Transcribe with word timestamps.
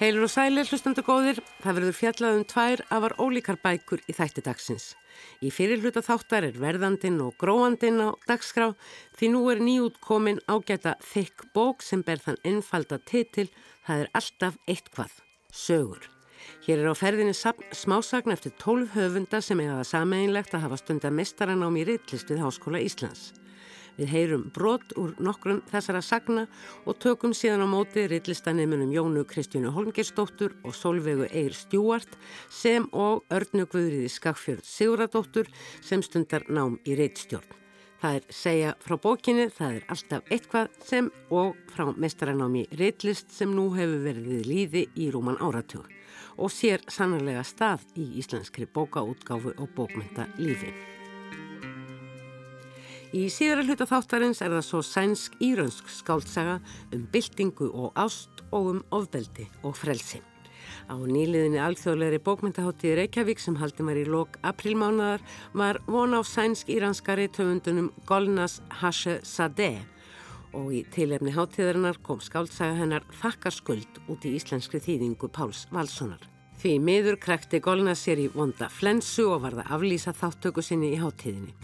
Heilur 0.00 0.24
og 0.24 0.30
sælir, 0.32 0.64
hlustandu 0.64 1.02
góðir, 1.04 1.42
það 1.60 1.76
verður 1.76 1.96
fjallað 1.98 2.36
um 2.38 2.44
tvær 2.48 2.80
afar 2.88 3.14
ólíkar 3.20 3.58
bækur 3.60 4.00
í 4.08 4.14
þætti 4.16 4.44
dagsins. 4.46 4.94
Í 5.44 5.50
fyrirluta 5.52 6.00
þáttar 6.00 6.46
er 6.48 6.56
verðandin 6.56 7.18
og 7.20 7.34
gróandin 7.36 8.00
á 8.00 8.08
dagskrá 8.24 8.70
því 9.18 9.28
nú 9.34 9.42
er 9.52 9.60
nýjútkomin 9.60 10.40
ágæta 10.48 10.94
þykk 11.04 11.50
bók 11.52 11.84
sem 11.84 12.00
ber 12.00 12.22
þann 12.24 12.40
einfalda 12.48 12.96
titil 13.04 13.50
Það 13.90 14.04
er 14.04 14.10
alltaf 14.14 14.56
eitthvað, 14.70 15.14
sögur. 15.50 16.04
Hér 16.62 16.84
er 16.84 16.92
á 16.92 16.94
ferðinni 16.94 17.34
smásagn 17.34 18.34
eftir 18.36 18.54
tólf 18.60 18.94
höfunda 18.94 19.40
sem 19.42 19.60
eiga 19.60 19.80
það 19.80 19.90
sameinlegt 19.90 20.54
að 20.54 20.64
hafa 20.68 20.78
stunda 20.80 21.10
mestaranám 21.10 21.80
í 21.80 21.86
Rittlist 21.88 22.30
við 22.30 22.44
Háskóla 22.44 22.80
Íslands. 22.84 23.32
Við 24.00 24.12
heyrum 24.14 24.44
brot 24.56 24.94
úr 24.96 25.10
nokkrum 25.20 25.58
þessara 25.68 26.00
sagna 26.00 26.46
og 26.88 26.96
tökum 27.04 27.34
síðan 27.36 27.66
á 27.66 27.68
móti 27.68 28.06
rittlistanemunum 28.08 28.94
Jónu 28.94 29.26
Kristjónu 29.28 29.74
Holmgersdóttur 29.76 30.54
og 30.64 30.72
Solveigu 30.72 31.26
Eir 31.28 31.52
Stjúart 31.52 32.16
sem 32.48 32.86
og 32.96 33.26
Örnu 33.28 33.66
Guðriði 33.68 34.08
Skagfjörð 34.08 34.64
Siguradóttur 34.64 35.50
sem 35.84 36.00
stundar 36.00 36.46
nám 36.48 36.78
í 36.88 36.96
reittstjórn. 36.96 37.58
Það 38.00 38.16
er 38.16 38.32
segja 38.32 38.70
frá 38.80 38.96
bókinni, 38.96 39.50
það 39.52 39.74
er 39.76 39.82
alltaf 39.92 40.30
eitthvað 40.32 40.70
sem 40.88 41.10
og 41.28 41.58
frá 41.68 41.90
mestaranámi 41.92 42.62
Reitlist 42.80 43.34
sem 43.36 43.52
nú 43.52 43.66
hefur 43.74 44.00
verið 44.06 44.48
líði 44.48 44.86
í 44.96 45.10
Rúman 45.12 45.36
áratug 45.44 45.90
og 46.40 46.48
sér 46.54 46.80
sannlega 46.88 47.44
stað 47.44 47.84
í 48.00 48.06
íslenskri 48.22 48.64
bókaútgáfu 48.64 49.52
og 49.60 49.76
bókmynda 49.76 50.30
lífi. 50.40 50.72
Í 53.10 53.24
síðara 53.26 53.64
hluta 53.66 53.88
þáttarins 53.90 54.38
er 54.38 54.52
það 54.54 54.60
svo 54.68 54.80
sænsk-írönsk 54.86 55.88
skáldsaga 55.90 56.60
um 56.94 57.08
byltingu 57.10 57.66
og 57.74 57.96
ást 57.98 58.44
og 58.54 58.68
um 58.70 58.78
ofbeldi 58.94 59.48
og 59.66 59.74
frelsi. 59.74 60.20
Á 60.86 60.94
nýliðinni 60.94 61.58
alþjóðleiri 61.58 62.20
bókmyndaháttíði 62.22 63.00
Reykjavík 63.00 63.42
sem 63.42 63.58
haldi 63.58 63.82
maður 63.82 64.04
í 64.04 64.14
lok 64.14 64.38
aprilmánaðar 64.46 65.26
var 65.58 65.82
von 65.90 66.14
á 66.14 66.22
sænsk-íranskari 66.22 67.26
töfundunum 67.34 67.90
Golnas 68.06 68.60
Hashe 68.78 69.18
Sadeh 69.26 69.82
og 70.54 70.70
í 70.70 70.86
tilefni 70.94 71.34
háttíðarinnar 71.34 71.98
kom 72.06 72.22
skáldsaga 72.22 72.78
hennar 72.78 73.06
Þakkarskuld 73.18 74.04
út 74.06 74.22
í 74.22 74.36
íslenskri 74.38 74.78
þýðingu 74.86 75.34
Páls 75.34 75.66
Valssonar. 75.74 76.29
Því 76.60 76.74
miður 76.84 77.16
krækti 77.16 77.56
Golna 77.64 77.94
sér 77.96 78.20
í 78.20 78.26
vonda 78.34 78.66
flensu 78.68 79.24
og 79.32 79.46
varða 79.46 79.62
aflýsa 79.72 80.12
þáttöku 80.12 80.60
sinni 80.60 80.90
í 80.92 80.98
háttíðinni. 81.00 81.54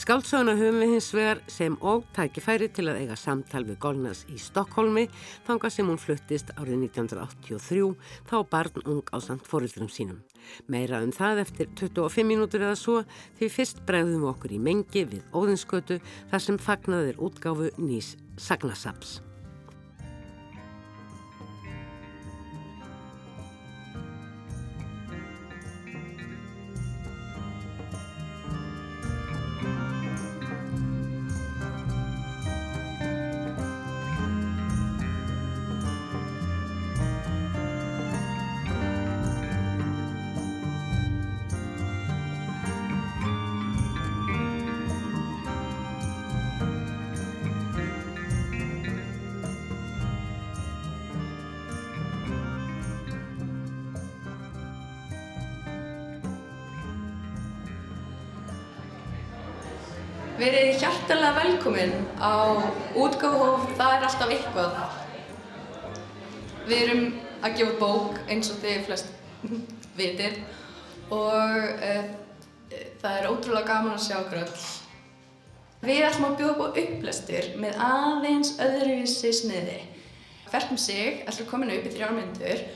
Skáldsöguna 0.00 0.54
höfum 0.56 0.78
við 0.80 0.94
hins 0.94 1.08
vegar 1.12 1.42
sem 1.52 1.76
og 1.84 2.06
tækifæri 2.16 2.70
til 2.72 2.86
að 2.88 3.02
eiga 3.02 3.18
samtal 3.20 3.66
við 3.68 3.76
Golnas 3.84 4.24
í 4.32 4.38
Stokkólmi 4.40 5.04
þanga 5.44 5.72
sem 5.74 5.92
hún 5.92 6.00
fluttist 6.00 6.54
árið 6.56 6.86
1983 6.86 7.92
þá 8.30 8.36
barn 8.54 8.88
ung 8.88 9.04
á 9.12 9.20
samt 9.20 9.44
fórildrum 9.44 9.92
sínum. 9.92 10.24
Meira 10.72 11.02
um 11.04 11.12
það 11.12 11.44
eftir 11.44 11.68
25 11.76 12.24
mínútur 12.24 12.64
eða 12.64 12.80
svo 12.80 13.02
því 13.36 13.52
fyrst 13.58 13.84
bregðum 13.84 14.24
við 14.24 14.32
okkur 14.32 14.56
í 14.56 14.64
mengi 14.70 15.04
við 15.12 15.36
óðinskötu 15.36 16.00
þar 16.32 16.48
sem 16.48 16.56
fagnaðir 16.56 17.20
útgáfu 17.20 17.74
nýs 17.76 18.14
Sagnasaps. 18.40 19.25
Velkomin 61.66 61.92
á 62.22 62.62
útgáðhóf 62.94 63.72
Það 63.74 63.94
er 63.94 64.04
alltaf 64.06 64.30
eitthvað. 64.30 64.76
Við 66.66 66.82
erum 66.84 67.02
að 67.42 67.56
gefa 67.58 67.74
bók 67.80 68.20
eins 68.30 68.50
og 68.52 68.60
þið 68.62 68.84
flest 68.86 69.10
vitir 69.98 70.38
og 71.10 71.58
uh, 71.74 72.06
það 73.02 73.18
er 73.18 73.28
ótrúlega 73.30 73.66
gaman 73.66 73.96
að 73.96 74.04
sjá 74.06 74.16
okkur 74.20 74.44
öll. 74.44 74.62
Við 75.82 76.06
ætlum 76.06 76.28
að 76.30 76.38
bjóða 76.38 76.54
upp 76.54 76.62
á 76.62 76.78
upplestur 76.84 77.50
með 77.62 77.82
aðeins 77.88 78.54
öðruvísi 78.62 79.34
sniði. 79.34 79.82
Hvert 80.46 80.70
um 80.70 80.78
sig 80.78 81.22
ætlum 81.26 81.46
að 81.48 81.50
koma 81.50 81.70
upp 81.74 81.90
í 81.90 81.94
þrjármyndur 81.96 82.66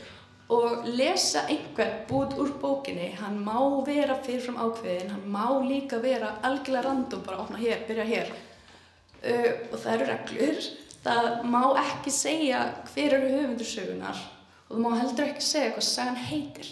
og 0.50 0.86
lesa 0.98 1.46
einhver 1.46 2.00
bút 2.10 2.34
úr 2.42 2.56
bókinni, 2.58 3.12
hann 3.22 3.38
má 3.38 3.54
vera 3.86 4.18
fyrirfram 4.18 4.58
ákveðin, 4.58 5.12
hann 5.14 5.26
má 5.30 5.62
líka 5.62 6.02
vera 6.02 6.40
algjörlega 6.42 6.88
random, 6.88 7.22
bara 7.22 7.44
opna 7.44 7.60
hér, 7.62 7.84
byrja 7.86 8.06
hér 8.08 8.32
uh, 9.24 9.50
og 9.70 9.78
það 9.78 9.94
eru 9.94 10.10
reglur, 10.10 10.68
það 11.04 11.30
má 11.52 11.62
ekki 11.84 12.12
segja 12.14 12.60
hver 12.92 13.16
eru 13.18 13.32
höfundursögunar 13.36 14.20
og 14.68 14.76
þú 14.76 14.84
má 14.84 15.00
heldur 15.00 15.30
ekki 15.30 15.44
segja 15.44 15.72
hvað 15.74 15.86
sagan 15.88 16.20
heitir. 16.28 16.70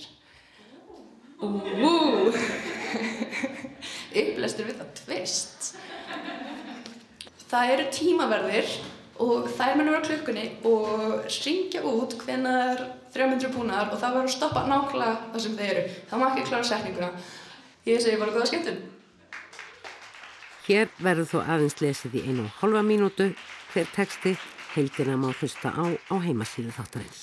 Úúúú, 1.39 2.33
upplestur 4.21 4.69
við 4.69 4.81
það 4.81 4.95
tvist. 5.03 5.73
Það 7.49 7.73
eru 7.75 7.91
tímaverðir 7.95 8.73
og 9.23 9.49
þær 9.51 9.79
munum 9.79 9.95
vera 9.97 10.07
klukkunni 10.07 10.45
og 10.69 11.27
ringja 11.43 11.83
út 11.87 12.15
hvenar 12.21 12.83
þrjámyndur 13.15 13.55
búnar 13.55 13.91
og 13.91 13.99
það 13.99 14.17
var 14.19 14.27
að 14.27 14.35
stoppa 14.35 14.65
nákvæmlega 14.69 15.33
það 15.33 15.45
sem 15.45 15.57
þeir 15.59 15.73
eru. 15.73 15.97
Það 16.11 16.23
má 16.23 16.27
ekki 16.29 16.47
klára 16.51 16.69
setninguna. 16.69 17.11
Ég 17.89 18.03
segi 18.05 18.21
bara 18.21 18.35
góða 18.35 18.51
skemmtun. 18.51 18.81
Hér 20.69 20.91
verður 21.01 21.29
þú 21.31 21.39
aðeins 21.49 21.79
lesið 21.81 22.17
í 22.19 22.23
einu 22.29 22.43
og 22.45 22.57
halva 22.61 22.83
mínútu 22.85 23.31
hver 23.71 23.87
texti 23.95 24.35
heildina 24.75 25.15
má 25.17 25.31
hlusta 25.33 25.73
á 25.73 25.85
á 26.13 26.15
heimasíðu 26.21 26.75
þáttarins. 26.77 27.23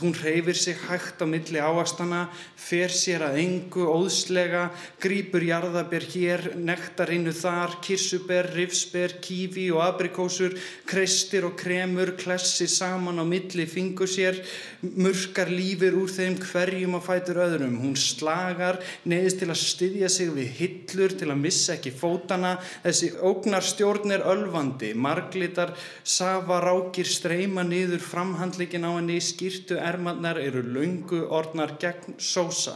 Hún 0.00 0.14
reyfir 0.14 0.56
sig 0.58 0.74
hægt 0.88 1.22
á 1.22 1.26
milli 1.26 1.60
áastana, 1.62 2.26
fer 2.58 2.90
sér 2.90 3.22
að 3.28 3.36
engu 3.44 3.84
óðslega, 3.86 4.64
grýpur 4.98 5.44
jarðaber 5.46 6.02
hér, 6.10 6.42
nektarinnu 6.58 7.30
þar, 7.30 7.76
kirsuber, 7.84 8.48
rifsber, 8.56 9.14
kífi 9.22 9.68
og 9.70 9.84
abrikósur, 9.84 10.56
kreistir 10.90 11.46
og 11.46 11.54
kremur, 11.60 12.16
klessi 12.18 12.66
saman 12.66 13.22
á 13.22 13.24
milli 13.28 13.68
fingur 13.70 14.10
sér, 14.10 14.40
mörkar 14.82 15.52
lífir 15.52 15.94
úr 15.94 16.10
þeim 16.10 16.40
hverjum 16.42 16.98
að 16.98 17.06
fætur 17.06 17.42
öðrum. 17.46 17.78
Hún 17.84 17.94
slagar, 17.94 18.80
neðist 19.06 19.44
til 19.44 19.50
að 19.52 19.62
styðja 19.62 20.10
sig 20.10 20.34
við 20.34 20.50
hillur, 20.58 21.14
til 21.14 21.30
að 21.30 21.42
missa 21.44 21.78
ekki 21.78 21.94
fótana. 21.94 22.56
Þessi 22.82 23.12
ógnar 23.22 23.62
stjórn 23.62 24.18
er 24.18 24.26
ölvandi, 24.26 24.90
marglitar, 24.98 25.76
safa 26.02 26.58
rákir 26.66 27.06
streyma 27.06 27.62
niður 27.62 28.02
framhandlikin 28.02 28.90
á 28.90 28.90
henni, 28.98 29.22
skýrtu 29.22 29.83
ermarnar 29.86 30.40
eru 30.40 30.62
laungu 30.64 31.24
orðnar 31.28 31.76
gegn 31.80 32.16
sósa. 32.18 32.74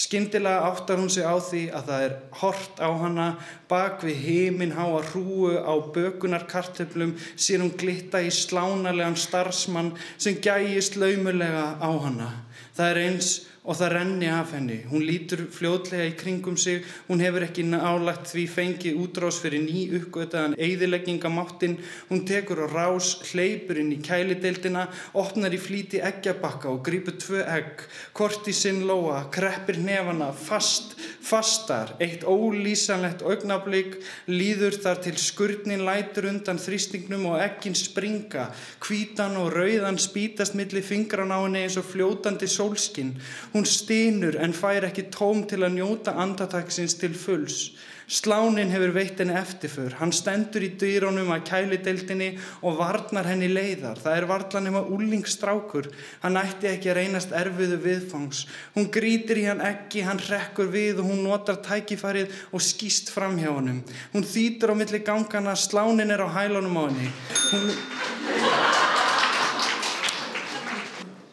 Skyndilega 0.00 0.64
áttar 0.70 1.00
hún 1.00 1.10
sig 1.10 1.26
á 1.26 1.34
því 1.36 1.62
að 1.74 1.88
það 1.90 2.04
er 2.06 2.14
hort 2.40 2.78
á 2.80 2.90
hana 3.02 3.26
bak 3.68 4.04
við 4.06 4.22
heiminn 4.24 4.76
háa 4.76 5.02
hrúu 5.10 5.50
á 5.60 5.74
bökunarkartöflum 5.94 7.16
sér 7.34 7.64
hún 7.64 7.74
glitta 7.76 8.22
í 8.22 8.30
slánarlegan 8.32 9.18
starfsmann 9.18 9.92
sem 10.16 10.38
gæjist 10.40 10.96
laumulega 10.96 11.76
á 11.82 11.90
hana. 12.06 12.30
Það 12.76 12.90
er 12.90 13.02
eins 13.04 13.30
og 13.60 13.76
það 13.76 13.90
renni 13.92 14.28
af 14.32 14.54
henni. 14.54 14.78
Hún 14.88 15.02
lítur 15.04 15.42
fljóðlega 15.52 16.06
í 16.08 16.14
kringum 16.16 16.56
sig, 16.56 16.80
hún 17.10 17.20
hefur 17.20 17.44
ekki 17.44 17.66
nálagt 17.68 18.30
því 18.32 18.44
fengið 18.48 19.00
útrás 19.02 19.40
fyrir 19.42 19.60
ný 19.60 19.82
uppgötaðan 19.98 20.56
eigðileggingamáttinn, 20.56 21.76
hún 22.08 22.24
tekur 22.28 22.64
á 22.64 22.66
rás, 22.72 23.12
hleypur 23.30 23.82
inn 23.82 23.92
í 23.92 24.00
kælideildina, 24.04 24.86
opnar 25.12 25.52
í 25.52 25.60
flíti 25.60 26.00
eggjabakka 26.00 26.70
og 26.72 26.80
grýpur 26.86 27.18
tvö 27.20 27.44
egg, 27.44 27.84
kort 28.16 28.48
í 28.48 28.54
sinn 28.56 28.86
lóa, 28.88 29.26
kreppir 29.34 29.76
nefana, 29.84 30.30
fast, 30.32 30.96
fastar, 31.20 31.92
eitt 32.00 32.24
ólýsanlegt 32.24 33.20
augnablík, 33.28 34.00
líður 34.32 34.80
þar 34.80 35.04
til 35.04 35.14
skurnin 35.20 35.84
lætur 35.84 36.30
undan 36.32 36.62
þrýstingnum 36.62 37.28
og 37.34 37.44
eggin 37.44 37.76
springa, 37.76 38.48
hvítan 38.80 39.36
og 39.36 39.52
rauðan 39.52 40.00
spítast 40.00 40.56
millir 40.56 40.86
fingran 40.86 41.28
á 41.28 41.44
henni 41.44 41.66
eins 41.66 41.76
og 41.76 41.84
fljótandi 41.92 42.48
sólskinn 42.48 43.12
Hún 43.52 43.66
stínur 43.66 44.36
en 44.38 44.52
fær 44.54 44.86
ekki 44.86 45.08
tóm 45.10 45.46
til 45.50 45.64
að 45.64 45.80
njóta 45.80 46.14
andataksins 46.22 46.94
til 47.00 47.16
fulls. 47.18 47.70
Slánin 48.10 48.72
hefur 48.74 48.90
veitt 48.90 49.20
henni 49.22 49.36
eftirför. 49.38 49.92
Hann 50.00 50.10
stendur 50.10 50.64
í 50.66 50.72
dýrónum 50.74 51.28
að 51.30 51.44
kælideildinni 51.46 52.30
og 52.66 52.80
varnar 52.80 53.28
henni 53.30 53.46
leiðar. 53.46 54.00
Það 54.02 54.16
er 54.16 54.26
varlan 54.26 54.66
nema 54.66 54.82
úlingstrákur. 54.82 55.86
Hann 56.24 56.40
ætti 56.40 56.72
ekki 56.72 56.90
að 56.90 56.98
reynast 56.98 57.30
erfiðu 57.38 57.78
viðfangs. 57.84 58.42
Hún 58.74 58.90
grítir 58.90 59.38
í 59.38 59.46
hann 59.46 59.62
ekki, 59.62 60.02
hann 60.02 60.18
rekkur 60.26 60.74
við 60.74 61.04
og 61.04 61.12
hún 61.12 61.22
notar 61.22 61.62
tækifarið 61.62 62.34
og 62.50 62.66
skýst 62.66 63.14
fram 63.14 63.38
hjá 63.38 63.52
honum. 63.52 63.78
Hún 64.10 64.26
þýtur 64.26 64.74
á 64.74 64.80
milli 64.82 65.04
gangana, 65.06 65.54
slánin 65.54 66.10
er 66.10 66.26
á 66.26 66.28
hælunum 66.34 66.82
á 66.82 66.90
henni. 66.90 67.14
Hún... 67.54 68.79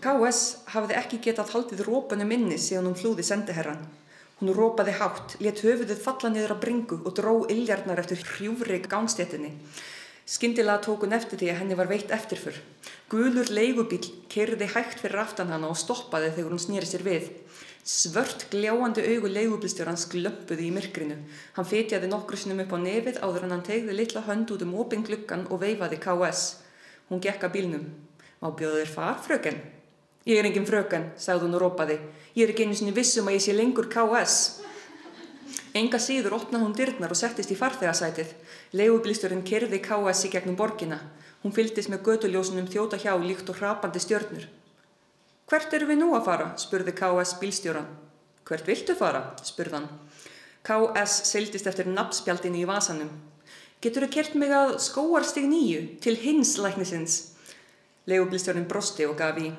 KS 0.08 0.70
hafði 0.72 0.96
ekki 0.96 1.18
getað 1.26 1.50
haldið 1.52 1.82
rópunum 1.84 2.30
inni 2.32 2.56
síðan 2.62 2.86
hún 2.88 3.00
hlúði 3.02 3.26
sendiherran. 3.28 3.82
Hún 4.40 4.54
rópaði 4.56 4.94
hátt, 4.96 5.34
let 5.44 5.60
höfuðið 5.66 6.00
falla 6.00 6.30
niður 6.32 6.54
á 6.56 6.58
bringu 6.62 7.00
og 7.02 7.16
dró 7.18 7.34
illjarnar 7.52 8.00
eftir 8.00 8.22
hrjúfri 8.24 8.80
gánstjettinni. 8.86 9.52
Skyndilega 10.24 10.80
tók 10.86 11.04
hún 11.04 11.16
eftir 11.18 11.42
því 11.42 11.50
að 11.52 11.60
henni 11.60 11.76
var 11.80 11.92
veitt 11.92 12.14
eftirfur. 12.16 12.56
Gulur 13.12 13.52
leigubíl 13.52 14.00
kerði 14.32 14.70
hægt 14.78 15.04
fyrir 15.04 15.26
aftan 15.26 15.52
hana 15.52 15.74
og 15.74 15.80
stoppaði 15.82 16.32
þegar 16.38 16.56
hún 16.56 16.64
snýri 16.64 16.88
sér 16.88 17.04
við. 17.04 17.30
Svört 17.84 18.48
gljáandi 18.54 19.04
augu 19.12 19.32
leigubílstjórans 19.32 20.08
glömpuði 20.14 20.70
í 20.70 20.74
myrkrinu. 20.76 21.18
Hann 21.60 21.68
fetjaði 21.68 22.12
nokkru 22.14 22.40
sinum 22.40 22.64
upp 22.64 22.76
á 22.76 22.80
nefið 22.80 23.20
áður 23.24 23.48
en 23.50 23.58
hann 23.58 23.68
tegði 23.68 24.00
litla 24.00 24.24
hönd 24.28 24.56
út 24.56 24.64
um 24.64 24.78
oping 24.80 25.08
gluggan 25.08 25.48
og 25.52 25.66
veifaði 25.66 26.00
KS. 26.04 26.46
Hún 27.12 27.24
gekka 27.24 27.52
bílnum. 27.52 27.90
Má 28.40 28.54
bjóðu 28.54 28.86
þér 28.86 28.94
far, 28.94 29.20
fröken? 29.26 29.60
Ég 30.28 30.42
er 30.42 30.48
engin 30.50 30.66
fröken, 30.68 31.06
sagði 31.16 31.46
hún 31.46 31.56
og 31.56 31.62
rópaði. 31.64 31.96
Ég 32.36 32.44
er 32.44 32.52
ekki 32.52 32.66
einu 32.68 32.76
sinni 32.76 32.92
vissum 32.92 33.30
að 33.30 33.38
ég 33.38 33.44
sé 33.46 33.54
lengur 33.56 33.86
KS. 33.88 34.34
Enga 35.78 36.02
síður 36.04 36.36
opnaði 36.36 36.66
hún 36.66 36.74
dyrnar 36.76 37.14
og 37.14 37.20
settist 37.20 37.54
í 37.54 37.56
farþegarsætið. 37.56 38.34
Leigubilsturinn 38.76 39.46
kerði 39.48 39.80
KS 39.86 40.26
í 40.28 40.32
gegnum 40.34 40.58
borgina. 40.60 40.98
Hún 41.46 41.54
fyldist 41.56 41.88
með 41.94 42.04
göduljósunum 42.10 42.68
þjóta 42.68 43.00
hjá 43.00 43.14
líkt 43.22 43.48
og 43.54 43.62
hrapandi 43.62 44.02
stjörnur. 44.04 44.50
Hvert 45.48 45.78
eru 45.78 45.88
við 45.88 46.02
nú 46.02 46.12
að 46.18 46.28
fara? 46.28 46.50
spurði 46.60 46.92
KS 46.98 47.38
bílstjóran. 47.40 47.88
Hvert 48.44 48.68
viltu 48.68 48.98
fara? 49.00 49.24
spurðan. 49.48 49.88
KS 50.68 51.22
seildist 51.32 51.72
eftir 51.72 51.88
nabbspjaldinu 51.88 52.66
í 52.66 52.68
vasanum. 52.68 53.14
Getur 53.80 54.04
þau 54.04 54.12
kert 54.18 54.36
mig 54.36 54.52
að 54.52 54.76
skóarstig 54.84 55.48
nýju 55.48 56.02
til 56.04 56.18
hins 56.20 56.58
læknisins? 56.60 57.18
Leigubilstjórin 58.12 58.68
brosti 58.68 59.08
og 59.08 59.16
gaf 59.24 59.40
í. 59.40 59.54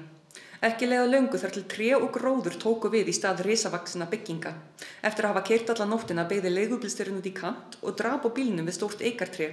Ekki 0.58 0.88
leiða 0.88 1.06
löngu 1.06 1.38
þar 1.38 1.52
til 1.54 1.64
tré 1.70 1.88
og 1.94 2.08
gróður 2.16 2.56
tóku 2.58 2.88
við 2.90 3.12
í 3.12 3.14
stað 3.14 3.44
risavaksina 3.46 4.08
bygginga. 4.10 4.50
Eftir 5.06 5.28
að 5.28 5.36
hafa 5.36 5.42
keirt 5.46 5.68
alla 5.70 5.86
nóttina 5.86 6.24
beigði 6.26 6.50
leigubilsturinn 6.50 7.20
út 7.20 7.28
í 7.30 7.32
kant 7.36 7.76
og 7.78 7.94
drap 8.00 8.26
á 8.26 8.30
bílnum 8.34 8.66
við 8.66 8.74
stórt 8.74 9.04
eikartré. 9.06 9.52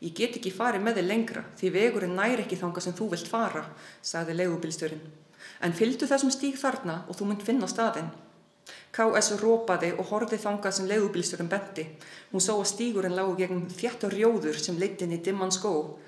Ég 0.00 0.16
get 0.16 0.38
ekki 0.40 0.54
farið 0.56 0.86
með 0.86 1.02
þig 1.02 1.08
lengra 1.10 1.44
því 1.60 1.74
vegurinn 1.74 2.16
næri 2.16 2.46
ekki 2.46 2.56
þanga 2.56 2.80
sem 2.80 2.96
þú 2.96 3.10
vilt 3.12 3.28
fara, 3.28 3.66
sagði 4.00 4.38
leigubilsturinn. 4.40 5.04
En 5.60 5.76
fylgdu 5.76 6.08
þessum 6.08 6.32
stíg 6.32 6.56
þarna 6.56 7.02
og 7.04 7.20
þú 7.20 7.28
mynd 7.28 7.44
finna 7.44 7.68
staðinn. 7.68 8.08
K.S. 8.96 9.34
rópaði 9.44 9.92
og 9.92 10.08
horfið 10.08 10.44
þangað 10.46 10.76
sem 10.78 10.88
leigubilsturinn 10.88 11.52
bendi. 11.52 11.84
Hún 12.32 12.40
sá 12.40 12.54
að 12.56 12.70
stígurinn 12.72 13.18
lágu 13.18 13.36
gegn 13.36 13.66
þjættur 13.68 14.16
rjóður 14.16 14.56
sem 14.56 14.80
leitt 14.80 15.04
inn 15.04 15.12
í 15.12 15.20
dimman 15.20 15.52
skó. 15.52 15.98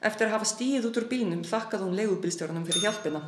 Eftir 0.00 0.30
að 0.30 0.38
hafa 0.38 0.48
stíð 0.48 0.88
út 0.88 1.02
úr 1.02 1.10
bílnum 1.10 1.44
þakkaði 1.44 1.84
hún 1.84 1.98
leigubilstjórnum 2.00 2.64
fyrir 2.64 2.88
hjálpina. 2.88 3.20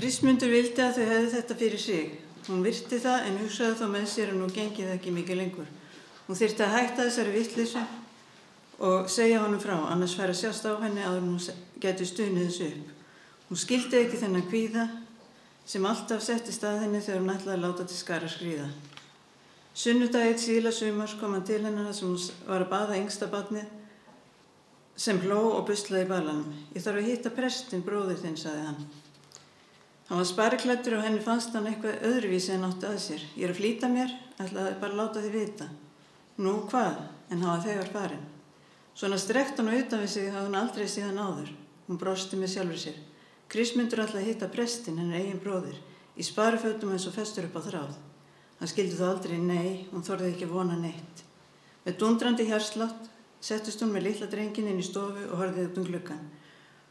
Kristmundur 0.00 0.48
vildi 0.48 0.80
að 0.80 0.94
þau 0.96 1.06
hefði 1.10 1.30
þetta 1.34 1.54
fyrir 1.60 1.80
sig. 1.80 2.12
Hún 2.46 2.62
virti 2.64 2.96
það 3.02 3.26
en 3.28 3.34
hugsaði 3.42 3.74
þá 3.76 3.88
með 3.92 4.04
sér 4.08 4.30
að 4.32 4.38
nú 4.40 4.46
gengið 4.48 4.92
ekki 4.94 5.10
mikið 5.12 5.36
lengur. 5.36 5.66
Hún 6.24 6.38
þyrti 6.38 6.64
að 6.64 6.72
hætta 6.72 7.04
þessari 7.04 7.34
vittlisu 7.34 7.82
og 8.80 9.10
segja 9.12 9.42
honum 9.42 9.60
frá, 9.60 9.74
annars 9.92 10.14
fær 10.16 10.32
að 10.32 10.38
sjást 10.38 10.64
á 10.64 10.72
henni 10.80 11.04
að 11.04 11.18
hún 11.18 11.34
getur 11.84 12.08
stuðnið 12.08 12.46
þessu 12.46 12.68
upp. 12.70 12.94
Hún 13.50 13.60
skildi 13.60 13.98
ekki 14.00 14.22
þennan 14.22 14.46
kvíða 14.48 14.86
sem 15.68 15.90
alltaf 15.90 16.24
setti 16.24 16.56
stað 16.56 16.80
henni 16.86 17.02
þegar 17.04 17.20
hún 17.20 17.34
ætlaði 17.34 17.58
að 17.58 17.66
láta 17.66 17.86
til 17.90 18.00
skara 18.00 18.32
skrýða. 18.32 18.70
Sunnudagið 19.84 20.40
síðla 20.46 20.72
sumars 20.72 21.18
kom 21.20 21.36
hann 21.36 21.44
til 21.44 21.60
hennar 21.66 21.92
sem 21.92 22.08
hún 22.08 22.48
var 22.48 22.64
að 22.64 22.72
baða 22.72 22.96
yngsta 23.02 23.28
badnið 23.28 23.68
sem 24.96 25.20
hló 25.26 25.44
og 25.58 25.68
buslaði 25.68 26.08
balanum. 26.08 26.56
Ég 26.72 26.88
þarf 26.88 27.04
að 27.04 27.12
hitta 27.12 27.36
prestin 27.36 27.84
bróðir 27.84 28.24
þinn, 28.24 28.40
saði 28.40 28.64
hann. 28.64 28.82
Hann 30.10 30.18
var 30.18 30.26
spariklættur 30.26 30.96
og 30.96 31.04
henni 31.06 31.20
fannst 31.22 31.52
hann 31.54 31.68
eitthvað 31.70 32.00
öðruvísi 32.08 32.50
en 32.56 32.64
átti 32.66 32.88
að 32.88 32.96
sér. 32.98 33.20
Ég 33.38 33.44
er 33.46 33.52
að 33.52 33.60
flýta 33.60 33.86
mér, 33.92 34.10
ætlaði 34.42 34.72
bara 34.80 34.90
að 34.90 34.98
láta 34.98 35.20
þið 35.22 35.36
vita. 35.38 35.68
Nú 36.42 36.54
hvað, 36.66 36.96
en 37.30 37.44
hafa 37.46 37.60
þegar 37.68 37.92
farin. 37.92 38.24
Svona 38.98 39.20
strekt 39.22 39.62
hann 39.62 39.70
utan 39.70 40.02
við 40.02 40.10
sig 40.10 40.26
hafði 40.34 40.48
hann 40.48 40.58
aldrei 40.58 40.88
síðan 40.90 41.20
áður. 41.22 41.52
Hún 41.86 42.00
brosti 42.02 42.40
með 42.40 42.50
sjálfur 42.56 42.80
sér. 42.82 42.98
Krismundur 43.54 44.02
ætlaði 44.02 44.24
að 44.24 44.32
hitta 44.32 44.48
prestin, 44.50 44.98
henni 44.98 45.20
eigin 45.20 45.38
bróðir, 45.46 45.78
í 46.18 46.26
sparifötum 46.26 46.90
eins 46.90 47.06
og 47.06 47.14
festur 47.14 47.46
upp 47.46 47.62
á 47.62 47.62
þráð. 47.70 47.94
Hann 48.58 48.74
skildi 48.74 48.98
þú 48.98 49.06
aldrei 49.12 49.38
nei, 49.38 49.86
hún 49.94 50.02
þorði 50.02 50.34
ekki 50.34 50.50
vona 50.50 50.74
neitt. 50.74 51.22
Með 51.86 52.02
dundrandi 52.02 52.50
hérslátt 52.50 53.06
settist 53.40 53.86
hún 53.86 53.94
með 53.94 54.08
litla 54.08 54.26
drengin 54.26 54.74
inn 54.74 54.82
í 54.82 54.90
stofu 54.90 55.30
og 55.30 55.38
horfið 55.38 55.70
upp 55.70 55.78
um 55.80 55.86
gluggan. 55.86 56.26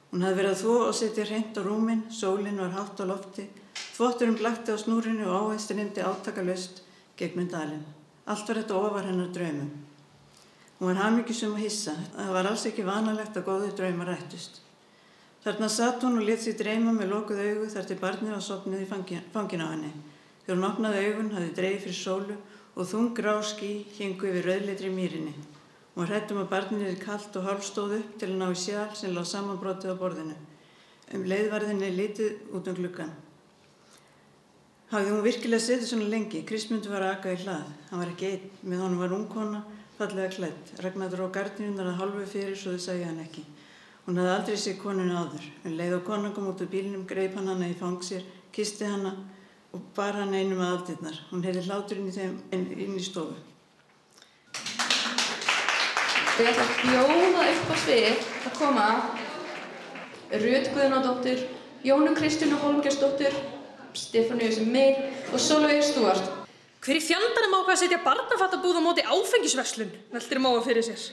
Hún 0.09 0.23
hafði 0.25 0.39
verið 0.39 0.53
að 0.55 0.61
þvó 0.63 0.75
og 0.87 0.95
setja 0.97 1.25
hreint 1.29 1.57
á 1.57 1.61
rúmin, 1.61 1.99
sólinn 2.09 2.57
var 2.57 2.71
hátt 2.73 3.01
á 3.01 3.05
lofti, 3.05 3.45
þvotturum 3.93 4.39
blakti 4.39 4.73
á 4.73 4.77
snúrinu 4.81 5.27
og 5.29 5.51
áheistin 5.51 5.83
hindi 5.83 6.01
átakalust 6.01 6.81
gegnum 7.19 7.49
dalin. 7.51 7.83
Allt 8.25 8.49
var 8.49 8.61
þetta 8.61 8.79
ofar 8.79 9.05
hennar 9.05 9.29
draumum. 9.35 9.69
Hún 10.79 10.89
var 10.89 11.01
hafmyggisum 11.03 11.53
að 11.57 11.65
hissa, 11.67 11.93
það 12.15 12.33
var 12.37 12.49
alls 12.49 12.65
ekki 12.65 12.87
vanalegt 12.87 13.37
að 13.37 13.45
góðu 13.51 13.69
drauma 13.77 14.07
rættust. 14.07 14.61
Þarna 15.43 15.69
satt 15.71 16.01
hún 16.03 16.17
og 16.19 16.25
lit 16.25 16.41
sér 16.43 16.57
dreyma 16.59 16.91
með 16.95 17.13
lokuð 17.13 17.43
augu 17.45 17.69
þar 17.71 17.85
til 17.87 17.99
barnið 17.99 18.33
var 18.33 18.43
sopnið 18.43 18.81
í 18.83 18.89
fangin 18.89 19.63
á 19.63 19.67
henni. 19.69 19.91
Þegar 20.43 20.57
hún 20.57 20.67
opnaði 20.71 21.05
augun 21.05 21.31
hafði 21.35 21.53
dreif 21.59 21.85
fyrir 21.85 21.99
sólu 21.99 22.39
og 22.75 22.89
þung 22.89 23.13
grá 23.15 23.37
skí 23.45 23.71
hengu 23.99 24.31
yfir 24.31 24.49
rauðleitri 24.49 24.91
mýrinni. 24.91 25.35
Hún 25.99 26.07
hrættum 26.07 26.37
að 26.39 26.45
barnið 26.53 26.83
er 26.87 26.99
kallt 27.01 27.33
og 27.35 27.43
hálfstóð 27.43 27.93
upp 27.97 28.11
til 28.21 28.27
að 28.29 28.37
ná 28.39 28.45
í 28.47 28.55
sjál 28.55 28.93
sem 28.95 29.11
lág 29.11 29.25
samanbrotið 29.27 29.89
á 29.91 29.95
borðinu. 29.99 30.35
Um 31.11 31.25
leiðvarðinni 31.27 31.89
litið 31.91 32.53
út 32.55 32.69
um 32.71 32.77
gluggan. 32.77 33.11
Hafði 34.93 35.11
hún 35.11 35.25
virkilega 35.25 35.65
setið 35.65 35.89
svona 35.89 36.07
lengi. 36.13 36.45
Krismundur 36.47 36.93
var 36.95 37.03
aðgað 37.09 37.35
í 37.35 37.41
hlað. 37.41 37.73
Hann 37.89 38.03
var 38.03 38.13
ekki 38.13 38.29
einn. 38.29 38.45
Með 38.63 38.85
honum 38.85 39.03
var 39.03 39.17
ungkona, 39.17 39.61
fallega 39.97 40.29
klætt. 40.37 40.71
Ragnar 40.85 41.25
og 41.25 41.35
gardinunar 41.35 41.91
að 41.91 41.99
halvu 42.05 42.29
fyrir 42.31 42.55
svo 42.55 42.77
þau 42.77 42.85
sagði 42.85 43.09
hann 43.09 43.19
ekki. 43.25 43.45
Hún 44.07 44.23
hafði 44.23 44.33
aldrei 44.37 44.63
séð 44.63 44.79
koninu 44.85 45.19
áður. 45.19 45.51
En 45.67 45.77
leið 45.83 45.97
og 45.99 46.07
konan 46.07 46.37
kom 46.37 46.47
út 46.53 46.63
úr 46.63 46.71
bílinum, 46.71 47.03
greip 47.11 47.35
hann 47.35 47.51
hana 47.51 47.67
í 47.67 47.75
fangsir, 47.75 48.23
kisti 48.55 48.87
hana 48.87 49.17
og 49.75 49.83
bar 49.99 50.15
hann 50.23 50.31
einum 50.31 50.63
að 50.63 50.77
aldinnar. 50.77 51.21
Hún 51.33 51.43
hefði 51.43 51.67
hláturinn 51.67 52.07
í 52.07 52.17
þeim 52.21 52.39
inn 52.55 52.95
í 52.95 53.03
stofu 53.03 53.48
og 56.39 56.45
ég 56.47 56.53
ætla 56.53 56.63
að 56.63 56.75
bjóða 56.87 57.45
upp 57.51 57.67
á 57.67 57.75
svið 57.81 58.27
að 58.47 58.53
koma 58.55 58.83
Rut 60.39 60.67
Guðnádóttir, 60.71 61.41
Jónu 61.83 62.13
Kristján 62.15 62.53
Holmgjörnsdóttir, 62.61 63.33
Stefáníu 63.91 64.53
sem 64.55 64.69
mig 64.71 65.01
og 65.33 65.41
Solveig 65.43 65.83
Stúart. 65.83 66.29
Hver 66.79 66.95
í 66.95 67.03
fjandarnum 67.03 67.57
ákvað 67.57 67.73
að 67.73 67.81
setja 67.81 67.99
barnafattabúð 68.05 68.79
á 68.79 68.81
móti 68.85 69.03
áfengisverslun, 69.03 69.91
veldir 70.13 70.39
Móa 70.39 70.63
fyrir 70.63 70.87
sér. 70.87 71.03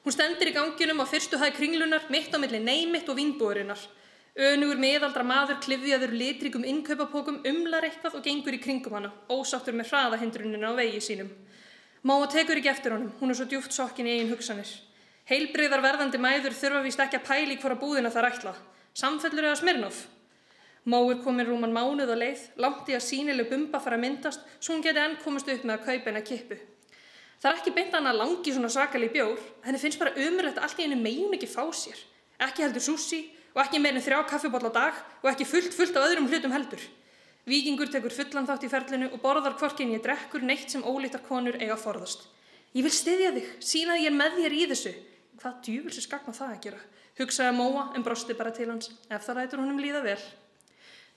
Hún 0.00 0.16
stendir 0.16 0.48
í 0.48 0.56
ganginum 0.56 1.04
á 1.04 1.10
fyrstu 1.12 1.36
hæð 1.36 1.58
kringlunar, 1.58 2.08
mitt 2.08 2.32
á 2.32 2.40
milli 2.40 2.62
neymitt 2.64 3.10
og 3.12 3.20
vínbúðurinnar. 3.20 3.84
Önugur 4.32 4.80
meðaldra 4.80 5.26
maður 5.26 5.60
klifðjaður 5.60 6.16
litrikum 6.16 6.64
innkaupapókum 6.64 7.42
umlar 7.44 7.84
eitthvað 7.84 8.16
og 8.16 8.24
gengur 8.24 8.56
í 8.56 8.64
kringum 8.64 8.96
hana, 8.96 9.12
ósáttur 9.28 9.76
með 9.76 9.92
hraðahindrunina 9.92 10.72
á 10.72 10.78
vegi 10.78 11.04
sínum. 11.04 11.28
Máa 12.02 12.24
tekur 12.32 12.56
ekki 12.56 12.70
eftir 12.72 12.94
honum, 12.94 13.10
hún 13.20 13.28
er 13.28 13.36
svo 13.36 13.44
djúft 13.44 13.74
sokkin 13.76 14.06
í 14.08 14.14
eigin 14.14 14.30
hugsanir. 14.32 14.70
Heilbriðar 15.28 15.82
verðandi 15.84 16.16
mæður 16.16 16.54
þurfa 16.56 16.80
vist 16.86 17.00
ekki 17.04 17.18
að 17.18 17.26
pæli 17.26 17.56
hvora 17.60 17.76
búðina 17.76 18.12
þar 18.14 18.28
ætla. 18.30 18.54
Samfellur 18.96 19.50
eða 19.50 19.58
Smirnoff. 19.60 20.06
Máur 20.88 21.20
komin 21.20 21.44
rúman 21.44 21.74
mánuð 21.76 22.08
á 22.08 22.16
leið, 22.16 22.46
langt 22.56 22.88
í 22.88 22.96
að 22.96 23.04
sínileg 23.04 23.50
bumba 23.50 23.82
fara 23.84 23.98
að 23.98 24.04
myndast, 24.06 24.46
svo 24.58 24.72
hún 24.78 24.84
geti 24.86 25.02
enn 25.02 25.18
komast 25.20 25.50
upp 25.52 25.66
með 25.68 25.76
að 25.76 25.84
kaupa 25.90 26.08
henn 26.08 26.20
að 26.22 26.28
kippu. 26.30 26.58
Það 27.40 27.50
er 27.50 27.60
ekki 27.60 27.74
beint 27.76 27.94
hann 27.98 28.08
að 28.08 28.18
langi 28.22 28.54
svona 28.56 28.72
sakali 28.72 29.10
bjór, 29.12 29.44
henni 29.66 29.80
finnst 29.80 30.00
bara 30.00 30.16
umrætt 30.16 30.56
að 30.56 30.64
allt 30.64 30.80
í 30.80 30.86
henni 30.86 30.98
megin 31.04 31.36
ekki 31.36 31.50
fá 31.52 31.62
sér. 31.76 32.00
Ekki 32.40 32.64
heldur 32.64 32.84
sushi 32.84 33.20
og 33.52 33.60
ekki 33.66 33.80
meirinn 33.80 34.04
þrjá 34.04 34.24
kaffibotla 34.32 34.72
dag 34.72 34.96
og 35.20 35.30
ekki 35.34 35.48
fullt 35.48 35.76
fullt 35.76 36.00
af 36.00 36.08
öðrum 36.08 36.32
hlutum 36.32 36.56
heldur. 36.56 36.80
Víkingur 37.48 37.88
tekur 37.88 38.12
fullan 38.12 38.46
þátt 38.48 38.66
í 38.66 38.70
ferlinu 38.72 39.08
og 39.14 39.22
borðar 39.22 39.56
hvorkin 39.60 39.94
ég 39.94 40.02
drekkur 40.04 40.42
neitt 40.44 40.70
sem 40.70 40.84
ólítar 40.84 41.22
konur 41.24 41.56
eiga 41.56 41.78
forðast. 41.80 42.26
Ég 42.76 42.84
vil 42.84 42.92
styðja 42.92 43.32
þig, 43.36 43.46
sína 43.64 43.96
að 43.96 44.04
ég 44.04 44.10
er 44.10 44.18
með 44.18 44.36
þér 44.42 44.56
í 44.56 44.66
þessu. 44.70 44.92
Hvað 45.40 45.60
djúvilsi 45.66 46.04
skakma 46.04 46.36
það 46.36 46.52
að 46.54 46.64
gera? 46.66 46.82
hugsaði 47.20 47.56
Móa 47.56 47.90
en 47.96 48.04
brosti 48.04 48.36
bara 48.36 48.52
til 48.54 48.68
hans, 48.70 48.90
ef 49.10 49.26
það 49.26 49.40
rætur 49.40 49.62
honum 49.62 49.80
líða 49.80 50.02
vel. 50.04 50.20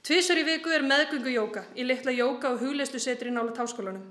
Tvísar 0.04 0.42
í 0.42 0.44
viku 0.48 0.74
er 0.74 0.84
meðgöngu 0.84 1.32
jóka 1.32 1.64
í 1.80 1.86
litla 1.88 2.12
jóka 2.12 2.52
og 2.52 2.64
hugleislu 2.64 3.00
setri 3.00 3.32
nála 3.32 3.54
táskólanum. 3.56 4.04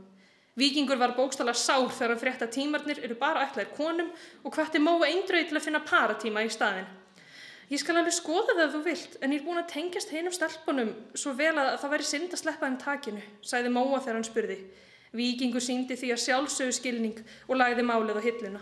Vikingur 0.56 1.00
var 1.00 1.14
bókstala 1.16 1.54
sár 1.56 1.88
þegar 1.88 2.14
hann 2.14 2.20
frétta 2.20 2.48
tímarnir 2.48 3.00
eru 3.04 3.16
bara 3.20 3.44
ætlaðir 3.46 3.72
konum 3.76 4.10
og 4.44 4.56
hvætti 4.56 4.80
Móa 4.80 5.08
eindröði 5.08 5.48
til 5.48 5.58
að 5.58 5.66
finna 5.66 5.82
paratíma 5.84 6.44
í 6.44 6.50
staðin. 6.52 6.88
Ég 7.72 7.80
skal 7.80 7.94
alveg 7.96 8.12
skoða 8.12 8.52
það 8.52 8.58
að 8.66 8.74
þú 8.74 8.78
vilt, 8.84 9.14
en 9.24 9.32
ég 9.32 9.40
er 9.40 9.44
búin 9.46 9.58
að 9.62 9.70
tengjast 9.70 10.10
heinum 10.12 10.32
stelpunum 10.36 10.90
svo 11.16 11.30
vel 11.38 11.54
að 11.56 11.70
það 11.80 11.92
væri 11.94 12.04
synd 12.04 12.34
að 12.36 12.40
sleppa 12.42 12.68
þeim 12.68 12.74
takinu, 12.82 13.22
sæði 13.48 13.70
Móa 13.72 14.00
þegar 14.02 14.18
hann 14.18 14.26
spurði. 14.28 14.56
Vikingur 15.16 15.64
síndi 15.64 15.96
því 15.96 16.10
að 16.12 16.20
sjálfsögu 16.26 16.74
skilning 16.76 17.22
og 17.46 17.56
lagði 17.56 17.86
málið 17.88 18.20
á 18.20 18.26
hilluna. 18.26 18.60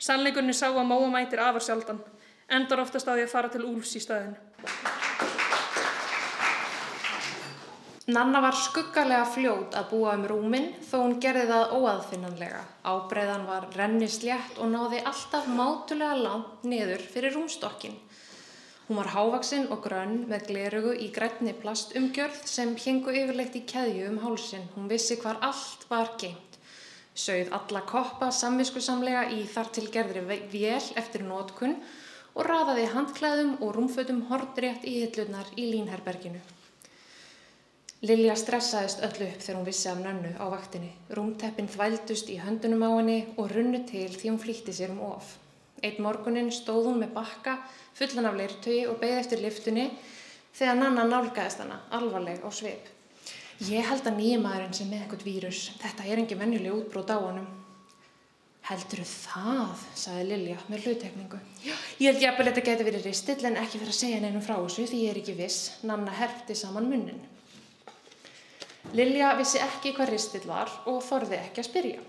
Sannleikunni 0.00 0.56
sá 0.56 0.70
að 0.70 0.88
Móa 0.88 1.10
mætir 1.12 1.42
afar 1.44 1.66
sjaldan, 1.66 2.00
endar 2.48 2.80
oftast 2.80 3.04
á 3.04 3.12
því 3.12 3.26
að 3.26 3.34
fara 3.34 3.52
til 3.52 3.66
úls 3.68 3.92
í 3.92 4.04
staðinu. 4.06 4.40
Nanna 8.16 8.40
var 8.40 8.56
skuggalega 8.56 9.28
fljót 9.36 9.76
að 9.76 9.92
búa 9.92 10.16
um 10.16 10.24
rúminn 10.30 10.72
þó 10.88 10.96
hún 11.02 11.18
gerði 11.20 11.44
það 11.52 11.76
óaðfinnanlega. 11.76 12.64
Ábreiðan 12.88 13.48
var 13.50 13.68
renni 13.76 14.08
slétt 14.08 14.56
og 14.62 14.72
náði 14.72 15.04
alltaf 15.04 15.44
mátulega 15.50 16.16
langt 16.24 16.64
niður 16.64 17.04
fyrir 17.04 17.36
rúmstokkin. 17.36 18.05
Hún 18.86 19.00
var 19.00 19.08
hávaksinn 19.10 19.64
og 19.74 19.80
grönn 19.82 20.28
með 20.30 20.44
glerugu 20.46 20.92
í 21.02 21.08
grænni 21.14 21.50
plastumgjörð 21.58 22.44
sem 22.46 22.74
hengu 22.78 23.10
yfirleitt 23.10 23.56
í 23.58 23.64
keðju 23.66 24.04
um 24.12 24.20
hálsin. 24.22 24.68
Hún 24.76 24.86
vissi 24.86 25.16
hvar 25.18 25.40
allt 25.42 25.88
var 25.90 26.12
geimt. 26.20 26.58
Sauð 27.16 27.50
alla 27.56 27.80
koppa 27.88 28.28
samviskusamlega 28.30 29.24
í 29.34 29.40
þar 29.50 29.72
til 29.74 29.88
gerðri 29.90 30.22
vél 30.52 30.92
eftir 31.02 31.24
nótkunn 31.26 31.74
og 32.36 32.46
rafaði 32.46 32.84
handklæðum 32.92 33.56
og 33.58 33.72
rúmfötum 33.74 34.20
hordrétt 34.28 34.86
í 34.86 35.00
hillunar 35.00 35.50
í 35.56 35.64
línherberginu. 35.72 36.42
Lilja 38.06 38.36
stressaðist 38.38 39.02
öllu 39.02 39.26
upp 39.32 39.40
þegar 39.40 39.58
hún 39.58 39.66
vissi 39.66 39.88
af 39.90 39.98
nönnu 39.98 40.30
á 40.38 40.46
vaktinni. 40.52 40.92
Rúmteppin 41.10 41.72
þvældust 41.74 42.30
í 42.30 42.38
höndunum 42.38 42.86
á 42.86 42.90
henni 43.00 43.18
og 43.34 43.50
runnu 43.50 43.82
til 43.88 44.12
því 44.14 44.30
hún 44.30 44.40
flýtti 44.44 44.76
sér 44.76 44.94
um 44.94 45.02
of. 45.08 45.32
Eitt 45.86 46.02
morgunin 46.02 46.50
stóð 46.50 46.90
hún 46.90 47.00
með 47.04 47.14
bakka 47.16 47.60
fullan 47.96 48.26
af 48.28 48.38
leirtögi 48.38 48.86
og 48.90 48.98
beigði 49.00 49.20
eftir 49.22 49.42
liftunni 49.44 49.86
þegar 50.56 50.80
Nanna 50.80 51.04
nálgæðist 51.06 51.62
hana 51.62 51.82
alvarleg 51.94 52.42
á 52.42 52.50
sveip. 52.50 52.88
Ég 53.64 53.86
held 53.88 54.04
að 54.04 54.18
nýjumæðurinn 54.18 54.74
sem 54.76 54.90
með 54.90 55.04
eitthvað 55.04 55.22
vírus. 55.24 55.60
Þetta 55.80 56.04
er 56.04 56.20
engi 56.20 56.36
mennileg 56.36 56.74
útbrót 56.74 57.12
á 57.12 57.16
honum. 57.16 57.46
Heldur 58.66 59.04
það, 59.06 59.84
sagði 59.94 60.24
Lilja 60.26 60.56
með 60.66 60.88
hlautekningu. 60.88 61.38
Ég 62.02 62.10
held 62.10 62.24
jafnvel 62.24 62.48
þetta 62.48 62.64
geti 62.66 62.86
verið 62.88 63.06
ristill 63.06 63.46
en 63.46 63.58
ekki 63.62 63.78
fyrir 63.78 63.92
að 63.94 63.98
segja 64.00 64.18
neinum 64.24 64.42
frá 64.42 64.56
þessu 64.58 64.88
því 64.90 65.02
ég 65.04 65.12
er 65.12 65.20
ekki 65.22 65.36
viss. 65.38 65.60
Nanna 65.86 66.12
herfti 66.18 66.56
saman 66.58 66.90
munnin. 66.90 67.22
Lilja 68.96 69.30
vissi 69.38 69.62
ekki 69.62 69.94
hvað 69.94 70.12
ristill 70.12 70.42
var 70.50 70.72
og 70.90 70.98
þorði 71.06 71.38
ekki 71.44 71.62
að 71.62 71.68
spyrja. 71.70 72.02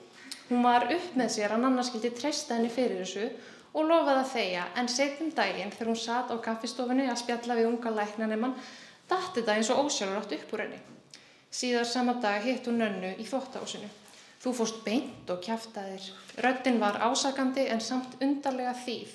Hún 0.50 0.66
var 0.66 0.88
upp 0.96 1.16
með 1.20 1.32
sér 1.36 1.54
að 1.54 1.64
Nanna 1.64 1.86
skildi 1.86 2.12
treysta 2.18 2.58
henni 2.58 2.74
fyrir 2.74 3.04
þessu 3.04 3.30
og 3.78 3.86
lofaði 3.86 4.24
að 4.24 4.32
þeia 4.32 4.66
en 4.82 4.90
setjum 4.90 5.32
daginn 5.38 5.72
þegar 5.74 5.92
hún 5.92 6.00
satt 6.02 6.32
á 6.34 6.36
kaffistofunni 6.42 7.06
að 7.12 7.22
spjalla 7.22 7.58
við 7.60 7.70
unga 7.70 7.94
læknanemann 7.94 8.56
dætti 9.10 9.44
það 9.44 9.54
eins 9.54 9.70
og 9.74 9.84
ósjálfur 9.86 10.22
átt 10.22 10.34
upp 10.40 10.56
úr 10.56 10.64
henni. 10.66 10.80
Síðar 11.54 11.88
sama 11.88 12.18
dag 12.22 12.44
hitt 12.44 12.66
hún 12.68 12.82
nönnu 12.82 13.14
í 13.22 13.26
þóttásinu. 13.28 13.88
Þú 14.42 14.54
fórst 14.58 14.82
beint 14.86 15.30
og 15.34 15.40
kæftaðir. 15.46 16.10
Röttin 16.44 16.82
var 16.82 17.00
ásakandi 17.06 17.68
en 17.72 17.82
samt 17.82 18.18
undarlega 18.22 18.74
þýð. 18.84 19.14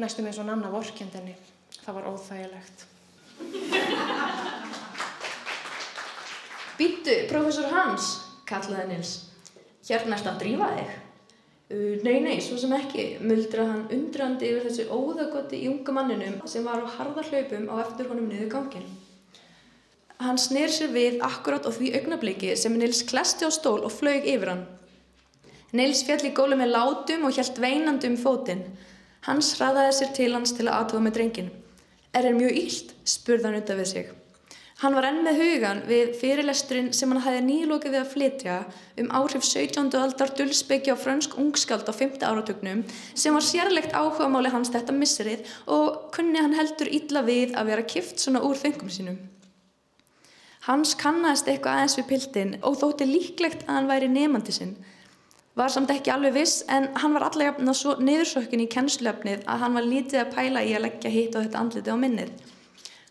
Næstum 0.00 0.26
eins 0.28 0.40
og 0.42 0.48
Nanna 0.48 0.72
vorkjendinni. 0.72 1.36
Það 1.84 2.00
var 2.00 2.08
óþægilegt. 2.10 2.84
Býttu, 6.74 7.14
professor 7.30 7.70
Hans, 7.70 8.10
kallaði 8.48 8.88
Nils. 8.90 9.14
Hérna 9.86 10.16
erst 10.16 10.26
að 10.26 10.40
drífa 10.42 10.70
þig. 10.74 10.94
Uh, 11.72 11.96
nei, 12.04 12.18
nei, 12.20 12.36
svo 12.44 12.58
sem 12.60 12.72
ekki, 12.76 13.04
muldraði 13.24 13.70
hann 13.70 13.86
undrandi 13.96 14.50
yfir 14.50 14.66
þessu 14.66 14.84
óðagotti 14.92 15.62
í 15.64 15.70
unga 15.70 15.94
manninum 15.96 16.42
sem 16.50 16.66
var 16.66 16.82
á 16.84 16.88
harða 16.98 17.24
hlaupum 17.24 17.70
á 17.72 17.80
eftir 17.80 18.10
honum 18.10 18.26
niður 18.28 18.50
gangin. 18.52 18.84
Hann 20.20 20.36
snýr 20.38 20.68
sér 20.70 20.92
við 20.92 21.22
akkurát 21.24 21.64
á 21.64 21.72
því 21.72 21.94
augnabliki 21.98 22.52
sem 22.60 22.76
Nils 22.76 23.00
klesti 23.08 23.48
á 23.48 23.50
stól 23.52 23.80
og 23.80 23.94
flög 23.96 24.28
yfir 24.28 24.52
hann. 24.52 24.66
Nils 25.74 26.04
fjall 26.06 26.22
í 26.28 26.34
gólu 26.36 26.58
með 26.60 26.74
látum 26.76 27.24
og 27.26 27.34
hjælt 27.34 27.56
veinandi 27.58 28.12
um 28.12 28.18
fótinn. 28.20 28.62
Hans 29.26 29.54
hraðaði 29.56 29.96
sér 29.96 30.12
til 30.20 30.28
hans 30.36 30.52
til 30.54 30.68
að 30.68 30.76
aðtóða 30.76 31.06
með 31.06 31.16
drengin. 31.16 31.50
Er 32.12 32.28
það 32.28 32.38
mjög 32.42 32.60
ílt? 32.60 32.94
spurði 33.08 33.48
hann 33.48 33.58
undan 33.62 33.80
við 33.80 33.90
sig. 33.90 34.12
Hann 34.82 34.96
var 34.96 35.06
enn 35.06 35.20
með 35.22 35.36
hugan 35.38 35.80
við 35.86 36.16
fyrirlesturinn 36.18 36.88
sem 36.98 37.12
hann 37.12 37.22
hæði 37.22 37.42
nýlokið 37.46 37.92
við 37.94 38.00
að 38.00 38.08
flytja 38.10 38.54
um 38.98 39.10
áhrif 39.14 39.44
17. 39.46 39.92
aldar 40.00 40.32
dulsbyggja 40.34 40.96
á 40.98 40.98
frönsk 40.98 41.36
ungskald 41.38 41.86
á 41.86 41.94
5. 41.94 42.16
áratugnum 42.26 42.80
sem 43.14 43.36
var 43.36 43.46
sérlegt 43.46 43.94
áhuga 43.94 44.26
máli 44.32 44.50
hans 44.50 44.72
þetta 44.74 44.96
misserið 44.96 45.46
og 45.70 46.10
kunni 46.16 46.42
hann 46.42 46.58
heldur 46.58 46.90
illa 46.90 47.22
við 47.22 47.54
að 47.54 47.70
vera 47.70 47.86
kift 47.94 48.18
svona 48.18 48.42
úr 48.42 48.58
þengum 48.58 48.90
sínum. 48.90 49.20
Hans 50.66 50.96
kannast 50.98 51.46
eitthvað 51.46 51.78
aðeins 51.78 51.96
við 52.00 52.10
piltin 52.10 52.52
og 52.66 52.80
þótti 52.82 53.06
líklegt 53.06 53.66
að 53.68 53.78
hann 53.78 53.90
væri 53.92 54.10
nefandi 54.10 54.56
sinn. 54.58 54.74
Var 55.54 55.70
samt 55.70 55.94
ekki 55.94 56.10
alveg 56.10 56.34
viss 56.34 56.64
en 56.66 56.88
hann 56.98 57.14
var 57.14 57.28
allega 57.28 57.62
niðursökkin 57.62 58.64
í 58.64 58.70
kennslefnið 58.74 59.46
að 59.46 59.60
hann 59.62 59.78
var 59.78 59.86
lítið 59.86 60.24
að 60.24 60.34
pæla 60.34 60.66
í 60.66 60.74
að 60.74 60.88
leggja 60.88 61.14
hitt 61.14 61.36
á 61.38 61.42
þetta 61.44 61.60
andliti 61.62 61.94
á 61.94 61.98
minnið. 62.00 62.32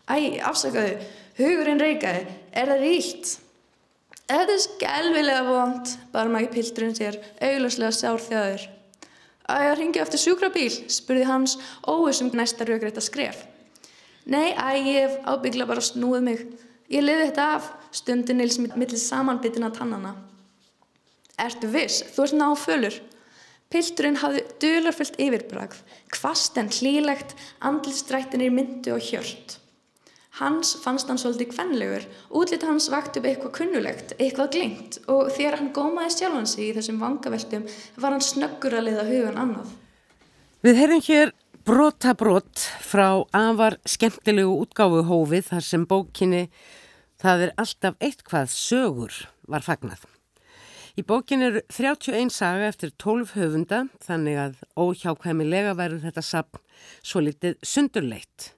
Æ, 0.04 0.44
afsakaðu, 0.44 0.98
hugurinn 1.38 1.82
reykaði, 1.82 2.26
er 2.54 2.70
það 2.70 2.84
ríkt? 2.84 3.32
Þetta 4.24 4.54
er 4.54 4.62
skelvilega 4.64 5.42
vond, 5.44 5.90
bar 6.14 6.30
maður 6.32 6.54
pilturinn 6.54 6.96
sér, 6.96 7.18
augljóslega 7.44 7.92
sár 7.92 8.22
þjáður. 8.24 8.68
Æ, 9.44 9.52
að 9.52 9.74
ringja 9.76 10.04
eftir 10.04 10.22
sjúkrabíl, 10.22 10.70
spurði 10.88 11.26
hans 11.28 11.58
óvissum 11.84 12.30
næsta 12.32 12.64
raugrætt 12.64 12.96
að 12.96 13.08
skref. 13.10 13.42
Nei, 14.24 14.54
æ, 14.56 14.68
ég 14.80 14.94
hef 15.02 15.18
ábyggla 15.28 15.66
bara 15.68 15.84
snúið 15.84 16.24
mig. 16.24 16.44
Ég 16.88 17.04
liði 17.04 17.26
þetta 17.28 17.48
af, 17.58 17.66
stundi 17.92 18.36
Nils 18.36 18.56
millir 18.62 19.00
samanbyttina 19.00 19.68
tannana. 19.76 20.14
Ertu 21.40 21.68
viss? 21.68 22.00
Þú 22.14 22.24
ert 22.24 22.38
náfölur. 22.38 22.96
Pilturinn 23.74 24.20
hafði 24.22 24.46
dularfullt 24.62 25.20
yfirbragð, 25.20 25.80
kvast 26.14 26.56
en 26.60 26.70
hlílegt, 26.72 27.34
andlistrættinir 27.60 28.52
myndu 28.54 28.94
og 28.94 29.04
hjört. 29.04 29.58
Hans 30.40 30.74
fannst 30.82 31.10
hann 31.10 31.20
svolítið 31.20 31.52
kvenlegur, 31.52 32.04
útlita 32.34 32.66
hans 32.66 32.88
vakt 32.90 33.20
upp 33.20 33.26
eitthvað 33.30 33.54
kunnulegt, 33.58 34.14
eitthvað 34.18 34.52
glengt 34.56 34.98
og 35.06 35.28
þegar 35.36 35.60
hann 35.60 35.72
gómaði 35.76 36.16
sjálfan 36.16 36.48
sig 36.50 36.68
í 36.68 36.74
þessum 36.74 37.00
vangaveltum 37.02 37.68
var 38.02 38.16
hann 38.16 38.24
snöggur 38.24 38.74
að 38.74 38.88
leiða 38.88 39.08
hugan 39.10 39.42
annað. 39.44 39.74
Við 40.66 40.80
herrum 40.80 41.04
hér 41.06 41.34
brotabrót 41.64 42.64
frá 42.82 43.22
afar 43.30 43.78
skemmtilegu 43.86 44.56
útgáfu 44.64 45.04
hófið 45.06 45.52
þar 45.52 45.68
sem 45.68 45.86
bókinni 45.86 46.48
Það 47.24 47.46
er 47.46 47.52
alltaf 47.62 47.94
eitthvað 48.04 48.50
sögur 48.52 49.14
var 49.48 49.64
fagnað. 49.64 50.02
Í 50.94 51.02
bókin 51.08 51.42
eru 51.42 51.62
31 51.72 52.28
saga 52.30 52.68
eftir 52.68 52.92
12 53.00 53.32
höfunda 53.38 53.78
þannig 54.04 54.36
að 54.42 54.58
óhjákvæmilega 54.78 55.72
verður 55.78 56.04
þetta 56.04 56.22
sapn 56.22 56.60
svo 57.00 57.22
litið 57.24 57.56
sundurleitt. 57.64 58.52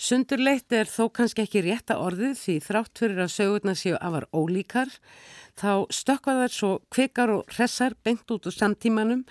Sundurleitt 0.00 0.72
er 0.72 0.88
þó 0.88 1.10
kannski 1.12 1.42
ekki 1.44 1.60
rétta 1.66 1.98
orðið 2.00 2.38
því 2.40 2.54
þrátt 2.64 3.00
fyrir 3.02 3.18
að 3.20 3.34
sögurna 3.34 3.74
séu 3.76 3.98
afar 4.00 4.24
ólíkar 4.32 4.94
þá 5.60 5.92
stökka 5.92 6.38
þær 6.38 6.54
svo 6.54 6.70
kvikar 6.88 7.34
og 7.34 7.52
hressar 7.52 7.98
beint 8.00 8.32
út 8.32 8.48
úr 8.48 8.56
samtímanum 8.56 9.26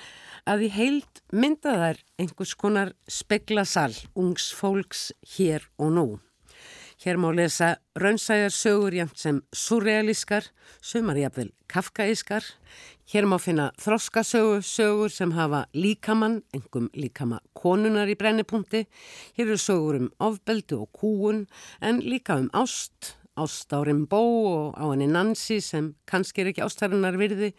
að 0.45 0.67
í 0.67 0.71
heild 0.77 1.23
mynda 1.33 1.73
þær 1.81 2.05
einhvers 2.21 2.53
konar 2.53 2.93
speklasal 3.09 3.95
ungs 4.13 4.51
fólks 4.53 5.07
hér 5.39 5.65
og 5.81 5.95
nú. 5.97 6.07
Hér 6.99 7.15
má 7.15 7.29
lesa 7.31 7.77
raunsæjar 7.95 8.51
sögur 8.51 8.91
jæmt 8.91 9.15
sem 9.15 9.37
surrealískar, 9.55 10.43
sumarjafvel 10.83 11.53
kafkaískar. 11.71 12.43
Hér 13.07 13.23
má 13.23 13.37
finna 13.39 13.69
þroskasögur, 13.79 14.59
sögur 14.59 15.07
sem 15.07 15.31
hafa 15.31 15.61
líkamann, 15.71 16.41
engum 16.51 16.89
líkama 16.91 17.39
konunar 17.55 18.11
í 18.11 18.17
brennipunkti. 18.19 18.83
Hér 19.39 19.47
eru 19.47 19.55
sögur 19.55 20.01
um 20.01 20.11
ofbeldu 20.19 20.81
og 20.83 20.91
kúun 20.91 21.45
en 21.79 22.03
líka 22.03 22.35
um 22.35 22.51
ást, 22.51 23.15
ást 23.39 23.71
á 23.71 23.79
Rimbó 23.79 24.19
og 24.51 24.75
á 24.75 24.91
henni 24.91 25.07
Nancy 25.07 25.61
sem 25.63 25.93
kannski 26.03 26.43
er 26.43 26.51
ekki 26.51 26.67
ástærunar 26.67 27.15
virði 27.15 27.53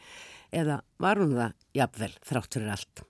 eða 0.52 0.82
var 1.00 1.16
hún 1.16 1.32
það 1.32 1.56
jafnvel 1.80 2.12
þráttur 2.28 2.68
er 2.68 2.76
allt. 2.76 3.06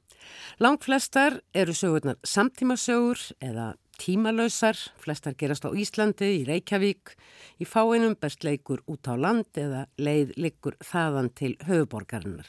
Langt 0.62 0.86
flestar 0.86 1.40
eru 1.58 1.74
sögurnar 1.74 2.22
samtímasögur 2.22 3.32
eða 3.42 3.72
tímalösar, 4.00 4.78
flestar 5.02 5.36
gerast 5.36 5.66
á 5.68 5.70
Íslandi, 5.70 6.30
í 6.40 6.46
Reykjavík, 6.48 7.14
í 7.60 7.68
fáinum 7.68 8.16
best 8.16 8.46
leikur 8.46 8.80
út 8.88 9.04
á 9.06 9.14
land 9.14 9.60
eða 9.60 9.84
leið 10.00 10.32
leikur 10.40 10.78
þaðan 10.80 11.30
til 11.36 11.52
höfuborgarinnar. 11.68 12.48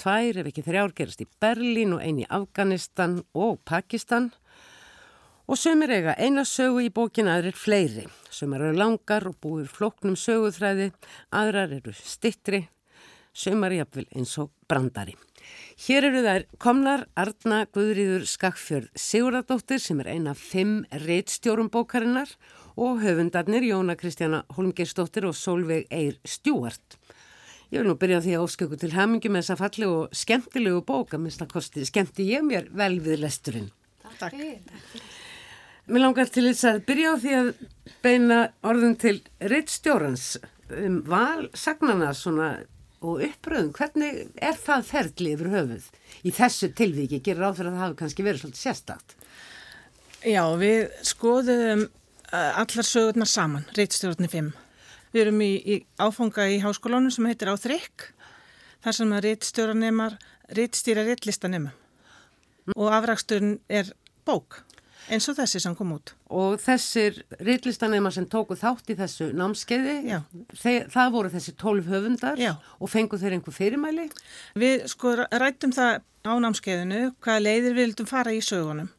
Tvær 0.00 0.42
ef 0.42 0.50
ekki 0.50 0.66
þrjár 0.66 0.94
gerast 0.98 1.22
í 1.22 1.30
Berlín 1.40 1.94
og 1.94 2.02
eini 2.02 2.26
í 2.26 2.30
Afganistan 2.34 3.20
og 3.38 3.60
Pakistan 3.68 4.32
Og 5.50 5.58
sömur 5.58 5.90
eiga 5.90 6.12
eina 6.14 6.44
sögu 6.46 6.78
í 6.84 6.92
bókin 6.94 7.26
aðrir 7.26 7.56
fleiri. 7.58 8.04
Sömur 8.30 8.62
eru 8.62 8.76
langar 8.78 9.24
og 9.26 9.34
búir 9.42 9.66
floknum 9.66 10.14
söguþræði, 10.14 10.92
aðrar 11.34 11.74
eru 11.74 11.90
stittri, 11.90 12.60
sömur 13.34 13.74
jafnvel 13.74 14.06
eins 14.14 14.36
og 14.38 14.52
brandari. 14.70 15.16
Hér 15.80 16.06
eru 16.10 16.22
þær 16.26 16.46
komnar 16.60 17.06
Arna 17.16 17.62
Guðríður 17.72 18.26
Skakfjörð 18.28 18.90
Sigurðardóttir 19.00 19.80
sem 19.80 20.02
er 20.02 20.10
eina 20.12 20.34
af 20.34 20.42
fimm 20.42 20.82
reittstjórum 21.06 21.70
bókarinnar 21.72 22.34
og 22.76 23.00
höfundarnir 23.04 23.64
Jóna 23.64 23.96
Kristjana 23.96 24.42
Holmgeistóttir 24.56 25.24
og 25.28 25.36
Solveig 25.38 25.86
Eir 25.88 26.18
Stjúart. 26.28 26.98
Ég 27.70 27.80
vil 27.80 27.86
nú 27.86 27.94
byrja 28.00 28.18
því 28.24 28.34
að 28.34 28.44
ósköku 28.44 28.76
til 28.80 28.90
hamingi 28.96 29.30
með 29.30 29.44
þessa 29.44 29.58
falli 29.60 29.86
og 29.86 30.16
skemmtilegu 30.20 30.80
bóka, 30.86 31.20
minnst 31.22 31.42
að 31.44 31.52
kosti 31.54 31.84
skemmti 31.86 32.26
ég 32.26 32.42
mér 32.42 32.66
vel 32.74 32.96
við 33.04 33.22
lesturinn. 33.22 33.68
Takk. 34.18 34.34
Mér 35.90 36.04
langar 36.04 36.28
til 36.34 36.48
þess 36.48 36.66
að 36.66 36.80
byrja 36.88 37.14
á 37.14 37.16
því 37.22 37.36
að 37.38 37.52
beina 38.02 38.40
orðum 38.66 38.96
til 38.98 39.16
reittstjórans 39.52 40.26
um 40.76 41.00
valsagnana 41.06 42.10
svona 42.14 42.50
og 43.00 43.22
uppröðum. 43.24 43.72
Hvernig 43.76 44.20
er 44.36 44.58
það 44.60 44.86
ferðli 44.90 45.34
yfir 45.36 45.50
höfuð 45.54 45.88
í 46.26 46.34
þessu 46.36 46.70
tilvíki? 46.76 47.22
Gerir 47.24 47.48
á 47.48 47.56
fyrir 47.56 47.72
að 47.72 47.78
það 47.78 47.84
hafi 47.84 47.98
kannski 48.02 48.26
verið 48.26 48.44
svolítið 48.44 48.64
sérstakt. 48.64 49.16
Já, 50.20 50.44
við 50.60 50.80
skoðum 51.08 51.86
allar 52.30 52.86
sögurnar 52.86 53.30
saman, 53.30 53.66
reittstjórnir 53.76 54.30
5. 54.30 54.50
Við 55.10 55.22
erum 55.24 55.40
í, 55.42 55.52
í 55.58 55.76
áfanga 55.98 56.46
í 56.52 56.60
háskólanum 56.62 57.10
sem 57.14 57.26
heitir 57.26 57.50
Áþrygg, 57.50 58.10
þar 58.84 58.96
sem 58.96 59.14
að 59.16 59.24
reittstjóranemar, 59.26 60.18
reittstýra 60.54 61.06
reitlistanemar 61.08 61.76
og 62.76 62.92
afraksturinn 62.94 63.56
er 63.72 63.88
bók 64.28 64.60
eins 65.10 65.26
og 65.28 65.36
þessi 65.38 65.60
sem 65.62 65.74
kom 65.76 65.90
út. 65.96 66.12
Og 66.30 66.54
þessir 66.62 67.18
reitlistanemar 67.42 68.14
sem 68.14 68.26
tóku 68.30 68.56
þátt 68.58 68.92
í 68.92 68.96
þessu 68.98 69.30
námskeiði, 69.36 69.96
þeir, 70.62 70.86
það 70.92 71.10
voru 71.16 71.32
þessi 71.34 71.54
tólf 71.60 71.88
höfundar 71.90 72.38
Já. 72.40 72.54
og 72.78 72.90
fengu 72.92 73.18
þeir 73.20 73.36
einhver 73.38 73.56
fyrirmæli? 73.56 74.06
Við 74.62 74.86
sko 74.92 75.16
rættum 75.26 75.74
það 75.76 76.00
á 76.26 76.32
námskeiðinu 76.44 77.02
hvaða 77.24 77.44
leiðir 77.46 77.74
við 77.74 77.80
vildum 77.84 78.06
fara 78.10 78.32
í 78.36 78.40
sögunum 78.44 78.90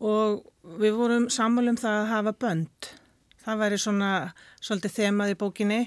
og 0.00 0.42
við 0.80 0.96
vorum 0.98 1.28
sammálum 1.32 1.76
það 1.80 2.00
að 2.02 2.10
hafa 2.12 2.32
bönd. 2.44 2.88
Það 3.46 3.60
væri 3.62 3.76
svona 3.80 4.10
svolítið 4.60 4.96
þemað 4.98 5.30
í 5.32 5.38
bókinni. 5.44 5.82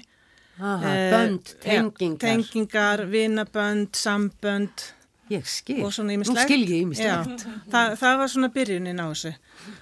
Aha, 0.60 0.88
Eh, 0.92 1.12
bönd, 1.12 1.52
tengingar. 1.62 2.18
tengingar, 2.20 3.02
vinabönd, 3.08 3.92
sambönd 3.96 4.90
Ég 5.30 5.46
skil. 5.46 5.84
og 5.86 5.92
svona 5.94 6.16
Nú 6.18 6.34
skil 6.34 6.64
ég 6.64 6.84
ímislegt. 6.84 7.44
Það, 7.70 7.92
það 8.00 8.16
var 8.18 8.32
svona 8.32 8.50
byrjunin 8.54 9.02
á 9.02 9.06
þessu 9.10 9.34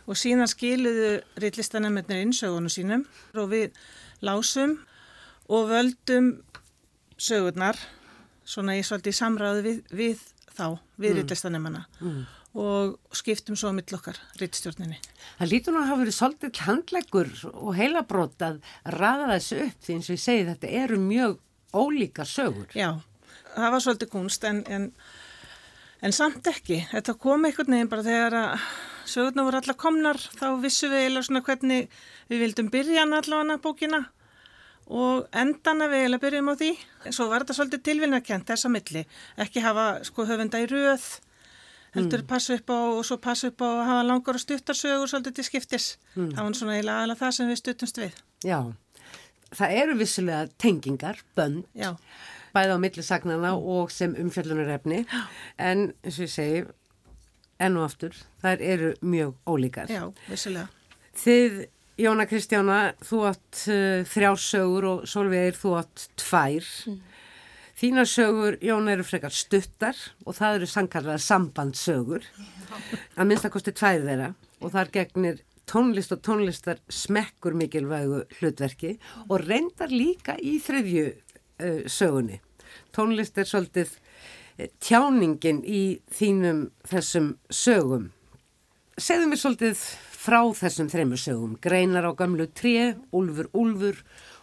og 0.07 0.19
síðan 0.21 0.50
skiluðu 0.50 1.12
reillistanemennir 1.40 2.25
innsögunum 2.26 2.73
sínum 2.73 3.07
og 3.35 3.49
við 3.52 3.78
lásum 4.21 4.76
og 5.49 5.71
völdum 5.71 6.35
sögurnar 7.19 7.78
svona 8.49 8.76
í 8.78 8.83
svolítið 8.87 9.14
í 9.14 9.19
samræðu 9.19 9.64
við, 9.64 9.78
við 9.90 10.26
þá, 10.55 10.78
við 10.99 11.11
mm. 11.11 11.17
reillistanemana 11.21 11.87
Mm. 11.99 12.26
og 12.59 13.17
skiptum 13.17 13.57
svo 13.57 13.73
mitt 13.76 13.93
okkar 13.93 14.17
reittstjórninni. 14.40 14.97
Það 15.38 15.50
lítur 15.52 15.75
nú 15.75 15.83
að 15.83 15.90
hafa 15.90 16.02
verið 16.02 16.17
svolítið 16.17 16.62
handleggur 16.64 17.31
og 17.52 17.76
heilabrót 17.76 18.45
að 18.45 18.61
raða 18.97 19.35
þessu 19.35 19.61
upp 19.67 19.85
því 19.85 19.97
eins 19.97 20.09
og 20.09 20.17
ég 20.17 20.25
segi 20.25 20.49
þetta 20.49 20.73
eru 20.82 21.00
mjög 21.02 21.39
ólíkar 21.76 22.28
sögur. 22.28 22.73
Já, 22.73 23.00
það 23.54 23.75
var 23.75 23.84
svolítið 23.84 24.13
kunst 24.15 24.49
en, 24.49 24.63
en, 24.67 24.89
en 26.02 26.15
samt 26.15 26.47
ekki. 26.50 26.82
Þetta 26.93 27.17
kom 27.21 27.47
einhvern 27.49 27.75
veginn 27.75 27.91
bara 27.91 28.06
þegar 28.06 28.39
að 28.43 28.69
sögurnar 29.08 29.49
voru 29.49 29.61
allar 29.61 29.78
komnar 29.80 30.21
þá 30.21 30.47
vissum 30.63 30.93
við 30.93 31.04
eiginlega 31.04 31.28
svona 31.28 31.45
hvernig 31.47 31.99
við 32.28 32.43
vildum 32.45 32.71
byrja 32.73 33.04
hann 33.04 33.17
allavega 33.19 33.61
bókina 33.65 34.02
og 34.89 35.28
endana 35.37 35.89
við 35.91 36.04
eiginlega 36.04 36.25
byrjum 36.25 36.52
á 36.52 36.54
því. 36.61 36.71
Svo 37.13 37.28
var 37.30 37.45
þetta 37.45 37.56
svolítið 37.58 37.87
tilvinnarkent 37.89 38.49
þessa 38.49 38.71
milli. 38.73 39.04
Ekki 39.41 39.65
hafa 39.65 39.89
sko 40.06 40.26
höfunda 40.28 40.61
í 40.63 40.69
röð, 40.71 41.06
heldur 41.97 42.25
passa 42.28 42.56
upp 42.56 42.73
á 42.73 42.78
og 42.78 43.04
svo 43.04 43.19
passa 43.21 43.50
upp 43.52 43.65
á 43.65 43.69
að 43.69 43.84
hafa 43.91 44.08
langar 44.08 44.39
og 44.39 44.45
stuttarsögur 44.45 45.11
svolítið 45.11 45.39
til 45.39 45.49
skiptis. 45.49 45.91
Það 46.15 46.41
var 46.41 46.56
svona 46.56 46.76
eiginlega 46.76 47.02
aðalega 47.02 47.23
það 47.25 47.37
sem 47.37 47.52
við 47.52 47.61
stuttumst 47.63 48.00
við. 48.00 48.19
Já, 48.49 48.58
það 49.61 49.78
eru 49.82 49.99
vissulega 50.00 50.49
tengingar, 50.61 51.23
bönd, 51.37 51.65
Já, 51.76 51.95
bæði 52.58 52.75
á 52.75 52.78
millisagnana 52.82 53.54
og 53.54 53.94
sem 53.94 54.16
umfjöllunarefni 54.18 55.04
en 55.62 55.88
eins 56.02 56.18
og 56.18 56.26
ég 56.26 56.34
segi, 56.34 56.62
enn 57.62 57.78
og 57.78 57.88
aftur, 57.88 58.14
þær 58.42 58.62
eru 58.62 58.92
mjög 59.02 59.34
ólíkar. 59.47 59.90
já, 59.90 60.06
vissulega. 60.28 60.68
Þið, 61.18 61.66
Jóna 61.99 62.28
Kristjána, 62.30 62.78
þú 63.02 63.25
átt 63.32 63.64
uh, 63.75 64.04
þrjár 64.06 64.38
sögur 64.38 64.86
og 64.86 65.06
Solveigir, 65.10 65.56
þú 65.58 65.73
átt 65.80 66.04
tvær. 66.21 66.68
Þínar 67.78 68.06
sögur, 68.10 68.58
Jóna, 68.62 68.94
eru 68.94 69.06
frekar 69.06 69.34
stuttar 69.34 69.99
og 70.25 70.36
það 70.38 70.60
eru 70.60 70.71
sankarlega 70.71 71.18
sambandssögur. 71.23 72.26
Að 73.18 73.26
minnst 73.26 73.49
að 73.49 73.54
kosti 73.56 73.75
tvær 73.75 74.06
þeirra 74.06 74.32
og 74.62 74.75
þar 74.75 74.92
gegnir 74.94 75.42
tónlist 75.68 76.14
og 76.14 76.23
tónlistar 76.25 76.78
smekkur 76.88 77.58
mikilvægu 77.58 78.23
hlutverki 78.38 78.94
og 79.26 79.42
reyndar 79.44 79.90
líka 79.92 80.38
í 80.38 80.56
þriðju 80.62 81.08
uh, 81.10 81.82
sögunni. 81.90 82.38
Tónlist 82.95 83.38
er 83.38 83.49
svolítið 83.49 83.95
uh, 83.97 84.69
tjáningin 84.84 85.62
í 85.64 85.82
þínum 86.14 86.69
þessum 86.88 87.34
sögum. 87.50 88.10
Segðu 88.99 89.28
mér 89.30 89.43
svolítið 89.43 89.82
frá 90.19 90.41
þessum 90.58 90.88
þreymur 90.91 91.21
sögum. 91.23 91.58
Greinar 91.62 92.08
á 92.08 92.12
gamlu 92.19 92.49
tré, 92.50 92.97
Úlfur 93.14 93.50
Úlfur 93.56 94.00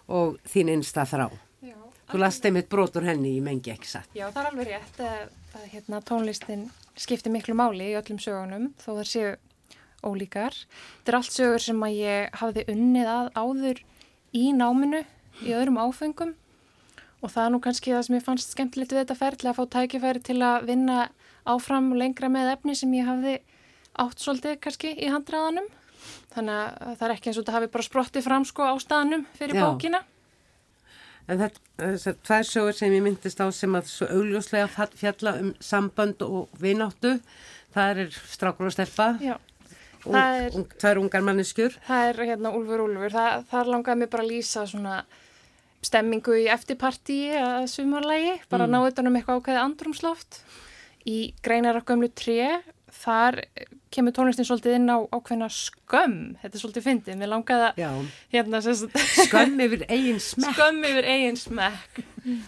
og 0.07 0.37
þín 0.47 0.71
einsta 0.75 1.03
þrá. 1.09 1.27
Já, 1.65 1.75
Þú 2.11 2.21
last 2.21 2.45
einmitt 2.47 2.69
brotur 2.71 3.05
henni 3.07 3.35
í 3.37 3.43
mengi 3.43 3.73
ekki 3.73 3.89
satt. 3.89 4.09
Já, 4.15 4.29
það 4.29 4.41
er 4.41 4.51
alveg 4.51 4.71
rétt 4.71 5.01
að, 5.03 5.25
að 5.57 5.67
hérna, 5.73 6.01
tónlistin 6.05 6.69
skiptir 6.95 7.33
miklu 7.33 7.57
máli 7.57 7.91
í 7.91 7.97
öllum 7.99 8.21
sögunum 8.21 8.71
þó 8.79 8.89
þar 8.93 9.11
séu 9.11 9.33
ólíkar. 10.05 10.55
Þetta 11.01 11.11
er 11.11 11.19
allt 11.19 11.35
sögur 11.35 11.65
sem 11.65 11.83
að 11.85 11.99
ég 11.99 12.39
hafði 12.39 12.65
unnið 12.71 13.11
að 13.11 13.29
áður 13.35 13.83
í 14.35 14.45
náminu 14.55 15.03
í 15.43 15.55
öðrum 15.55 15.81
áfengum 15.81 16.35
og 17.25 17.31
það 17.33 17.45
er 17.47 17.53
nú 17.55 17.59
kannski 17.65 17.93
það 17.95 18.03
sem 18.07 18.17
ég 18.19 18.25
fannst 18.25 18.53
skemmtilegt 18.53 18.93
við 18.93 19.01
þetta 19.03 19.17
ferli 19.19 19.49
að 19.51 19.57
fá 19.59 19.63
tækifæri 19.75 20.21
til 20.27 20.37
að 20.45 20.67
vinna 20.69 20.97
áfram 21.49 21.91
lengra 21.97 22.29
með 22.31 22.51
efni 22.55 22.75
sem 22.77 22.93
ég 22.97 23.07
hafði 23.09 23.35
átt 24.05 24.21
svolítið 24.21 24.59
kannski 24.63 24.91
í 24.95 25.09
handræðanum. 25.13 25.67
Þannig 26.35 26.57
að 26.59 26.97
það 26.99 27.05
er 27.07 27.13
ekki 27.15 27.29
eins 27.31 27.37
og 27.39 27.45
þetta 27.45 27.55
hafi 27.57 27.69
bara 27.73 27.85
sprottið 27.87 28.25
fram 28.27 28.45
sko 28.45 28.67
á 28.69 28.73
staðnum 28.83 29.23
fyrir 29.39 29.57
Já. 29.57 29.63
bókina. 29.65 30.01
En 31.25 31.39
þetta, 31.41 31.61
þessar 31.81 32.17
tvær 32.27 32.45
sögur 32.45 32.75
sem 32.77 32.93
ég 32.93 33.01
myndist 33.01 33.39
á 33.41 33.49
sem 33.55 33.73
að 33.79 33.87
svo 33.89 34.07
augljóslega 34.13 34.87
fjalla 34.93 35.31
um 35.41 35.53
sambönd 35.63 36.21
og 36.21 36.51
vináttu, 36.61 37.15
það 37.73 38.01
er 38.03 38.17
strákur 38.29 38.69
og 38.69 38.75
stelpa, 38.75 39.07
Já, 39.23 39.39
það 40.05 40.41
er- 40.43 40.57
ung, 40.59 40.67
tvær 40.77 41.01
ungar 41.01 41.25
manneskjur. 41.25 41.79
Það 41.87 42.09
er 42.11 42.21
hérna 42.29 42.51
Úlfur 42.53 42.83
Úlfur, 42.85 43.09
það, 43.15 43.45
það 43.49 43.71
langaði 43.73 44.03
mig 44.03 44.11
bara 44.13 44.23
að 44.27 44.31
lýsa 44.35 44.67
svona 44.69 44.99
stemmingu 45.85 46.35
í 46.41 46.47
eftirpartíi 46.53 47.35
að 47.39 47.69
sumarlægi, 47.71 48.37
bara 48.51 48.67
mm. 48.67 48.75
ná 48.75 48.89
utan 48.89 49.09
um 49.09 49.17
eitthvað 49.19 49.41
ákveðið 49.41 49.63
andrumsloft. 49.63 50.41
Í 51.05 51.17
greinar 51.45 51.77
af 51.77 51.85
gömlu 51.85 52.09
tré, 52.17 52.55
þar 52.95 53.43
kemur 53.95 54.13
tónlistin 54.15 54.47
svolítið 54.47 54.77
inn 54.77 54.91
á 54.91 54.97
ákveðna 55.13 55.47
skömm, 55.53 56.17
þetta 56.41 56.57
er 56.57 56.61
svolítið 56.61 56.85
fyndið, 56.85 57.17
mér 57.19 57.31
langaði 57.31 57.67
að 57.85 58.09
hérna 58.33 58.61
skömm 58.63 59.61
yfir 59.65 59.85
eigin 59.93 60.21
smekk. 60.23 60.57
skömm 60.57 60.87
yfir 60.89 61.09
eigin 61.13 61.39
smekk 61.39 62.01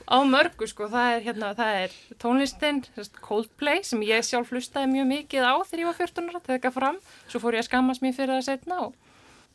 á 0.09 0.17
mörgu 0.27 0.67
sko, 0.67 0.89
það 0.91 1.15
er 1.15 1.25
hérna, 1.27 1.53
það 1.57 1.81
er 1.83 1.97
tónlistin, 2.23 2.83
Coldplay 3.23 3.83
sem 3.87 4.03
ég 4.07 4.25
sjálf 4.27 4.51
hlustaði 4.51 4.91
mjög 4.95 5.09
mikið 5.13 5.47
á 5.47 5.55
þegar 5.61 5.83
ég 5.83 5.91
var 5.91 5.99
14 6.01 6.31
ára, 6.31 6.43
þegar 6.49 6.75
fram, 6.75 7.01
svo 7.27 7.43
fór 7.43 7.57
ég 7.57 7.63
að 7.63 7.69
skammast 7.69 8.03
mér 8.03 8.17
fyrir 8.17 8.35
það 8.35 8.47
setna 8.49 8.81
og, 8.87 8.97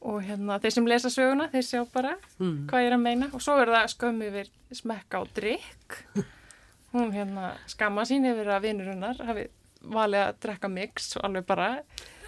og 0.02 0.22
hérna 0.26 0.58
þeir 0.62 0.72
sem 0.74 0.86
lesa 0.90 1.08
söguna, 1.10 1.48
þeir 1.52 1.62
sjá 1.68 1.82
bara 1.92 2.16
Mm. 2.40 2.66
hvað 2.70 2.82
ég 2.82 2.86
er 2.90 2.96
að 2.96 3.02
meina 3.02 3.28
og 3.32 3.40
svo 3.42 3.58
er 3.62 3.68
það 3.70 3.90
skömm 3.94 4.22
yfir 4.28 4.48
smekk 4.74 5.14
á 5.14 5.20
drikk 5.34 5.98
hún 6.92 7.12
hérna 7.14 7.52
skamma 7.70 8.02
sín 8.08 8.26
yfir 8.28 8.50
að 8.52 8.62
vinur 8.66 8.90
hennar 8.92 9.16
hafi 9.26 9.46
valið 9.82 10.24
að 10.28 10.40
drekka 10.44 10.68
mix 10.70 11.16
og 11.16 11.24
alveg 11.28 11.46
bara 11.46 11.68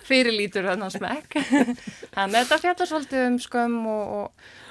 fyrirlítur 0.04 0.66
þennan 0.68 0.90
smekk 0.92 1.36
þannig 2.14 2.36
að 2.36 2.44
þetta 2.44 2.58
fjallar 2.62 2.88
svolítið 2.90 3.26
um 3.28 3.38
skömm 3.40 3.76
og, 3.88 4.14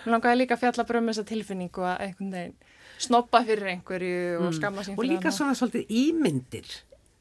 og 0.06 0.10
langaði 0.13 0.39
líka 0.44 0.56
að 0.58 0.63
fjalla 0.66 0.86
bara 0.89 1.00
um 1.04 1.08
þessa 1.12 1.26
tilfinningu 1.30 1.86
að 1.89 2.02
einhvern 2.08 2.34
veginn 2.38 2.58
snoppa 3.04 3.39
fyrir 3.48 3.72
einhverju 3.74 4.42
og 4.48 4.54
skamma 4.56 4.84
sín 4.86 4.94
Mm. 4.94 5.00
Og 5.02 5.08
líka 5.10 5.32
svona 5.34 5.56
svolítið 5.58 5.89
ímyndir, 5.89 6.68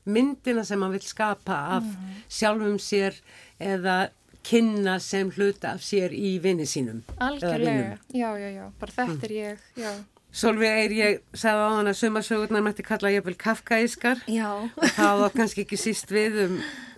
myndina 0.05 0.63
sem 0.69 0.83
hann 0.83 0.93
vil 0.93 1.01
skapa 1.07 1.57
af 1.79 1.83
Mhm. 1.83 2.19
sjálfum 2.29 2.77
sér 2.79 3.17
eða 3.59 4.11
kynna 4.47 4.99
sem 5.01 5.31
hluta 5.31 5.75
af 5.77 5.85
sér 5.87 6.15
í 6.15 6.39
vinni 6.43 6.67
sínum. 6.67 7.03
algjörlega, 7.19 7.99
já, 8.13 8.31
já, 8.39 8.49
já, 8.51 8.73
bara 8.81 8.93
þetta 8.93 9.29
er 9.29 9.37
ég 9.37 9.59
já, 9.77 9.93
Solveig 10.33 10.79
Eir, 10.81 10.93
ég 10.97 11.19
sagði 11.37 11.61
á 11.61 11.77
hann 11.77 11.91
að 11.91 11.99
sumasögurnar 11.99 12.63
mætti 12.65 12.85
kalla 12.87 13.11
ég 13.13 13.25
vel 13.27 13.35
kafkaískar. 13.37 14.23
Já. 14.33 14.65
Það 14.97 15.19
var 15.21 15.35
kannski 15.35 15.67
ekki 15.67 15.77
síst 15.77 16.09
við 16.09 16.39
um 16.47 16.55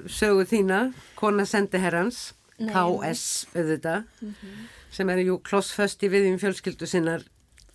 sögu 0.07 0.45
þína, 0.47 0.93
kona 1.19 1.43
sendi 1.43 1.81
herrans. 1.83 2.29
Nei, 2.55 2.71
KS 2.71 3.49
auðvitað, 3.51 4.05
mm 4.23 4.35
-hmm. 4.39 4.67
sem 4.95 5.09
er 5.11 5.19
jú 5.27 5.41
klossföst 5.43 6.05
í 6.07 6.09
viðjum 6.13 6.39
fjölskyldu 6.39 6.87
sinnar 6.87 7.25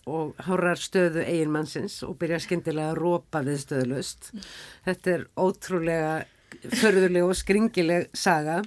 og 0.08 0.36
hárar 0.39 0.79
stöðu 0.79 1.25
eiginmannsins 1.25 2.03
og 2.08 2.15
byrjar 2.17 2.39
skindilega 2.39 2.93
að 2.93 3.01
rópa 3.03 3.41
við 3.43 3.60
stöðlust. 3.65 4.32
Mm. 4.34 4.45
Þetta 4.86 5.12
er 5.12 5.25
ótrúlega 5.36 6.13
förðuleg 6.82 7.23
og 7.23 7.36
skringileg 7.36 8.08
saga 8.13 8.62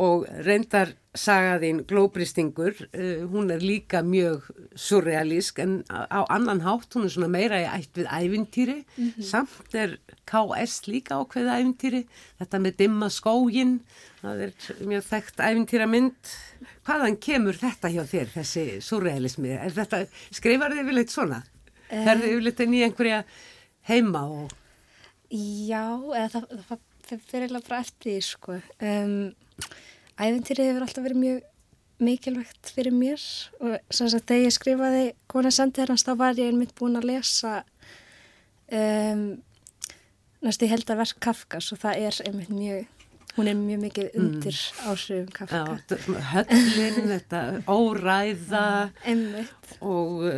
og 0.00 0.24
reyndar 0.46 0.94
sagaðinn 1.12 1.82
Glóbristingur, 1.84 2.72
uh, 2.96 3.24
hún 3.28 3.52
er 3.52 3.60
líka 3.60 4.00
mjög 4.04 4.46
surrealísk 4.78 5.58
en 5.60 5.82
á 5.92 6.24
annan 6.32 6.62
hátt, 6.64 6.94
hún 6.96 7.04
er 7.04 7.12
svona 7.12 7.28
meira 7.28 7.60
í 7.60 7.66
ætt 7.68 8.00
við 8.00 8.08
ævintýri, 8.08 8.78
mm 8.96 9.10
-hmm. 9.10 9.22
samt 9.22 9.74
er 9.74 9.98
KS 10.24 10.88
líka 10.88 11.20
ákveðið 11.20 11.52
ævintýri, 11.58 12.06
þetta 12.40 12.58
með 12.58 12.76
dimma 12.76 13.08
skógin, 13.10 13.80
það 14.22 14.40
er 14.40 14.52
mjög 14.80 15.04
þekkt 15.04 15.40
ævintýramynd. 15.40 16.32
Hvaðan 16.86 17.16
kemur 17.20 17.54
þetta 17.54 17.88
hjá 17.88 18.04
þér, 18.08 18.28
þessi 18.32 18.80
surrealismi? 18.80 19.50
Er 19.50 19.70
þetta, 19.70 20.06
skrifar 20.30 20.72
þið 20.72 20.84
yfirleitt 20.84 21.10
svona? 21.10 21.42
Uh, 21.92 22.04
Ferðu 22.04 22.32
yfirleitt 22.32 22.60
inn 22.60 22.74
í 22.74 22.82
einhverja 22.82 23.24
heima 23.82 24.24
og... 24.24 24.50
Já, 25.32 26.00
eða 26.16 26.28
það, 26.28 26.48
það, 26.68 26.80
það 27.08 27.20
fyrir 27.28 27.48
alveg 27.48 27.68
bara 27.68 27.80
eftir 27.80 28.10
því, 28.12 28.20
sko. 28.20 28.60
Um, 28.80 29.34
æfintýrið 30.18 30.70
hefur 30.70 30.86
alltaf 30.86 31.04
verið 31.04 31.22
mjög 31.22 31.40
mikilvægt 32.02 32.72
fyrir 32.74 32.94
mér 32.94 33.22
og 33.62 33.76
sem 33.94 34.08
sagt 34.10 34.30
þegar 34.30 34.46
ég 34.46 34.56
skrifaði 34.56 35.04
Kona 35.30 35.52
Sendirhans 35.54 36.04
þá 36.06 36.12
var 36.18 36.38
ég 36.38 36.50
einmitt 36.50 36.74
búin 36.78 36.98
að 36.98 37.08
lesa 37.12 37.60
um, 38.72 39.22
næstu 40.42 40.68
held 40.70 40.90
að 40.90 41.02
verk 41.04 41.22
Kafkas 41.22 41.70
og 41.74 41.80
það 41.82 42.08
er 42.08 42.18
einmitt 42.26 42.50
mjög, 42.52 43.06
hún 43.36 43.50
er 43.52 43.58
mjög 43.58 43.84
mikið 43.86 44.08
mm. 44.08 44.24
undir 44.24 44.58
mm. 44.58 44.90
ásögum 44.90 45.30
Kafka. 45.36 45.78
Höllin, 46.32 47.00
þetta 47.14 47.42
óræða 47.70 48.66
einmitt 49.06 49.74
og, 49.80 50.28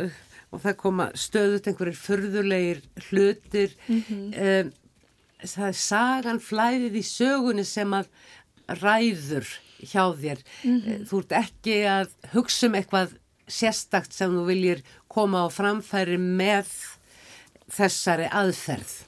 og 0.51 0.63
það 0.63 0.79
koma 0.83 1.11
stöðut 1.17 1.69
einhverjir 1.71 2.01
förðulegir 2.03 2.83
hlutir 3.09 3.77
mm 3.87 4.01
-hmm. 4.07 4.25
um, 4.45 4.73
það 5.45 5.67
er 5.67 5.79
sagan 5.79 6.39
flæðið 6.39 7.01
í 7.01 7.05
sögunni 7.05 7.65
sem 7.65 7.93
að 7.93 8.09
ræður 8.67 9.47
hjá 9.81 10.03
þér. 10.15 10.39
Mm 10.63 10.81
-hmm. 10.81 11.05
Þú 11.09 11.19
ert 11.19 11.31
ekki 11.31 11.75
að 11.89 12.07
hugsa 12.33 12.67
um 12.67 12.75
eitthvað 12.75 13.17
sérstakt 13.47 14.13
sem 14.13 14.31
þú 14.31 14.45
viljir 14.45 14.83
koma 15.07 15.45
á 15.45 15.47
framfæri 15.49 16.17
með 16.17 16.71
þessari 17.69 18.29
aðferð. 18.31 19.05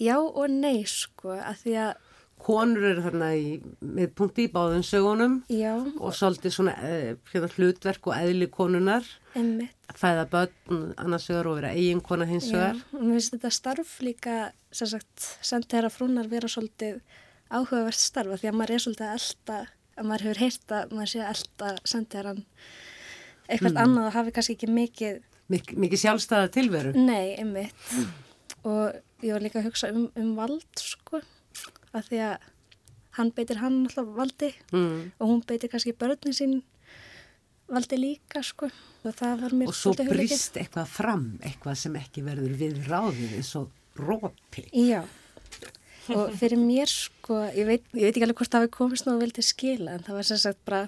Já 0.00 0.16
og 0.16 0.48
nei 0.50 0.84
sko, 0.88 1.34
að 1.36 1.56
því 1.64 1.74
að 1.76 1.94
konur 2.40 2.86
eru 2.90 3.04
þarna 3.04 3.30
í, 3.36 3.48
með 3.84 4.12
punkti 4.16 4.46
í 4.48 4.52
báðun 4.52 4.84
sögunum 4.86 5.34
Já. 5.52 5.74
og 5.76 6.14
svolítið 6.16 6.54
svona 6.54 6.74
e, 6.80 7.16
hlutverk 7.56 8.08
og 8.08 8.16
eðli 8.16 8.48
konunar 8.52 9.06
að 9.36 9.98
fæða 10.00 10.26
börn 10.32 10.86
annars 11.00 11.28
vegar 11.30 11.50
og 11.50 11.58
vera 11.60 11.74
eiginkona 11.76 12.28
hins 12.30 12.48
vegar 12.52 12.80
og 12.94 13.02
mér 13.02 13.18
finnst 13.18 13.34
þetta 13.36 13.52
starf 13.52 13.96
líka 14.04 14.38
sem 14.72 14.88
sagt, 14.88 15.26
sendi 15.44 15.68
þeirra 15.74 15.92
frúnar 15.92 16.30
vera 16.32 16.48
svolítið 16.50 17.00
áhugavert 17.50 17.98
starfa 17.98 18.38
því 18.40 18.50
að 18.50 18.58
maður 18.58 18.74
er 18.74 18.84
svolítið 18.84 19.06
að 19.08 19.18
elda 19.18 19.58
að 20.00 20.08
maður 20.08 20.26
hefur 20.26 20.40
heyrt 20.44 20.74
að 20.76 20.94
maður 20.94 21.12
sé 21.12 21.26
elda 21.26 21.72
sendiðaran 21.92 22.40
eitthvað 23.50 23.72
mm. 23.72 23.82
annað 23.82 24.06
og 24.06 24.16
hafi 24.16 24.34
kannski 24.36 24.56
ekki 24.56 24.70
mikið 24.70 25.20
Mik 25.50 25.72
mikið 25.82 26.02
sjálfstæða 26.04 26.50
tilveru 26.54 26.92
Nei, 26.94 27.34
einmitt 27.40 27.94
mm. 27.96 28.10
og 28.70 29.24
ég 29.26 29.34
var 29.34 29.44
líka 29.44 29.60
að 29.60 29.70
hugsa 29.70 29.90
um, 29.90 30.06
um 30.14 30.32
vald 30.38 30.82
sko, 30.82 31.22
að 31.90 32.10
því 32.10 32.20
að 32.28 32.50
hann 33.18 33.32
beitir 33.34 33.58
hann 33.58 33.80
alltaf 33.88 34.12
valdi 34.14 34.52
mm. 34.70 35.00
og 35.18 35.32
hún 35.32 35.42
beitir 35.48 35.72
kannski 35.72 35.96
börnin 35.98 36.36
sín 36.36 36.60
valdi 37.70 37.98
líka 37.98 38.44
sko 38.46 38.70
og 38.70 39.16
það 39.16 39.42
var 39.42 39.56
mér 39.58 39.72
og 39.72 39.78
svo 39.78 39.96
brist 39.98 40.58
eitthvað 40.60 40.94
fram 40.94 41.26
eitthvað 41.42 41.82
sem 41.82 41.98
ekki 41.98 42.22
verður 42.26 42.54
við 42.62 42.78
ráðið 42.86 43.34
eins 43.40 43.52
og 43.58 43.74
rópi 43.98 44.68
Já 44.70 45.02
og 46.08 46.32
fyrir 46.38 46.60
mér 46.60 46.90
sko, 46.90 47.42
ég 47.54 47.68
veit, 47.68 47.84
ég 47.94 48.08
veit 48.08 48.14
ekki 48.14 48.24
alveg 48.26 48.40
hvort 48.40 48.52
það 48.52 48.64
hefði 48.64 48.76
komist 48.76 49.06
nú 49.06 49.14
að 49.14 49.24
vildi 49.26 49.44
skila 49.44 49.96
en 49.96 50.04
það 50.06 50.18
var 50.18 50.28
sem 50.28 50.40
sagt 50.42 50.62
bara 50.68 50.82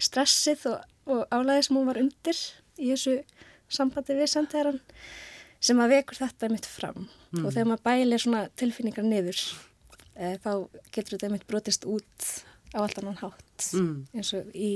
stressið 0.00 0.66
og, 0.70 0.84
og 1.10 1.24
álæðið 1.34 1.66
sem 1.66 1.78
hún 1.78 1.88
var 1.90 2.00
undir 2.00 2.42
í 2.80 2.92
þessu 2.92 3.16
sambandi 3.70 4.16
við 4.18 4.32
sendiðaran 4.32 4.80
sem 5.60 5.82
að 5.82 5.94
vekur 5.96 6.20
þetta 6.22 6.50
mitt 6.50 6.68
fram 6.68 7.02
mm. 7.04 7.42
og 7.44 7.50
þegar 7.52 7.68
maður 7.68 7.86
bælir 7.90 8.24
svona 8.24 8.44
tilfinningar 8.60 9.06
niður 9.06 9.42
e, 10.16 10.36
þá 10.40 10.52
getur 10.94 11.16
þetta 11.16 11.32
mitt 11.34 11.46
brotist 11.50 11.84
út 11.88 12.30
á 12.72 12.78
allt 12.80 13.00
annan 13.02 13.20
hátt 13.20 13.70
mm. 13.76 13.94
eins 14.16 14.32
og 14.38 14.50
í 14.56 14.72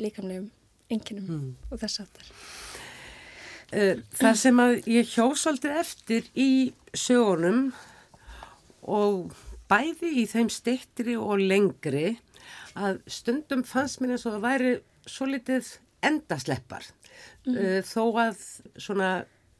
líkamlegum 0.00 0.50
enginum 0.90 1.26
mm. 1.30 1.50
og 1.70 1.80
þess 1.80 2.02
aftar. 2.02 2.30
Eh, 3.70 4.00
það 4.18 4.38
sem 4.40 4.60
að 4.62 4.72
ég 4.90 5.12
hjósaldi 5.14 5.70
eftir 5.78 6.26
í 6.34 6.50
sjónum 6.90 7.68
og 8.82 9.34
bæði 9.70 10.12
í 10.22 10.26
þeim 10.30 10.50
stittri 10.52 11.16
og 11.18 11.42
lengri 11.42 12.18
að 12.78 13.00
stundum 13.10 13.64
fannst 13.66 14.00
mér 14.00 14.16
eins 14.16 14.26
og 14.26 14.36
það 14.36 14.46
væri 14.46 14.72
svo 15.08 15.28
litið 15.30 15.74
endasleppar 16.06 16.86
mm. 17.46 17.54
uh, 17.54 17.80
þó 17.86 18.02
að 18.24 18.40
svona 18.80 19.10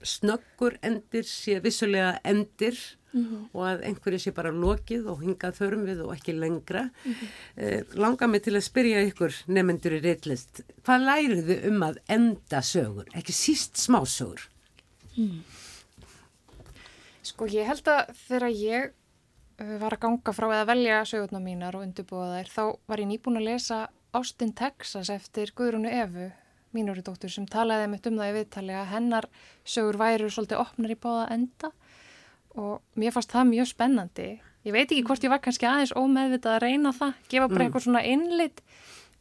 snöggur 0.01 0.79
endir 0.87 1.27
sé 1.29 1.59
vissulega 1.61 2.15
endir 2.25 2.79
mm 3.13 3.25
-hmm. 3.25 3.43
og 3.53 3.65
að 3.69 3.83
einhverju 3.89 4.19
sé 4.19 4.33
bara 4.33 4.51
lokið 4.51 5.09
og 5.13 5.23
hingað 5.23 5.59
þörum 5.61 5.85
við 5.85 6.01
og 6.05 6.15
ekki 6.15 6.33
lengra 6.33 6.83
mm 6.83 7.13
-hmm. 7.13 7.29
uh, 7.63 7.99
langar 8.01 8.29
mig 8.29 8.43
til 8.43 8.57
að 8.57 8.69
spyrja 8.69 9.03
ykkur 9.11 9.35
nefnendur 9.47 9.93
í 9.93 10.01
reitlist 10.01 10.63
hvað 10.83 11.07
lærið 11.09 11.45
þið 11.49 11.67
um 11.69 11.83
að 11.83 11.97
enda 12.09 12.63
sögur 12.63 13.07
ekki 13.15 13.33
síst 13.33 13.77
smásögur 13.77 14.49
mm. 15.17 15.43
Sko 17.23 17.47
ég 17.47 17.67
held 17.67 17.89
að 17.89 18.17
þegar 18.29 18.49
ég 18.49 18.91
Eh, 18.91 19.00
var 19.61 19.97
að 19.97 20.03
ganga 20.05 20.33
frá 20.35 20.47
eða 20.49 20.69
velja 20.71 21.01
sögurnar 21.09 21.43
mínar 21.45 21.77
og 21.77 21.85
undirbúa 21.85 22.29
þær, 22.33 22.53
þá 22.55 22.63
var 22.89 23.03
ég 23.03 23.11
nýbúin 23.11 23.41
að 23.41 23.49
lesa 23.51 23.81
Austin, 24.17 24.55
Texas 24.57 25.11
eftir 25.13 25.53
Guðrúnu 25.57 25.91
Efu, 25.93 26.31
mínuri 26.75 27.03
dóttur, 27.05 27.31
sem 27.33 27.47
talaði 27.51 27.91
mitt 27.93 28.07
um 28.09 28.17
það 28.19 28.31
í 28.31 28.37
viðtali 28.39 28.77
að 28.79 28.89
hennar 28.95 29.29
sögur 29.69 29.99
væri 30.01 30.31
svolítið 30.31 30.63
opnar 30.63 30.95
í 30.95 30.99
báða 30.99 31.27
enda 31.35 31.73
og 32.59 32.81
mér 32.99 33.15
fannst 33.15 33.35
það 33.35 33.51
mjög 33.51 33.69
spennandi. 33.71 34.31
Ég 34.67 34.75
veit 34.75 34.89
ekki 34.89 35.05
hvort 35.07 35.25
ég 35.25 35.33
var 35.33 35.43
kannski 35.45 35.69
aðeins 35.69 35.95
ómeðvitað 35.97 36.57
að 36.57 36.65
reyna 36.65 36.95
það, 36.97 37.13
gefa 37.29 37.47
bara 37.49 37.61
mm. 37.61 37.67
eitthvað 37.67 37.85
svona 37.87 38.03
innlit. 38.07 38.65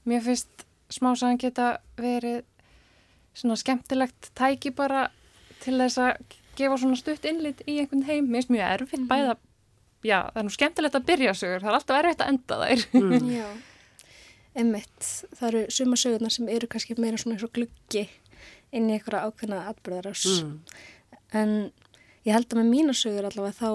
Mér 0.10 0.24
finnst 0.26 0.66
smásagan 0.90 1.40
geta 1.40 1.68
verið 2.00 2.42
svona 3.38 3.60
skemmtilegt 3.60 4.32
tæki 4.38 4.74
bara 4.76 5.08
til 5.64 5.78
þess 5.78 6.02
að 6.02 6.38
gefa 6.60 6.80
svona 6.82 6.98
stutt 7.00 7.28
innlit 7.30 7.62
í 7.68 7.78
einhvern 7.84 8.08
heim. 8.08 8.28
Mér 8.28 8.42
finnst 8.42 8.56
mjög 8.56 8.74
erfitt 8.74 9.04
mm. 9.04 9.12
bæða 9.12 9.38
já, 10.06 10.20
það 10.30 10.40
er 10.42 10.48
nú 10.48 10.54
skemmtilegt 10.56 10.98
að 11.00 11.10
byrja 11.10 11.36
sögur, 11.38 11.64
það 11.64 11.72
er 11.72 11.80
alltaf 11.80 12.00
erfitt 12.00 12.24
að 12.24 12.32
enda 12.34 12.60
þær. 12.62 12.86
Mm. 12.96 13.30
Já, 13.40 13.50
emmitt, 14.60 15.10
það 15.38 15.48
eru 15.50 15.64
suma 15.76 16.00
sögurnar 16.00 16.34
sem 16.36 16.50
eru 16.52 16.70
kannski 16.72 16.98
meira 17.00 17.20
svona 17.22 17.38
eins 17.38 17.46
og 17.48 17.54
gluggi 17.56 18.06
inn 18.76 18.90
í 18.90 18.96
einhverja 18.98 19.26
ákveðna 19.28 19.66
atbyrðarás. 19.72 20.26
Mm. 20.44 20.56
En 21.40 21.54
ég 22.28 22.36
held 22.36 22.50
að 22.50 22.62
með 22.62 22.72
mína 22.74 22.96
sögur 22.98 23.28
allavega 23.30 23.58
þá, 23.60 23.72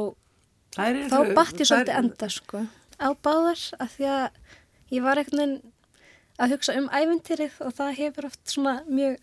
er, 0.86 1.04
þá 1.10 1.18
batt 1.36 1.60
ég 1.60 1.70
svolítið 1.70 2.00
enda 2.00 2.30
sko 2.32 2.64
á 2.98 3.08
báðar 3.24 3.60
af 3.82 3.94
því 3.96 4.10
að 4.10 4.26
ég 4.94 5.04
var 5.04 5.20
einhvern 5.20 5.40
veginn 5.40 5.56
að 6.42 6.54
hugsa 6.54 6.74
um 6.78 6.88
ævintýrið 6.90 7.60
og 7.64 7.76
það 7.78 7.96
hefur 8.00 8.28
oft 8.30 8.42
svona 8.50 8.74
mjög 8.88 9.18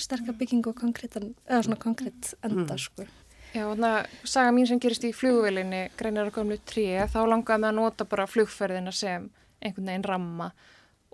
sterkar 0.00 0.36
bygging 0.38 0.66
og 0.68 0.78
konkrétt, 0.78 1.16
eða 1.18 1.62
svona 1.66 1.80
konkrétt 1.82 2.32
enda 2.42 2.74
mm. 2.74 2.82
sko. 2.82 3.06
Já, 3.52 3.66
þannig 3.68 3.86
að 3.90 4.28
saga 4.32 4.52
mín 4.56 4.68
sem 4.68 4.80
gerist 4.80 5.04
í 5.04 5.12
flugvelinni 5.12 5.82
greinar 5.98 6.30
að 6.30 6.36
komlu 6.38 6.56
3, 6.70 7.04
þá 7.12 7.18
langaði 7.28 7.60
með 7.60 7.68
að 7.68 7.78
nota 7.78 8.06
bara 8.08 8.28
flugferðina 8.30 8.94
sem 8.96 9.26
einhvern 9.60 9.90
veginn 9.90 10.06
ramma 10.08 10.48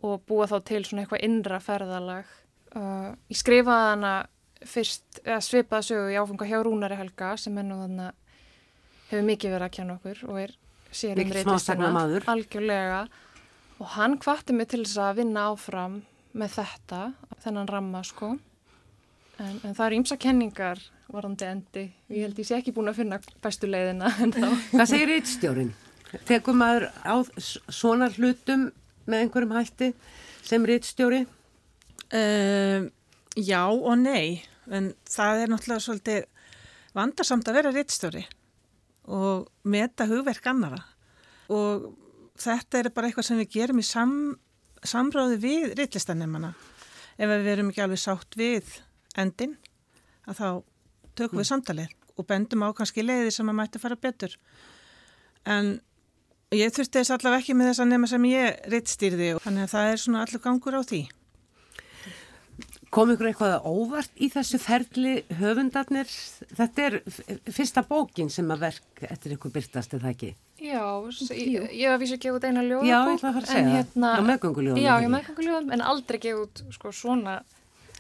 og 0.07 0.23
búa 0.29 0.47
þá 0.47 0.59
til 0.69 0.85
svona 0.87 1.03
eitthvað 1.03 1.25
innra 1.27 1.59
ferðalag. 1.63 2.31
Uh, 2.71 3.11
ég 3.33 3.41
skrifaði 3.41 3.91
hana 3.91 4.13
fyrst, 4.69 5.21
eða 5.25 5.41
svipaði 5.43 5.89
sögu 5.89 6.15
í 6.15 6.19
áfengar 6.21 6.51
hjá 6.51 6.59
Rúnari 6.63 6.99
Helga 6.99 7.33
sem 7.41 7.59
hennu 7.59 7.81
þannig 7.83 8.07
að 8.07 8.25
hefur 9.09 9.29
mikið 9.33 9.55
verið 9.57 9.67
að 9.67 9.75
kjanna 9.79 9.97
okkur 9.99 10.25
og 10.29 10.41
er 10.45 10.55
sér 10.95 11.23
um 11.23 11.35
reytistina, 11.35 11.93
algjörlega. 12.31 13.01
Og 13.79 13.95
hann 13.97 14.19
hvatti 14.23 14.55
mig 14.55 14.71
til 14.71 14.85
þess 14.85 15.01
að 15.03 15.25
vinna 15.25 15.49
áfram 15.51 16.03
með 16.39 16.61
þetta, 16.61 17.03
þennan 17.43 17.71
ramma 17.73 18.05
sko 18.07 18.37
en, 19.39 19.59
en 19.63 19.75
það 19.75 19.85
eru 19.87 19.99
ymsa 20.03 20.19
kenningar 20.21 20.83
varandi 21.13 21.47
endi. 21.49 21.85
Ég 22.13 22.27
held 22.27 22.41
ég 22.41 22.49
sé 22.49 22.59
ekki 22.59 22.75
búin 22.77 22.91
að 22.91 23.01
finna 23.03 23.21
bestu 23.45 23.71
leiðina 23.71 24.11
en 24.25 24.35
þá. 24.35 24.47
Hvað 24.75 24.91
segir 24.93 25.15
eittstjórin? 25.17 25.73
Tekur 26.29 26.57
maður 26.57 26.89
á 27.05 27.17
svona 27.39 28.09
hlutum 28.15 28.71
með 29.09 29.25
einhverjum 29.25 29.55
hætti 29.57 29.93
sem 30.47 30.65
reittstjóri? 30.69 31.25
Uh, 32.09 32.89
já 33.37 33.63
og 33.69 33.95
nei, 34.01 34.41
en 34.73 34.93
það 35.09 35.45
er 35.45 35.53
náttúrulega 35.53 35.85
svolítið 35.85 36.27
vandarsamt 36.97 37.49
að 37.49 37.59
vera 37.61 37.73
reittstjóri 37.75 38.25
og 39.09 39.49
meta 39.69 40.07
hugverk 40.09 40.49
annara 40.49 40.81
og 41.53 41.91
þetta 42.41 42.81
er 42.81 42.91
bara 42.95 43.09
eitthvað 43.09 43.29
sem 43.29 43.41
við 43.41 43.53
gerum 43.55 43.81
í 43.81 43.87
sam, 43.87 44.13
samráði 44.85 45.39
við 45.43 45.71
rittlistanemmana. 45.79 46.53
Ef 47.19 47.31
við 47.33 47.47
verum 47.49 47.73
ekki 47.73 47.83
alveg 47.85 48.01
sátt 48.01 48.37
við 48.39 48.77
endin, 49.17 49.57
að 50.29 50.41
þá 50.41 50.49
tökum 51.19 51.41
við 51.41 51.45
mm. 51.45 51.51
samtalið 51.53 51.95
og 52.19 52.27
bendum 52.27 52.65
á 52.67 52.69
kannski 52.77 53.05
leiði 53.05 53.31
sem 53.35 53.51
að 53.51 53.59
mætti 53.61 53.83
fara 53.83 53.99
betur. 53.99 54.35
En 55.49 55.79
ég 56.55 56.73
þurfti 56.75 57.01
þess 57.01 57.15
allavega 57.15 57.43
ekki 57.43 57.57
með 57.57 57.71
þess 57.71 57.85
að 57.85 57.93
nema 57.93 58.11
sem 58.11 58.27
ég 58.31 58.67
rittstýrði 58.73 59.31
og 59.37 59.45
þannig 59.45 59.69
að 59.69 59.73
það 59.75 59.93
er 59.93 60.03
svona 60.03 60.25
allur 60.25 60.45
gangur 60.45 60.79
á 60.79 60.83
því. 60.83 61.03
Kom 62.89 63.11
ykkur 63.13 63.29
eitthvað 63.29 63.67
óvart 63.69 64.15
í 64.17 64.31
þessu 64.33 64.59
ferli 64.63 65.19
höfundarnir? 65.39 66.09
Þetta 66.57 66.87
er 66.87 66.95
fyrsta 67.53 67.85
bókin 67.85 68.31
sem 68.33 68.49
að 68.49 68.63
verk 68.65 69.03
eftir 69.05 69.35
ykkur 69.37 69.53
byrtast, 69.53 69.93
er 69.93 70.01
það 70.07 70.15
ekki? 70.15 70.31
Já, 70.59 70.81
ég, 71.37 71.69
ég 71.77 71.93
var 71.93 72.01
vísið 72.01 72.17
að 72.17 72.23
gefa 72.25 72.39
út 72.41 72.47
eina 72.49 72.65
ljóðabók. 72.65 72.89
Já, 72.89 72.97
ég 72.97 73.13
ætla 73.13 73.29
að 73.29 73.37
fara 73.37 73.45
að 73.45 73.53
segja 73.53 73.75
hérna, 73.77 74.07
það. 74.09 74.17
Já, 74.17 74.27
meðgönguljóðum. 74.31 74.81
Já, 74.83 74.95
já, 75.05 75.09
meðgönguljóðum, 75.15 75.69
en 75.77 75.85
aldrei 75.93 76.19
gefa 76.25 76.47
út 76.47 76.63
sko, 76.75 76.95
svona. 76.97 77.37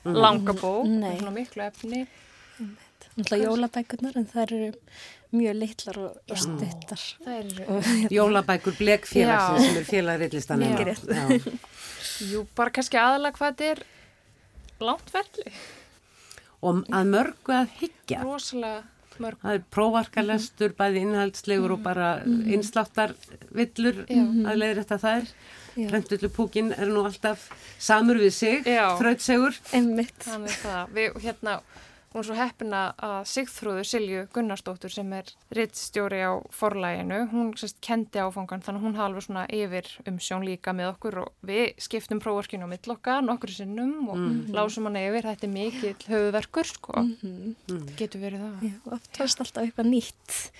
Langa 0.04 0.52
bók, 0.52 0.86
svona 0.86 1.30
miklu 1.34 1.62
efni. 1.62 2.06
Náttúrulega 3.18 3.48
jólabækurnar, 3.48 4.16
en 4.16 4.26
það 4.30 4.42
eru 4.44 4.72
mjög 5.34 5.56
litlar 5.58 5.98
og, 5.98 6.18
og 6.30 6.38
stuttar. 6.38 7.02
Jólabækur 8.14 8.76
Blekfélagsins 8.78 9.64
sem 9.66 9.80
er 9.80 9.88
félagriðlistan. 9.88 10.62
Jú, 12.30 12.44
bara 12.56 12.74
kannski 12.74 13.00
aðalega 13.00 13.36
hvað 13.38 13.56
þetta 13.56 13.72
er 13.72 13.82
langt 14.86 15.10
verðli. 15.14 15.52
Og 16.62 16.80
að 16.94 17.10
mörgu 17.12 17.54
að 17.54 17.74
higgja. 17.80 18.22
Rósalega 18.22 18.82
mörgu. 19.18 19.42
Það 19.42 19.54
er 19.58 19.62
prófarkalestur, 19.74 20.68
mm 20.68 20.74
-hmm. 20.74 20.78
bæði 20.78 21.02
innhaldslegur 21.06 21.70
mm 21.70 21.74
-hmm. 21.74 21.78
og 21.78 21.82
bara 21.82 22.08
mm 22.24 22.42
-hmm. 22.42 22.52
einsláttarvillur 22.52 23.96
að 24.50 24.56
leiðir 24.56 24.82
þetta 24.82 24.98
þær. 24.98 25.24
Brendvillupúkin 25.86 26.72
er 26.74 26.90
nú 26.90 27.04
alltaf 27.06 27.48
samur 27.78 28.18
við 28.18 28.32
sig, 28.34 28.64
þrautsegur. 28.64 29.58
Einmitt. 29.72 30.16
Þannig 30.26 30.56
það. 30.62 30.96
Við 30.98 31.20
hérna 31.22 31.60
Hún 32.08 32.22
er 32.22 32.24
svo 32.24 32.34
heppina 32.38 32.78
að 33.04 33.16
Sigþrúður 33.28 33.86
Silju 33.86 34.20
Gunnarsdóttur 34.32 34.92
sem 34.92 35.10
er 35.12 35.28
rittstjóri 35.52 36.22
á 36.24 36.40
forlæginu, 36.56 37.18
hún 37.34 37.50
sérst 37.60 37.82
kendi 37.84 38.22
áfangan 38.22 38.64
þannig 38.64 38.80
að 38.80 38.86
hún 38.86 38.96
hafa 38.96 39.08
alveg 39.10 39.26
svona 39.26 39.42
yfir 39.52 39.90
um 40.08 40.16
sjón 40.24 40.46
líka 40.48 40.72
með 40.72 40.94
okkur 40.94 41.18
og 41.26 41.46
við 41.50 41.74
skiptum 41.84 42.22
próvorkinu 42.24 42.64
á 42.64 42.72
millokkar 42.72 43.20
nokkur 43.26 43.52
sinnum 43.52 44.08
og 44.08 44.16
mm 44.16 44.30
-hmm. 44.30 44.56
lásum 44.56 44.88
hann 44.88 44.96
yfir, 44.96 45.28
þetta 45.28 45.46
er 45.46 45.52
mikill 45.52 46.08
höfuverkur 46.08 46.66
sko, 46.66 46.92
mm 46.96 47.16
-hmm. 47.22 47.96
getur 47.96 48.20
verið 48.20 48.40
það. 48.40 48.56
Já, 48.62 48.74
og 48.86 48.92
oft 48.92 49.18
varst 49.18 49.40
alltaf 49.40 49.62
eitthvað 49.62 49.92
nýtt 49.92 50.50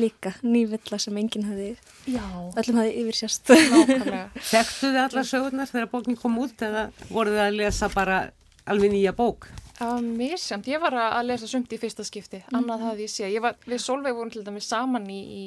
líka, 0.00 0.32
nývilla 0.46 0.98
sem 1.02 1.16
enginn 1.20 1.46
hafi, 1.48 1.70
öllum 2.08 2.80
hafi 2.80 2.92
yfir 3.02 3.18
sérst. 3.20 3.52
Þekktu 4.52 4.90
þið 4.90 5.00
alla 5.04 5.24
sögurnar 5.26 5.70
þegar 5.70 5.88
bókin 5.92 6.18
kom 6.18 6.38
út 6.42 6.62
eða 6.64 6.88
voru 7.10 7.34
þið 7.34 7.44
að 7.46 7.58
lesa 7.60 7.90
bara 7.94 8.20
alveg 8.68 8.94
nýja 8.94 9.14
bók? 9.16 9.48
Það 9.78 9.92
var 9.92 10.06
misjamt, 10.18 10.68
ég 10.72 10.80
var 10.82 10.96
að 10.98 11.28
lesa 11.28 11.48
sumt 11.50 11.72
í 11.74 11.78
fyrsta 11.78 12.06
skipti, 12.06 12.40
mm. 12.42 12.56
annað 12.58 12.86
hafði 12.88 13.04
ég 13.06 13.12
séð. 13.12 13.36
Var, 13.44 13.58
við 13.68 13.82
Solveig 13.84 14.16
vorum 14.16 14.32
til 14.34 14.42
dæmis 14.46 14.70
saman 14.70 15.06
í, 15.12 15.18
í 15.18 15.44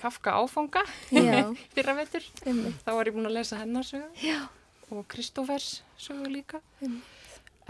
Kafka 0.00 0.38
áfanga 0.40 0.82
fyrra 1.74 1.96
vetur, 1.98 2.24
þá 2.44 2.90
var 2.94 3.10
ég 3.10 3.16
búin 3.16 3.28
að 3.28 3.36
lesa 3.38 3.60
hennar 3.60 3.84
sögu 3.86 4.08
Já. 4.24 4.40
og 4.88 5.04
Kristófers 5.12 5.82
sögu 6.00 6.32
líka. 6.32 6.64
Einmitt. 6.80 7.12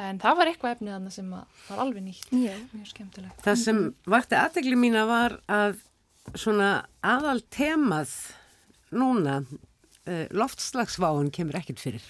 En 0.01 0.19
það 0.19 0.39
var 0.41 0.51
eitthvað 0.51 0.73
efnið 0.75 0.95
annað 0.97 1.13
sem 1.15 1.27
var 1.31 1.83
alveg 1.85 2.03
nýtt, 2.03 2.31
Já. 2.35 2.55
mjög 2.73 2.89
skemmtilegt. 2.91 3.43
Það 3.45 3.59
sem 3.61 3.83
vakti 4.11 4.39
aðtegli 4.39 4.79
mína 4.79 5.05
var 5.07 5.37
að 5.47 5.77
svona 6.33 6.87
aðal 7.05 7.41
temað 7.53 8.13
núna, 8.95 9.43
uh, 10.09 10.27
loftslagsváun 10.33 11.31
kemur 11.35 11.59
ekkert 11.61 11.83
fyrir. 11.83 12.05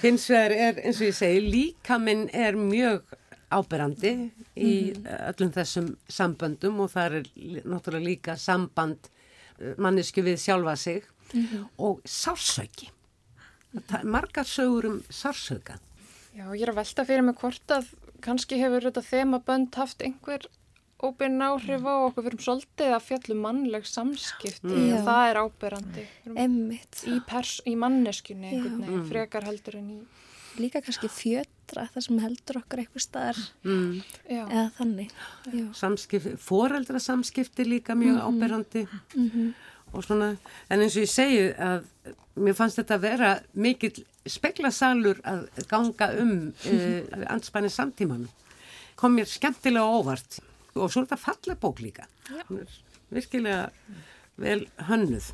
Hins 0.00 0.26
vegar 0.30 0.52
er, 0.54 0.78
eins 0.84 1.00
og 1.00 1.08
ég 1.08 1.16
segi, 1.16 1.40
líkaminn 1.44 2.28
er 2.36 2.58
mjög 2.58 3.16
áberandi 3.50 4.12
í 4.54 4.72
mm. 4.94 5.06
öllum 5.32 5.52
þessum 5.54 5.88
samböndum 6.10 6.78
og 6.84 6.92
það 6.92 7.16
er 7.18 7.30
náttúrulega 7.66 8.06
líka 8.06 8.36
samband 8.38 9.08
eh, 9.58 9.74
mannesku 9.80 10.22
við 10.26 10.38
sjálfa 10.44 10.76
sig 10.76 11.02
mm 11.32 11.46
-hmm. 11.46 11.66
og 11.78 12.00
sársauki. 12.04 12.90
Margar 14.04 14.44
sögur 14.44 14.86
um 14.86 15.02
sársauka. 15.10 15.78
Já, 16.36 16.46
ég 16.54 16.62
er 16.62 16.70
að 16.70 16.80
velta 16.80 17.04
fyrir 17.04 17.22
mig 17.22 17.34
hvort 17.34 17.70
að 17.70 17.86
kannski 18.20 18.58
hefur 18.60 18.82
þetta 18.86 19.02
þemabönd 19.02 19.74
haft 19.74 20.02
einhver 20.02 20.46
óbyrn 21.06 21.44
áhrif 21.44 21.86
á 21.86 21.94
okkur, 22.06 22.24
við 22.24 22.30
erum 22.30 22.42
svolítið 22.44 22.94
að 22.96 23.06
fjallum 23.06 23.44
mannleg 23.46 23.86
samskipti. 23.88 24.68
Mm. 24.68 24.92
og 24.96 25.06
það 25.08 25.22
er 25.28 25.40
ábyrrandi 25.44 26.06
í, 27.14 27.20
í 27.72 27.76
manneskunni 27.80 28.52
mm. 28.58 29.06
frekar 29.08 29.46
heldur 29.48 29.80
en 29.80 29.94
í 29.94 30.00
líka 30.60 30.82
kannski 30.84 31.08
fjötra 31.12 31.86
það 31.94 32.04
sem 32.06 32.20
heldur 32.24 32.60
okkur 32.60 32.82
eitthvað 32.82 33.04
staðar. 33.04 33.42
Mm. 33.64 34.00
eða 34.28 34.66
þannig 34.78 35.14
Samskipti, 35.78 36.36
foreldra 36.42 37.00
samskipti 37.00 37.66
líka 37.68 37.94
mjög 37.94 38.16
-hmm. 38.18 38.26
ábyrrandi 38.26 38.86
-hmm. 38.86 39.52
og 39.92 40.04
svona, 40.04 40.36
en 40.68 40.80
eins 40.80 40.96
og 40.96 41.02
ég 41.02 41.10
segi 41.10 41.52
að 41.54 41.84
mér 42.36 42.54
fannst 42.54 42.76
þetta 42.76 42.94
að 42.94 43.00
vera 43.00 43.30
mikill 43.54 44.04
speklasalur 44.26 45.20
að 45.24 45.48
ganga 45.68 46.10
um 46.20 46.52
uh, 46.66 47.02
anspanni 47.26 47.68
samtíman 47.68 48.28
kom 48.96 49.16
mér 49.16 49.28
skemmtilega 49.30 49.84
óvart 49.84 50.40
og 50.76 50.90
svo 50.90 51.02
er 51.02 51.08
þetta 51.08 51.20
falla 51.20 51.56
bók 51.60 51.82
líka. 51.82 52.08
Hún 52.48 52.62
er 52.64 52.80
virkilega 53.10 53.70
vel 54.40 54.64
hönnuð. 54.88 55.32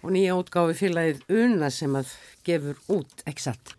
Og 0.00 0.14
nýja 0.14 0.36
útgáfi 0.38 0.78
félagið 0.78 1.22
Una 1.42 1.68
sem 1.72 1.92
að 1.98 2.14
gefur 2.46 2.78
út 2.88 3.24
exakt. 3.28 3.74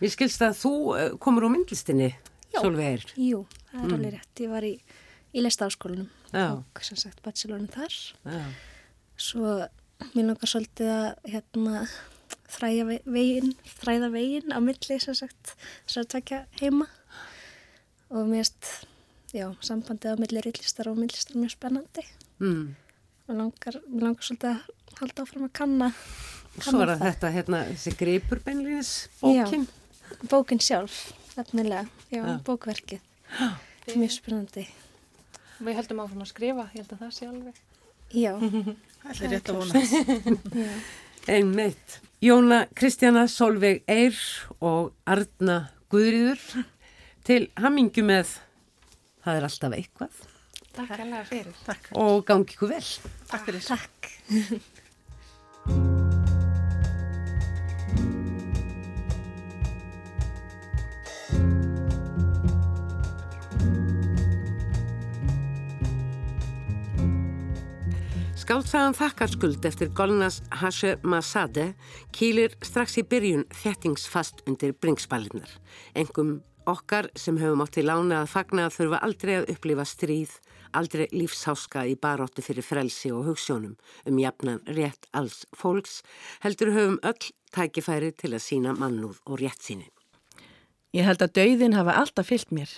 Við 0.00 0.14
skilst 0.14 0.40
að 0.44 0.56
þú 0.56 0.74
eh, 0.96 1.10
komur 1.20 1.44
á 1.44 1.52
myndlistinni 1.52 2.14
Solveig 2.54 3.04
Jú, 3.20 3.44
það 3.70 3.82
er 3.82 3.84
mm. 3.84 3.96
alveg 3.96 4.14
rétt, 4.16 4.40
ég 4.42 4.52
var 4.52 4.66
í, 4.66 4.72
í 5.36 5.44
lestaáskólanum 5.44 6.08
og 6.40 6.80
sem 6.86 6.98
sagt 6.98 7.20
bachelorinu 7.24 7.70
þar. 7.70 7.98
Já. 8.24 8.40
svo 9.20 9.56
mér 10.14 10.30
langar 10.30 10.48
svolítið 10.48 10.90
að 10.94 11.32
hérna 11.34 11.82
þræða 12.50 12.98
veginn 13.04 13.52
þræða 13.80 14.10
veginn 14.14 14.54
á 14.54 14.58
milli 14.64 14.98
sem 15.02 15.16
sagt 15.18 15.54
þess 15.58 16.00
að 16.02 16.10
takja 16.16 16.40
heima. 16.62 16.88
Og 18.10 18.26
mér 18.30 18.46
erst 18.46 18.70
já, 19.36 19.46
sambandið 19.64 20.14
á 20.14 20.20
millir 20.20 20.48
yllistar 20.50 20.90
og 20.90 20.98
millistar 21.00 21.38
mjög 21.38 21.54
spennandi. 21.54 22.04
Mm. 22.40 22.74
og 23.28 23.36
langar, 23.36 23.76
langar 23.92 24.24
svolítið 24.26 24.50
að 24.50 25.00
halda 25.00 25.22
áfram 25.22 25.46
að 25.46 25.52
kanna, 25.54 25.88
kanna 26.56 26.64
Svo 26.64 26.80
er 26.82 26.92
þetta 26.98 27.30
hérna, 27.34 27.60
þessi 27.68 27.92
greipur 28.00 28.40
beinlinis 28.42 28.92
bókin 29.20 29.66
Já, 29.66 30.24
bókin. 30.30 30.60
sjálf, 30.60 31.12
efnilega. 31.38 31.84
Já, 32.10 32.24
já. 32.24 32.38
bókverkið. 32.46 33.00
Mjög 33.94 34.14
spennandi. 34.16 34.66
Við 35.60 35.76
heldum 35.78 36.02
áfram 36.02 36.24
að 36.24 36.32
skrifa, 36.32 36.66
ég 36.74 36.80
held 36.82 36.94
að 36.96 37.04
það 37.04 37.14
sé 37.14 37.28
alveg. 37.28 37.60
Já. 38.10 38.32
Það 39.00 39.22
er 39.24 39.30
rétt 39.32 39.48
að 39.48 39.58
vona. 39.60 40.64
Einmitt. 41.36 42.00
Jóna 42.20 42.64
Kristjana 42.76 43.22
Solveig 43.30 43.84
Eyr 43.88 44.16
og 44.60 44.90
Arna 45.08 45.70
Guðriður 45.92 46.42
til 47.24 47.46
hamingu 47.56 48.04
með 48.04 48.34
það 49.24 49.40
er 49.40 49.48
alltaf 49.48 49.78
eitthvað. 49.78 50.20
Takk 50.70 50.98
alveg 50.98 51.30
fyrir. 51.30 51.56
Takk. 51.66 51.90
Og 51.98 52.22
gangi 52.28 52.54
ykkur 52.54 52.74
vel. 52.76 52.84
Takk 53.30 53.48
fyrir. 53.48 53.64
Takk. 53.66 54.12
Skáltsagan 68.50 68.96
þakkarskuld 68.98 69.66
eftir 69.68 69.92
Golnas 69.94 70.40
Hashe 70.58 70.96
Masade 71.06 71.68
kýlir 72.10 72.56
strax 72.66 72.96
í 72.98 73.04
byrjun 73.06 73.44
þettingsfast 73.54 74.42
undir 74.50 74.72
bringspalinnar, 74.74 75.52
engum 75.94 76.40
Okkar 76.70 77.08
sem 77.18 77.38
höfum 77.40 77.62
átt 77.64 77.80
í 77.80 77.82
lána 77.82 78.20
að 78.22 78.30
fagna 78.30 78.68
þurfa 78.70 79.00
aldrei 79.02 79.32
að 79.40 79.48
upplifa 79.54 79.86
stríð, 79.88 80.34
aldrei 80.76 81.08
lífsháska 81.10 81.82
í 81.90 81.96
baróttu 81.98 82.44
fyrir 82.46 82.62
frelsi 82.62 83.10
og 83.10 83.24
hugssjónum 83.26 83.72
um 84.06 84.20
jafnan 84.20 84.60
rétt 84.76 85.08
alls 85.16 85.40
fólks, 85.56 86.00
heldur 86.44 86.70
höfum 86.76 87.00
öll 87.02 87.32
tækifæri 87.56 88.12
til 88.14 88.34
að 88.36 88.44
sína 88.44 88.76
mannúð 88.78 89.18
og 89.26 89.40
rétt 89.42 89.66
síni. 89.66 89.88
Ég 90.94 91.08
held 91.08 91.24
að 91.24 91.34
dauðin 91.40 91.74
hafa 91.78 91.96
alltaf 92.04 92.30
fyllt 92.30 92.54
mér. 92.54 92.70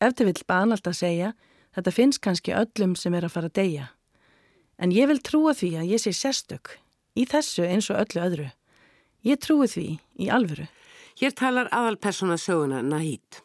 Eftir 0.00 0.28
vill 0.28 0.44
banalt 0.48 0.88
að 0.88 1.00
segja, 1.00 1.32
þetta 1.76 1.96
finnst 1.96 2.24
kannski 2.24 2.56
öllum 2.56 2.96
sem 3.00 3.16
er 3.16 3.24
að 3.24 3.36
fara 3.38 3.52
að 3.52 3.58
deyja. 3.62 3.90
En 4.76 4.92
ég 4.92 5.08
vil 5.08 5.22
trúa 5.24 5.56
því 5.56 5.72
að 5.80 5.92
ég 5.94 6.04
sé 6.04 6.12
sérstök, 6.12 6.76
í 7.16 7.24
þessu 7.24 7.64
eins 7.64 7.88
og 7.88 8.02
öllu 8.02 8.24
öðru. 8.28 8.50
Ég 9.24 9.40
trúi 9.40 9.68
því 9.72 9.88
í 10.20 10.28
alvöru. 10.28 10.68
Hér 11.16 11.32
talar 11.32 11.70
aðalpersona 11.72 12.34
söguna 12.36 12.82
Nahid. 12.84 13.38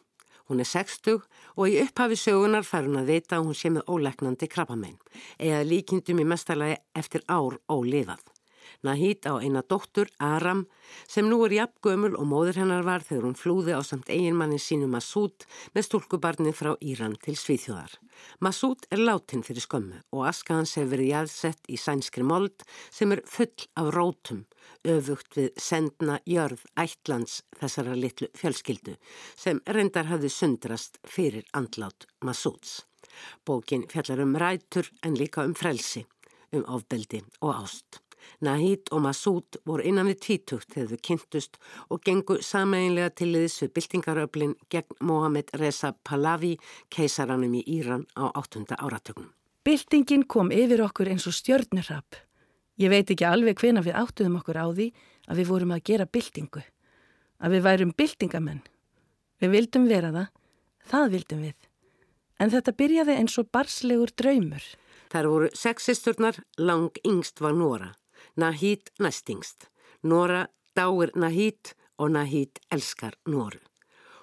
Hún 0.50 0.60
er 0.60 0.68
60 0.68 1.22
og 1.56 1.70
í 1.70 1.78
upphafi 1.80 2.18
sögunar 2.20 2.66
fær 2.68 2.84
hún 2.84 2.98
að 3.00 3.08
vita 3.14 3.38
að 3.38 3.46
hún 3.46 3.56
sé 3.56 3.70
með 3.72 3.88
ólegnandi 3.88 4.48
krabbamein, 4.52 4.98
eða 5.40 5.62
líkindum 5.64 6.20
í 6.20 6.26
mestalagi 6.28 6.76
eftir 7.00 7.24
ár 7.32 7.56
ólifað. 7.72 8.20
Nahid 8.82 9.22
á 9.30 9.38
eina 9.38 9.62
dóttur, 9.62 10.08
Aram, 10.18 10.66
sem 11.06 11.28
nú 11.30 11.38
er 11.46 11.54
jafngömul 11.54 12.16
og 12.18 12.26
móður 12.26 12.58
hennar 12.62 12.82
var 12.82 13.04
þegar 13.06 13.28
hún 13.28 13.38
flúði 13.38 13.76
á 13.78 13.80
samt 13.86 14.10
eiginmanni 14.10 14.58
sínu 14.58 14.88
Masúd 14.90 15.46
með 15.74 15.86
stúlkubarni 15.86 16.50
frá 16.50 16.74
Íran 16.82 17.14
til 17.22 17.36
Svíþjóðar. 17.38 17.94
Masúd 18.42 18.88
er 18.90 19.04
látin 19.06 19.46
fyrir 19.46 19.62
skömmu 19.62 20.02
og 20.10 20.26
aska 20.26 20.58
hans 20.58 20.74
hefur 20.74 20.96
verið 20.96 21.12
jæðsett 21.12 21.70
í 21.70 21.78
sænskri 21.78 22.26
mold 22.26 22.66
sem 22.90 23.14
er 23.14 23.22
full 23.22 23.68
af 23.78 23.94
rótum, 23.94 24.44
öfugt 24.82 25.38
við 25.38 25.50
sendna 25.62 26.18
jörð 26.26 26.66
ætlands 26.74 27.40
þessara 27.60 27.94
litlu 27.94 28.32
fjölskyldu 28.34 28.98
sem 29.36 29.62
reyndar 29.66 30.10
hafði 30.10 30.34
sundrast 30.34 30.98
fyrir 31.06 31.46
andlát 31.54 32.10
Masúds. 32.18 32.80
Bókin 33.46 33.86
fjallar 33.90 34.26
um 34.26 34.34
rætur 34.36 34.90
en 35.02 35.18
líka 35.18 35.46
um 35.46 35.54
frelsi, 35.54 36.06
um 36.52 36.66
ofbeldi 36.66 37.22
og 37.40 37.54
ást. 37.62 38.01
Nahid 38.40 38.90
og 38.90 39.04
Masúd 39.06 39.58
voru 39.68 39.84
innan 39.86 40.08
við 40.10 40.18
tvítugt 40.26 40.74
þegar 40.74 40.90
þau 40.90 41.04
kynntust 41.08 41.60
og 41.88 42.02
gengu 42.06 42.38
sameinlega 42.42 43.12
til 43.20 43.30
liðs 43.34 43.60
við 43.62 43.72
byltingaröflin 43.76 44.56
gegn 44.72 44.98
Mohamed 45.00 45.54
Reza 45.60 45.92
Pahlavi, 46.04 46.56
keisaranum 46.90 47.54
í 47.60 47.62
Íran 47.78 48.06
á 48.18 48.30
8. 48.34 48.66
áratögnum. 48.78 49.30
Byltingin 49.62 50.26
kom 50.26 50.50
yfir 50.50 50.82
okkur 50.82 51.12
eins 51.12 51.28
og 51.30 51.36
stjörnurrapp. 51.36 52.18
Ég 52.82 52.90
veit 52.90 53.10
ekki 53.12 53.26
alveg 53.28 53.60
hvena 53.60 53.82
við 53.84 53.94
áttuðum 54.00 54.40
okkur 54.40 54.58
á 54.58 54.66
því 54.74 54.88
að 55.28 55.38
við 55.38 55.50
vorum 55.52 55.74
að 55.76 55.84
gera 55.86 56.06
byltingu. 56.10 56.62
Að 57.42 57.56
við 57.56 57.66
værum 57.66 57.92
byltingamenn. 57.94 58.62
Við 59.42 59.54
vildum 59.54 59.86
vera 59.90 60.10
það, 60.14 60.28
það 60.90 61.14
vildum 61.14 61.44
við. 61.46 61.56
En 62.42 62.50
þetta 62.50 62.74
byrjaði 62.78 63.18
eins 63.20 63.38
og 63.38 63.50
barslegur 63.54 64.10
draumur. 64.18 64.64
Þar 65.12 65.28
voru 65.30 65.48
sexisturnar, 65.54 66.38
lang 66.58 66.98
yngst 67.06 67.42
var 67.44 67.54
Nóra. 67.54 67.92
Nahid 68.36 68.90
næstingst. 68.98 69.68
Nora 70.02 70.48
dáir 70.78 71.12
Nahid 71.14 71.74
og 71.98 72.10
Nahid 72.10 72.58
elskar 72.70 73.14
Noru. 73.26 73.60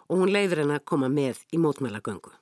Og 0.09 0.23
hún 0.23 0.33
leiður 0.33 0.63
henn 0.63 0.73
að 0.73 0.85
koma 0.89 1.09
með 1.09 1.43
í 1.53 1.59
mótmælagöngu. 1.61 2.33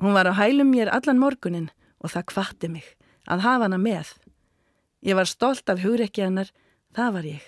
Hún 0.00 0.16
var 0.16 0.30
á 0.30 0.34
hælum 0.34 0.72
mér 0.72 0.88
allan 0.88 1.20
morgunin 1.20 1.68
og 2.00 2.10
það 2.14 2.28
kvatti 2.32 2.68
mig 2.72 2.86
að 3.28 3.44
hafa 3.44 3.68
hana 3.68 3.78
með. 3.78 4.14
Ég 5.04 5.16
var 5.16 5.28
stolt 5.28 5.68
af 5.68 5.82
hugrekki 5.84 6.24
hennar, 6.24 6.50
það 6.96 7.12
var 7.16 7.28
ég. 7.28 7.44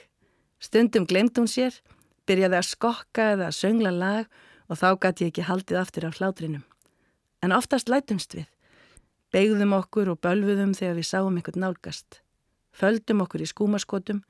Stundum 0.61 1.07
glemt 1.09 1.39
hún 1.41 1.49
sér, 1.51 1.75
byrjaði 2.29 2.59
að 2.61 2.69
skokka 2.69 3.31
eða 3.35 3.49
að 3.49 3.59
söngla 3.59 3.93
lag 3.93 4.29
og 4.69 4.79
þá 4.79 4.89
gæti 5.01 5.25
ég 5.25 5.33
ekki 5.33 5.47
haldið 5.49 5.81
aftur 5.81 6.07
af 6.09 6.21
hlátrinum. 6.21 6.65
En 7.43 7.53
oftast 7.57 7.91
lætumst 7.91 8.37
við. 8.37 8.47
Begðum 9.33 9.73
okkur 9.75 10.13
og 10.13 10.21
bölfuðum 10.23 10.77
þegar 10.77 10.99
við 11.01 11.09
sáum 11.09 11.39
einhvern 11.41 11.65
nálgast. 11.65 12.21
Földum 12.73 13.23
okkur 13.25 13.45
í 13.45 13.49
skúmaskotum, 13.49 14.23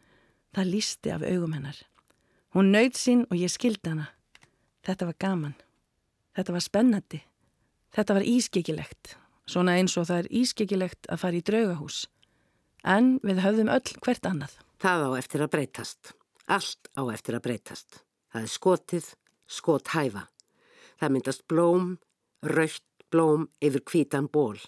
það 0.54 0.70
lísti 0.74 1.12
af 1.14 1.24
augum 1.26 1.54
hennar. 1.56 1.78
Hún 2.52 2.72
nöyð 2.74 2.98
sín 2.98 3.22
og 3.30 3.38
ég 3.38 3.52
skildi 3.52 3.92
hana. 3.94 4.10
Þetta 4.84 5.08
var 5.08 5.16
gaman. 5.22 5.54
Þetta 6.36 6.54
var 6.56 6.64
spennandi. 6.64 7.20
Þetta 7.94 8.16
var 8.18 8.26
ískikilegt. 8.26 9.16
Svona 9.46 9.76
eins 9.78 9.94
og 10.00 10.08
það 10.08 10.24
er 10.24 10.32
ískikilegt 10.42 11.08
að 11.12 11.22
fara 11.22 11.38
í 11.38 11.44
draugahús. 11.46 12.04
En 12.82 13.18
við 13.22 13.42
höfðum 13.44 13.70
öll 13.72 13.96
hvert 14.02 14.26
annað. 14.26 14.58
Það 14.82 15.06
á 15.06 15.10
eftir 15.20 15.44
að 15.44 15.52
breytast. 15.54 16.12
Allt 16.50 16.90
á 16.98 17.02
eftir 17.14 17.38
að 17.38 17.44
breytast. 17.46 18.02
Það 18.32 18.46
er 18.46 18.52
skotið, 18.52 19.10
skothæfa. 19.46 20.24
Það 20.98 21.12
myndast 21.14 21.44
blóm, 21.48 21.92
raukt 22.42 23.06
blóm 23.12 23.46
yfir 23.62 23.84
kvítan 23.86 24.28
ból. 24.32 24.58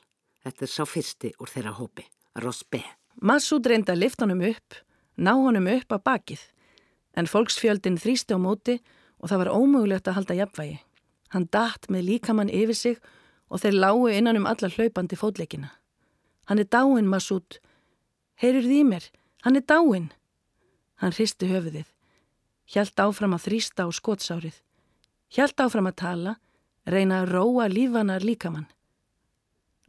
Þetta 0.44 0.66
er 0.66 0.70
sá 0.70 0.84
fyrsti 0.86 1.32
úr 1.40 1.50
þeirra 1.50 1.74
hópi, 1.78 2.04
Rosbe. 2.44 2.82
Massúd 3.22 3.66
reynda 3.66 3.94
að 3.94 4.02
lifta 4.02 4.24
honum 4.24 4.42
upp, 4.48 4.74
ná 5.16 5.32
honum 5.38 5.68
upp 5.70 5.94
á 5.94 5.98
bakið, 6.02 6.40
en 7.14 7.30
fólksfjöldin 7.30 8.00
þrýsti 8.00 8.34
á 8.34 8.38
móti 8.38 8.80
og 9.22 9.30
það 9.30 9.44
var 9.44 9.52
ómögulegt 9.54 10.08
að 10.08 10.18
halda 10.18 10.38
jafnvægi. 10.40 10.80
Hann 11.30 11.48
datt 11.50 11.88
með 11.90 12.08
líkamann 12.08 12.50
yfir 12.50 12.76
sig 12.78 12.98
og 13.48 13.62
þeir 13.62 13.78
lágu 13.78 14.10
innan 14.10 14.38
um 14.40 14.46
alla 14.46 14.70
hlaupandi 14.70 15.16
fótleikina. 15.18 15.70
Hann 16.46 16.58
er 16.58 16.68
dáin, 16.68 17.08
Massúd. 17.08 17.58
Heyrur 18.36 18.66
því 18.66 18.80
mér, 18.90 19.08
hann 19.46 19.56
er 19.56 19.64
dáin. 19.64 20.10
Hann 21.00 21.14
hristi 21.14 21.48
höfuðið, 21.50 21.88
hjælt 22.70 23.00
áfram 23.00 23.34
að 23.36 23.46
þrýsta 23.48 23.86
á 23.86 23.88
skótsárið, 23.94 24.56
hjælt 25.30 25.60
áfram 25.60 25.88
að 25.90 25.98
tala, 26.02 26.36
reyna 26.86 27.22
að 27.22 27.32
róa 27.34 27.66
lífanar 27.70 28.26
líkamann. 28.26 28.68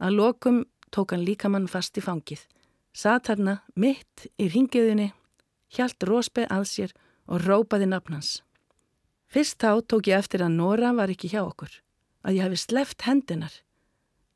Að 0.00 0.16
lokum 0.18 0.64
tók 0.90 1.12
hann 1.12 1.24
líkamann 1.26 1.68
fast 1.70 1.98
í 1.98 2.04
fangið. 2.04 2.42
Satt 2.96 3.28
hérna 3.28 3.58
mitt 3.76 4.22
í 4.40 4.46
ringiðinni, 4.48 5.10
hjælt 5.68 6.04
Rósbe 6.08 6.46
að 6.48 6.62
sér 6.70 6.94
og 7.28 7.42
rópaði 7.44 7.90
nafnans. 7.90 8.38
Fyrst 9.28 9.58
þá 9.60 9.84
tók 9.84 10.08
ég 10.08 10.16
eftir 10.16 10.40
að 10.46 10.54
Nora 10.56 10.94
var 10.96 11.12
ekki 11.12 11.28
hjá 11.34 11.42
okkur, 11.42 11.74
að 12.24 12.38
ég 12.38 12.46
hafi 12.46 12.62
sleft 12.62 13.04
hendinar. 13.04 13.52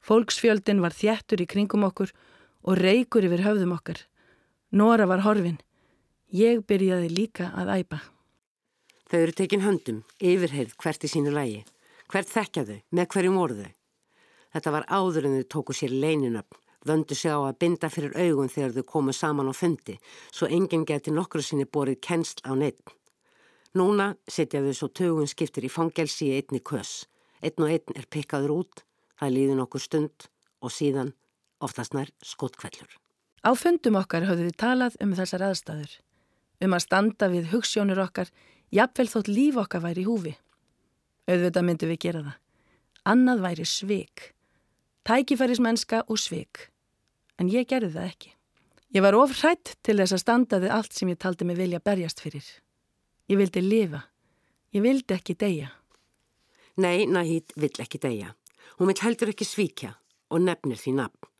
Fólksfjöldin 0.05 0.85
var 0.85 0.92
þjættur 0.92 1.40
í 1.40 1.49
kringum 1.49 1.88
okkur 1.88 2.12
og 2.68 2.77
reykur 2.77 3.25
yfir 3.31 3.46
höfðum 3.46 3.73
okkar. 3.79 4.05
Nora 4.77 5.09
var 5.09 5.25
horfin. 5.25 5.57
Ég 6.29 6.61
byrjaði 6.68 7.09
líka 7.16 7.49
að 7.57 7.73
æpa. 7.81 8.05
Þau 9.09 9.20
eru 9.25 9.38
tekin 9.40 9.64
höndum, 9.64 10.05
yfirheið 10.20 10.77
hvert 10.77 11.09
í 11.09 11.09
sínu 11.09 11.33
lægi. 11.33 11.64
Hvert 12.12 12.29
þekkja 12.29 12.68
þau, 12.68 12.81
með 12.92 13.12
hverjum 13.14 13.40
orðu. 13.40 13.70
Þetta 14.53 14.75
var 14.77 14.90
áður 14.92 15.31
en 15.31 15.40
þau 15.40 15.55
tóku 15.57 15.81
sér 15.81 15.96
leininöfn 15.96 16.61
vöndu 16.87 17.14
sig 17.14 17.31
á 17.31 17.38
að 17.38 17.59
binda 17.61 17.90
fyrir 17.93 18.16
augun 18.16 18.49
þegar 18.49 18.73
þau 18.77 18.87
komu 18.88 19.12
saman 19.12 19.51
á 19.53 19.55
fundi, 19.55 19.99
svo 20.33 20.49
enginn 20.49 20.87
geti 20.88 21.12
nokkru 21.12 21.43
sinni 21.43 21.66
borið 21.66 22.01
kennsl 22.01 22.40
á 22.49 22.53
neitt. 22.57 22.95
Núna 23.77 24.16
setja 24.29 24.62
þau 24.64 24.75
svo 24.75 24.88
tögun 24.88 25.31
skiptir 25.31 25.66
í 25.66 25.71
fangelsi 25.71 26.31
í 26.31 26.40
einni 26.40 26.61
kös. 26.64 27.07
Einn 27.45 27.62
og 27.62 27.71
einn 27.71 27.97
er 27.97 28.09
pikkaður 28.11 28.57
út, 28.57 28.83
það 29.21 29.35
líður 29.37 29.61
nokkur 29.61 29.85
stund 29.85 30.29
og 30.61 30.73
síðan 30.73 31.14
oftast 31.61 31.95
nær 31.95 32.11
skottkvellur. 32.25 32.90
Á 33.45 33.51
fundum 33.57 33.97
okkar 34.01 34.27
höfðu 34.29 34.49
við 34.49 34.59
talað 34.61 34.97
um 35.01 35.14
þessar 35.16 35.47
aðstæður, 35.49 35.93
um 36.64 36.77
að 36.77 36.85
standa 36.85 37.31
við 37.33 37.53
hugssjónur 37.53 38.03
okkar, 38.03 38.29
jafnvel 38.73 39.09
þótt 39.09 39.31
líf 39.33 39.61
okkar 39.61 39.85
væri 39.85 40.05
í 40.05 40.09
húfi. 40.09 40.35
Auðvitað 41.31 41.66
myndum 41.69 41.93
við 41.93 42.03
gera 42.05 42.25
það. 42.27 42.37
Annað 43.12 43.47
væri 43.47 43.64
sveik. 43.69 44.27
Tækifærismennska 45.09 46.03
og 46.11 46.21
sveik 46.21 46.69
en 47.40 47.48
ég 47.48 47.68
gerði 47.68 47.94
það 47.96 48.11
ekki. 48.11 48.33
Ég 48.90 49.05
var 49.07 49.16
ofrætt 49.16 49.76
til 49.87 49.96
þess 50.00 50.16
að 50.16 50.22
standaði 50.24 50.70
allt 50.74 50.96
sem 50.96 51.11
ég 51.12 51.18
taldi 51.22 51.46
mig 51.46 51.59
vilja 51.59 51.81
berjast 51.81 52.20
fyrir. 52.20 52.46
Ég 53.31 53.38
vildi 53.38 53.62
lifa. 53.62 54.03
Ég 54.74 54.83
vildi 54.85 55.14
ekki 55.14 55.37
deyja. 55.38 55.70
Nei, 56.83 57.07
Nahid 57.07 57.55
vill 57.57 57.83
ekki 57.83 58.00
deyja. 58.03 58.35
Hún 58.79 58.90
vill 58.90 59.03
heldur 59.03 59.31
ekki 59.33 59.46
svíkja 59.46 59.94
og 60.31 60.42
nefnir 60.42 60.79
því 60.79 60.94
nafn. 60.98 61.31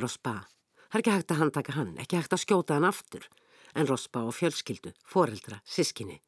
Rospa. 0.00 0.46
Það 0.90 0.96
er 0.96 1.02
ekki 1.02 1.14
hægt 1.14 1.34
að 1.34 1.40
handtaka 1.42 1.76
hann, 1.76 1.92
ekki 2.02 2.18
hægt 2.18 2.34
að 2.34 2.42
skjóta 2.44 2.78
hann 2.78 2.88
aftur. 2.88 3.26
En 3.74 3.86
Rospa 3.86 4.24
og 4.26 4.34
fjölskyldu, 4.34 4.94
foreldra, 5.06 5.60
sískinni. 5.66 6.18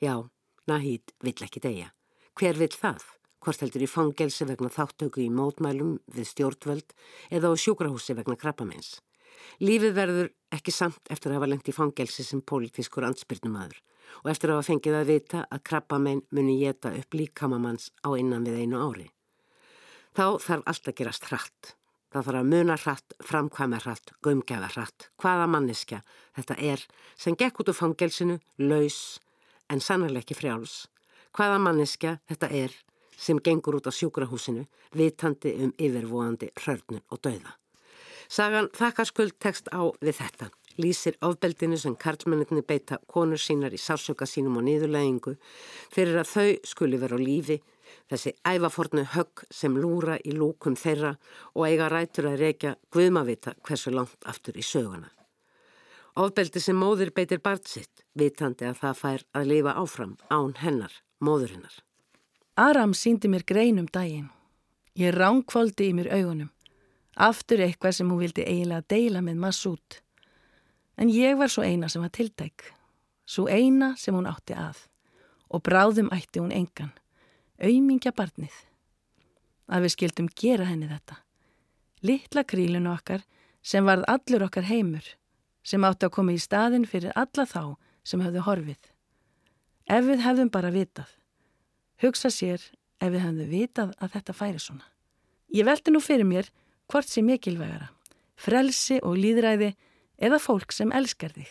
Já, 0.00 0.28
Nahid 0.68 1.12
vill 1.24 1.36
ekki 1.44 1.60
deyja. 1.64 1.90
Hver 2.38 2.56
vill 2.56 2.72
það? 2.72 3.04
Hvort 3.44 3.62
heldur 3.62 3.84
í 3.84 3.90
fangelsi 3.90 4.46
vegna 4.48 4.70
þáttöku 4.72 5.22
í 5.24 5.28
mótmælum 5.32 5.98
við 6.14 6.30
stjórnvöld 6.32 6.94
eða 7.30 7.52
á 7.52 7.54
sjúkrahúsi 7.58 8.16
vegna 8.18 8.38
krabbamens. 8.38 8.98
Lífið 9.62 9.94
verður 9.94 10.30
ekki 10.54 10.74
samt 10.74 11.12
eftir 11.12 11.32
að 11.32 11.38
hafa 11.38 11.50
lengt 11.52 11.70
í 11.70 11.74
fangelsi 11.74 12.24
sem 12.26 12.42
pólitískur 12.42 13.06
ansbyrnumadur 13.08 13.78
og 14.22 14.30
eftir 14.32 14.50
að 14.50 14.58
hafa 14.58 14.68
fengið 14.72 14.98
að 14.98 15.10
vita 15.12 15.44
að 15.52 15.64
krabbamenn 15.70 16.24
muni 16.34 16.58
geta 16.62 16.92
upp 16.96 17.14
líkamamanns 17.14 17.90
á 18.02 18.08
innan 18.18 18.46
við 18.46 18.62
einu 18.62 18.80
ári. 18.82 19.08
Þá 20.16 20.38
þarf 20.42 20.64
allt 20.66 20.88
að 20.90 20.98
gerast 20.98 21.28
hratt. 21.30 21.74
Það 22.08 22.24
þarf 22.24 22.40
að 22.40 22.48
muna 22.48 22.76
hratt, 22.80 23.14
framkvæma 23.20 23.78
hratt, 23.84 24.12
gömgefa 24.24 24.70
hratt, 24.72 25.10
hvaða 25.20 25.48
manneskja 25.52 25.98
þetta 26.38 26.56
er 26.56 26.84
sem 27.20 27.36
gekk 27.36 27.60
út 27.60 27.68
úr 27.68 27.76
fangelsinu, 27.76 28.38
laus, 28.64 29.20
en 29.68 29.84
sannarlega 29.84 30.24
ekki 30.24 30.38
frjáls. 30.38 30.86
Hvaða 31.36 31.58
manneskja 31.60 32.16
þetta 32.30 32.48
er 32.48 32.76
sem 33.18 33.40
gengur 33.44 33.78
út 33.78 33.90
á 33.90 33.92
sjúkrahúsinu 33.92 34.66
vitandi 34.94 35.54
um 35.64 35.72
yfirvóandi 35.76 36.52
hrörnun 36.62 37.02
og 37.10 37.22
dauða. 37.22 37.56
Sagan 38.28 38.68
þakkarskuld 38.76 39.38
tekst 39.40 39.70
á 39.72 39.88
við 40.04 40.18
þetta, 40.20 40.50
lýsir 40.78 41.16
ofbeldinu 41.24 41.78
sem 41.80 41.96
karlmenninni 41.96 42.62
beita 42.62 43.00
konur 43.08 43.40
sínar 43.40 43.74
í 43.74 43.80
sársöka 43.80 44.28
sínum 44.28 44.60
og 44.60 44.66
niðurleggingu 44.68 45.34
fyrir 45.94 46.20
að 46.20 46.32
þau 46.34 46.50
skuli 46.72 47.00
vera 47.00 47.16
á 47.16 47.24
lífi, 47.24 47.58
þessi 48.12 48.34
ævafornu 48.44 49.06
högg 49.14 49.46
sem 49.50 49.74
lúra 49.80 50.18
í 50.20 50.36
lúkum 50.36 50.76
þeirra 50.76 51.14
og 51.54 51.64
eiga 51.66 51.88
rætur 51.88 52.30
að 52.30 52.42
reykja 52.44 52.76
guðmavita 52.92 53.56
hversu 53.64 53.96
langt 53.96 54.28
aftur 54.28 54.60
í 54.60 54.64
söguna. 54.64 55.08
Ofbeldi 56.18 56.60
sem 56.60 56.76
móður 56.76 57.14
beitir 57.14 57.40
bart 57.40 57.68
sitt, 57.70 58.04
vitandi 58.18 58.68
að 58.68 58.80
það 58.82 59.02
fær 59.02 59.28
að 59.38 59.52
lifa 59.52 59.76
áfram 59.78 60.16
án 60.28 60.56
hennar, 60.60 60.92
móðurinnar. 61.22 61.87
Aram 62.58 62.90
síndi 62.90 63.28
mér 63.30 63.44
grein 63.46 63.78
um 63.78 63.86
daginn. 63.86 64.32
Ég 64.98 65.14
ránkvóldi 65.14 65.92
í 65.92 65.94
mér 65.94 66.08
augunum. 66.10 66.48
Aftur 67.14 67.60
eitthvað 67.62 67.92
sem 67.94 68.08
hún 68.10 68.18
vildi 68.18 68.42
eiginlega 68.42 68.82
deila 68.90 69.20
með 69.22 69.36
massút. 69.44 70.00
En 70.98 71.06
ég 71.06 71.38
var 71.38 71.52
svo 71.54 71.62
eina 71.62 71.86
sem 71.86 72.02
var 72.02 72.10
tiltæk. 72.10 72.64
Svo 73.30 73.46
eina 73.46 73.92
sem 73.94 74.16
hún 74.16 74.26
átti 74.26 74.56
að. 74.58 74.80
Og 75.54 75.62
bráðum 75.62 76.10
ætti 76.10 76.42
hún 76.42 76.50
engan. 76.50 76.90
Auðmingja 77.62 78.10
barnið. 78.18 78.56
Að 79.70 79.86
við 79.86 79.94
skildum 79.94 80.30
gera 80.34 80.66
henni 80.66 80.90
þetta. 80.90 81.20
Littla 82.02 82.42
krílinu 82.42 82.90
okkar 82.90 83.22
sem 83.62 83.86
varð 83.86 84.02
allur 84.10 84.48
okkar 84.48 84.66
heimur. 84.66 85.06
Sem 85.62 85.86
átti 85.86 86.10
að 86.10 86.14
koma 86.18 86.34
í 86.34 86.42
staðin 86.42 86.90
fyrir 86.90 87.14
alla 87.14 87.46
þá 87.46 87.62
sem 88.02 88.26
höfðu 88.26 88.42
horfið. 88.50 88.82
Ef 89.86 90.10
við 90.10 90.26
hefðum 90.26 90.50
bara 90.50 90.74
vitað. 90.74 91.17
Hugsa 92.02 92.30
sér 92.30 92.62
ef 93.02 93.10
við 93.12 93.22
hefðum 93.24 93.52
vitað 93.52 93.94
að 93.98 94.12
þetta 94.16 94.34
færi 94.36 94.62
svona. 94.62 94.86
Ég 95.54 95.66
veldi 95.66 95.94
nú 95.94 96.02
fyrir 96.04 96.28
mér 96.28 96.50
hvort 96.90 97.08
sé 97.08 97.22
mikilvægara. 97.24 97.88
Frelsi 98.38 99.00
og 99.02 99.16
líðræði 99.18 99.72
eða 100.18 100.38
fólk 100.42 100.74
sem 100.74 100.92
elskar 100.94 101.34
þig. 101.34 101.48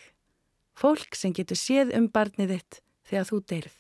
Fólk 0.77 1.17
sem 1.17 1.33
getur 1.33 1.59
séð 1.59 1.91
um 1.97 2.07
barnið 2.13 2.55
þitt 2.55 2.79
þegar 3.09 3.27
þú 3.31 3.41
deyrð. 3.51 3.75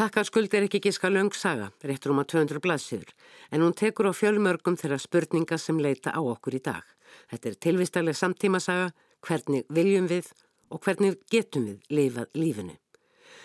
Þakkarskuld 0.00 0.54
er 0.54 0.64
ekki 0.66 0.80
gíska 0.84 1.10
löng 1.10 1.34
saga, 1.34 1.70
réttur 1.84 2.14
um 2.14 2.20
að 2.22 2.30
200 2.32 2.62
blaðsýður, 2.64 3.10
en 3.50 3.64
hún 3.64 3.74
tekur 3.76 4.08
á 4.08 4.12
fjölmörgum 4.14 4.78
þeirra 4.78 5.00
spurninga 5.02 5.58
sem 5.58 5.80
leita 5.82 6.14
á 6.14 6.20
okkur 6.22 6.56
í 6.56 6.62
dag. 6.62 6.84
Þetta 7.32 7.50
er 7.50 7.58
tilvistalega 7.66 8.16
samtímasaga, 8.16 8.92
hvernig 9.26 9.66
viljum 9.68 10.06
við 10.08 10.30
og 10.70 10.80
hvernig 10.86 11.18
getum 11.28 11.66
við 11.68 11.90
lifað 11.90 12.30
lífinu. 12.38 12.79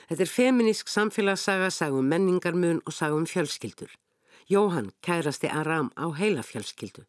Þetta 0.10 0.24
er 0.26 0.30
feminísk 0.30 0.90
samfélagssaga, 0.92 1.72
sagum 1.74 2.06
menningarmun 2.10 2.84
og 2.86 2.94
sagum 2.94 3.26
fjölskyldur. 3.26 3.90
Jóhann 4.50 4.92
kærasti 5.02 5.50
Aram 5.50 5.90
á 5.98 6.06
heila 6.14 6.44
fjölskyldu, 6.46 7.08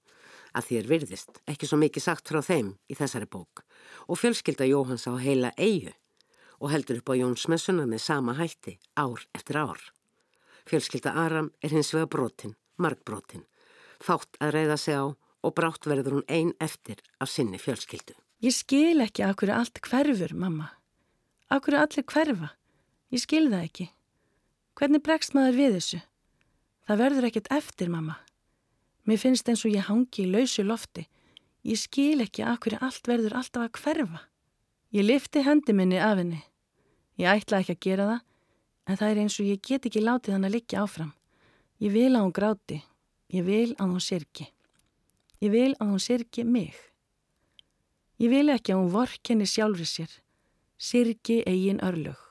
að 0.57 0.64
því 0.68 0.78
er 0.78 0.88
virðist, 0.88 1.42
ekki 1.44 1.68
svo 1.68 1.76
mikið 1.82 2.07
sagt 2.07 2.32
frá 2.32 2.40
þeim 2.40 2.72
í 2.88 2.97
þessari 2.97 3.28
bók, 3.28 3.61
og 4.09 4.16
fjölskylda 4.16 4.64
Jóhanns 4.64 5.05
á 5.05 5.12
heila 5.20 5.53
eigu 5.61 5.92
og 6.57 6.72
heldur 6.72 7.03
upp 7.03 7.12
á 7.12 7.20
Jónsmessuna 7.20 7.84
með 7.84 8.01
sama 8.01 8.32
hætti 8.38 8.78
ár 8.97 9.20
eftir 9.36 9.61
ár. 9.61 9.80
Fjölskylda 10.64 11.12
Aram 11.12 11.51
er 11.61 11.76
hins 11.76 11.92
vega 11.92 12.09
brotin, 12.09 12.57
margbrotin, 12.80 13.44
fátt 14.01 14.40
að 14.40 14.57
reyða 14.57 14.78
sig 14.80 14.97
á 14.97 15.05
og 15.44 15.55
brátt 15.55 15.84
verður 15.84 16.16
hún 16.16 16.28
ein 16.32 16.55
eftir 16.59 17.03
af 17.20 17.28
sinni 17.28 17.61
fjölskyldu. 17.61 18.16
Ég 18.40 18.57
skil 18.57 19.05
ekki 19.05 19.24
af 19.24 19.36
hverju 19.36 19.55
allt 19.55 19.80
hverfur, 19.84 20.32
mamma. 20.32 20.72
Af 21.53 21.62
hverju 21.64 21.82
allir 21.84 22.09
hverfa. 22.09 22.49
Ég 23.14 23.22
skil 23.22 23.48
það 23.50 23.66
ekki. 23.68 23.88
Hvernig 24.76 25.02
bregst 25.07 25.34
maður 25.36 25.61
við 25.61 25.76
þessu? 25.78 26.00
Það 26.86 27.02
verður 27.02 27.26
ekkert 27.28 27.52
eftir, 27.54 27.90
mamma. 27.90 28.16
Mér 29.07 29.20
finnst 29.22 29.48
eins 29.48 29.62
og 29.66 29.74
ég 29.74 29.86
hangi 29.86 30.24
í 30.24 30.30
lausu 30.30 30.64
lofti. 30.66 31.07
Ég 31.66 31.78
skil 31.78 32.22
ekki 32.22 32.42
af 32.46 32.59
hverju 32.62 32.80
allt 32.82 33.09
verður 33.11 33.36
alltaf 33.38 33.64
að 33.66 33.78
hverfa. 33.80 34.20
Ég 34.94 35.07
lifti 35.07 35.42
hendi 35.46 35.74
minni 35.74 35.98
af 36.02 36.18
henni. 36.18 36.42
Ég 37.18 37.30
ætla 37.30 37.62
ekki 37.62 37.76
að 37.76 37.84
gera 37.86 38.09
það, 38.11 38.20
en 38.86 38.98
það 39.00 39.12
er 39.12 39.22
eins 39.22 39.38
og 39.40 39.48
ég 39.50 39.62
get 39.62 39.88
ekki 39.88 40.02
látið 40.02 40.36
hann 40.36 40.46
að 40.46 40.54
liggja 40.59 40.82
áfram. 40.82 41.14
Ég 41.82 41.94
vil 41.94 42.12
að 42.12 42.26
hún 42.26 42.36
gráti. 42.36 42.82
Ég 43.34 43.46
vil 43.46 43.72
að 43.78 43.94
hún 43.94 44.02
sirki. 44.02 44.50
Ég 45.42 45.54
vil 45.54 45.72
að 45.78 45.90
hún 45.94 46.02
sirki 46.02 46.44
mig. 46.44 46.76
Ég 48.22 48.30
vil 48.32 48.46
ekki 48.50 48.74
að 48.74 48.82
hún 48.82 48.94
vorkenni 48.94 49.48
sjálfri 49.48 49.86
sér. 49.88 50.12
Sirki 50.78 51.42
eigin 51.46 51.82
örlög. 51.84 52.25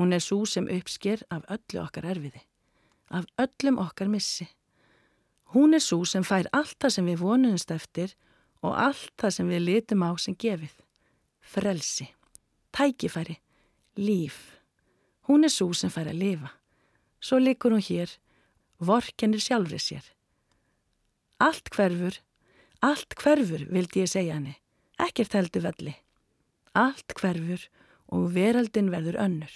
Hún 0.00 0.14
er 0.16 0.22
svo 0.24 0.46
sem 0.48 0.64
uppsker 0.64 1.20
af 1.28 1.42
öllu 1.52 1.82
okkar 1.82 2.06
erfiði, 2.08 2.40
af 3.12 3.26
öllum 3.36 3.76
okkar 3.82 4.08
missi. 4.08 4.46
Hún 5.52 5.76
er 5.76 5.82
svo 5.84 6.06
sem 6.08 6.24
fær 6.24 6.46
allt 6.56 6.78
það 6.80 6.92
sem 6.94 7.08
við 7.10 7.18
vonumst 7.20 7.72
eftir 7.74 8.14
og 8.64 8.78
allt 8.80 9.12
það 9.20 9.34
sem 9.36 9.50
við 9.52 9.60
litum 9.66 10.04
á 10.08 10.16
sem 10.16 10.32
gefið. 10.40 10.72
Frelsi, 11.44 12.06
tækifæri, 12.72 13.36
líf. 14.00 14.38
Hún 15.28 15.44
er 15.44 15.52
svo 15.52 15.68
sem 15.76 15.92
fær 15.92 16.08
að 16.08 16.22
lifa. 16.22 16.48
Svo 17.20 17.36
likur 17.36 17.76
hún 17.76 17.84
hér, 17.84 18.14
vorkenir 18.80 19.44
sjálfri 19.44 19.82
sér. 19.84 20.06
Allt 21.44 21.68
hverfur, 21.76 22.16
allt 22.80 23.18
hverfur 23.20 23.66
vildi 23.68 24.06
ég 24.06 24.14
segja 24.14 24.38
henni, 24.38 24.56
ekkert 24.96 25.36
heldur 25.36 25.68
velli. 25.68 25.92
Allt 26.72 27.12
hverfur 27.20 27.68
og 28.08 28.32
veraldin 28.32 28.88
verður 28.96 29.20
önnur. 29.26 29.52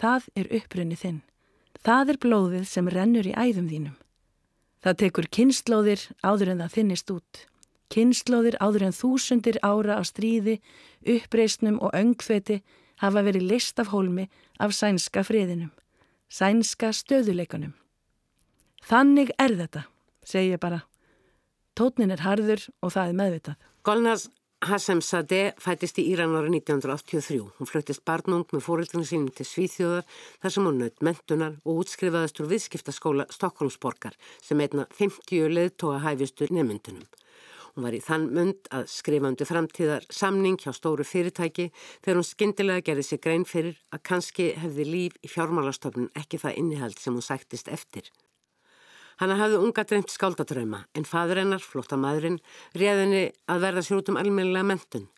Það 0.00 0.30
er 0.40 0.48
upprunni 0.56 0.96
þinn. 0.96 1.20
Það 1.84 2.12
er 2.12 2.18
blóðið 2.24 2.64
sem 2.68 2.88
rennur 2.88 3.26
í 3.28 3.36
æðum 3.36 3.68
þínum. 3.68 3.96
Það 4.80 4.98
tekur 5.02 5.28
kynnslóðir 5.36 6.04
áður 6.24 6.52
en 6.54 6.62
það 6.64 6.74
þinnist 6.76 7.12
út. 7.12 7.40
Kynnslóðir 7.92 8.56
áður 8.62 8.86
en 8.86 8.96
þúsundir 8.96 9.58
ára 9.66 9.98
á 10.00 10.02
stríði, 10.06 10.60
uppreysnum 11.04 11.80
og 11.84 11.92
öngfeti 11.96 12.60
hafa 13.02 13.24
verið 13.26 13.48
list 13.50 13.80
af 13.82 13.90
hólmi 13.92 14.28
af 14.60 14.72
sænska 14.76 15.24
friðinum. 15.26 15.72
Sænska 16.30 16.94
stöðuleikunum. 16.96 17.74
Þannig 18.86 19.34
er 19.36 19.56
þetta, 19.58 19.84
segi 20.24 20.54
ég 20.54 20.62
bara. 20.62 20.84
Tótnin 21.76 22.12
er 22.14 22.24
harður 22.24 22.64
og 22.80 22.94
það 22.94 23.10
er 23.10 23.18
meðvitað. 23.20 23.58
Golnars 23.84 24.28
Hassem 24.60 24.98
Sadeh 25.00 25.54
fættist 25.56 25.96
í 25.96 26.02
Íran 26.12 26.34
ára 26.36 26.50
1983. 26.52 27.38
Hún 27.56 27.68
fluttist 27.68 28.02
barnung 28.04 28.44
með 28.52 28.66
fórildinu 28.66 29.06
sínum 29.08 29.30
til 29.32 29.46
Svíþjóðar 29.48 30.04
þar 30.42 30.52
sem 30.52 30.68
hún 30.68 30.82
naut 30.82 31.00
mentunar 31.06 31.54
og 31.64 31.80
útskrifaðist 31.80 32.42
úr 32.42 32.50
viðskiptaskóla 32.50 33.24
Stokkólmsborgar 33.32 34.18
sem 34.44 34.60
einna 34.60 34.84
50 34.98 35.48
leðtóa 35.56 36.02
hæfistur 36.04 36.52
nefnundunum. 36.52 37.08
Hún 37.72 37.88
var 37.88 37.96
í 37.96 38.04
þann 38.04 38.28
mund 38.36 38.68
að 38.68 38.90
skrifa 38.92 39.32
undir 39.32 39.48
framtíðar 39.48 40.04
samning 40.12 40.60
hjá 40.60 40.74
stóru 40.76 41.08
fyrirtæki 41.08 41.70
þegar 42.04 42.20
hún 42.20 42.32
skindilega 42.34 42.84
gerði 42.90 43.08
sig 43.08 43.24
grein 43.24 43.48
fyrir 43.48 43.80
að 43.96 44.04
kannski 44.12 44.52
hefði 44.60 44.90
líf 44.92 45.16
í 45.24 45.32
fjármálastofnun 45.38 46.12
ekki 46.20 46.42
það 46.44 46.60
innihald 46.60 47.00
sem 47.00 47.16
hún 47.16 47.24
sættist 47.24 47.72
eftir. 47.72 48.12
Hanna 49.20 49.36
hafði 49.36 49.58
unga 49.60 49.82
dreymt 49.84 50.08
skáldadrauma 50.08 50.78
en 50.96 51.04
fadur 51.04 51.42
hennar, 51.42 51.60
flotta 51.60 51.98
maðurinn, 52.00 52.38
réðinni 52.72 53.26
að 53.52 53.66
verða 53.66 53.82
sér 53.84 53.98
út 54.00 54.08
um 54.08 54.16
almennilega 54.16 54.64
mentun 54.64 55.10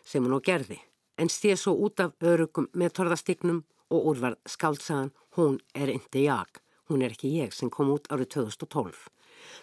sem 0.00 0.24
hún 0.24 0.38
á 0.38 0.40
gerði 0.40 0.78
en 1.20 1.28
stíð 1.28 1.58
svo 1.60 1.74
út 1.84 2.00
af 2.00 2.14
örugum 2.24 2.70
með 2.72 2.94
torðastignum 2.96 3.58
og 3.92 4.06
úrvarð 4.12 4.40
skáldsagan 4.48 5.12
hún 5.36 5.58
er 5.74 5.92
inte 5.92 6.22
jag, 6.24 6.48
hún 6.88 7.04
er 7.04 7.12
ekki 7.12 7.34
ég 7.36 7.52
sem 7.52 7.68
kom 7.68 7.92
út 7.92 8.08
árið 8.08 8.30
2012. 8.38 8.96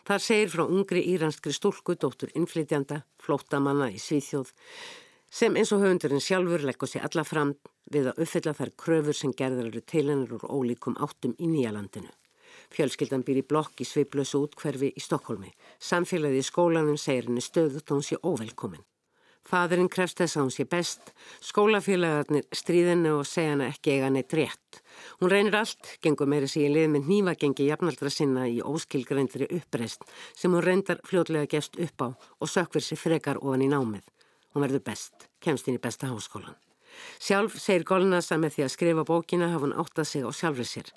Það 0.06 0.24
segir 0.28 0.54
frá 0.54 0.64
ungri 0.68 1.02
íranskri 1.16 1.56
stúlku, 1.58 1.98
dóttur 1.98 2.30
innflytjanda, 2.38 3.02
flóttamanna 3.18 3.90
í 3.90 3.98
Svíþjóð 3.98 4.54
sem 5.40 5.58
eins 5.58 5.74
og 5.74 5.82
höfundurinn 5.82 6.24
sjálfur 6.24 6.70
leggur 6.70 6.94
sér 6.94 7.10
alla 7.10 7.26
fram 7.26 7.58
við 7.90 8.12
að 8.12 8.24
uppfylla 8.28 8.54
þær 8.62 8.76
kröfur 8.78 9.18
sem 9.18 9.34
gerðar 9.34 9.74
eru 9.74 9.82
til 9.82 10.06
hennar 10.06 10.38
úr 10.38 10.48
ólíkum 10.48 11.02
áttum 11.02 11.34
í 11.42 11.50
nýjalandinu. 11.50 12.14
Fjölskyldan 12.74 13.24
býr 13.28 13.42
í 13.42 13.48
blokk 13.48 13.82
í 13.82 13.88
sveiblösu 13.88 14.44
útkverfi 14.46 14.92
í 14.92 15.02
Stokkólmi. 15.04 15.54
Samfélagið 15.80 16.42
í 16.42 16.46
skólanum 16.46 17.00
segir 17.00 17.30
henni 17.30 17.44
stöðut 17.44 17.88
og 17.88 18.00
hún 18.00 18.08
sé 18.08 18.20
óvelkomin. 18.22 18.86
Fadurinn 19.48 19.88
krefst 19.88 20.20
þess 20.20 20.36
að 20.36 20.44
hún 20.44 20.52
sé 20.52 20.66
best, 20.68 21.14
skólafélagarnir 21.48 22.44
stríðinni 22.52 23.14
og 23.16 23.24
segja 23.30 23.54
henni 23.54 23.70
ekki 23.72 23.94
eiga 23.96 24.10
neitt 24.12 24.36
rétt. 24.36 24.82
Hún 25.22 25.32
reynir 25.32 25.56
allt, 25.56 25.94
gengur 26.04 26.28
meiri 26.28 26.50
í 26.52 26.68
lið 26.68 26.90
með 26.92 27.08
nývagengi 27.14 27.70
jafnaldra 27.70 28.12
sinna 28.12 28.44
í 28.52 28.60
óskilgreindri 28.60 29.48
uppreist 29.62 30.04
sem 30.36 30.52
hún 30.52 30.66
reyndar 30.66 31.00
fljótlega 31.08 31.48
gefst 31.56 31.80
upp 31.80 32.04
á 32.04 32.08
og 32.12 32.52
sökver 32.52 32.84
sér 32.84 33.00
frekar 33.00 33.40
ofan 33.40 33.64
í 33.64 33.72
námið. 33.72 34.04
Hún 34.52 34.68
verður 34.68 34.84
best, 34.92 35.30
kemst 35.40 35.72
inn 35.72 35.80
í 35.80 35.82
besta 35.82 36.12
háskólan. 36.12 36.58
Sjálf 37.22 37.56
segir 37.62 37.88
Golnasa 37.88 38.36
með 38.42 38.58
því 38.58 38.68
að 38.68 38.74
skrifa 38.74 39.08
bókina 39.08 39.52
hafa 39.54 39.68
hún 39.68 39.78
áttað 39.80 40.12
sig 40.12 40.28
á 40.28 40.32
sjálfur 40.34 40.68
sér. 40.68 40.92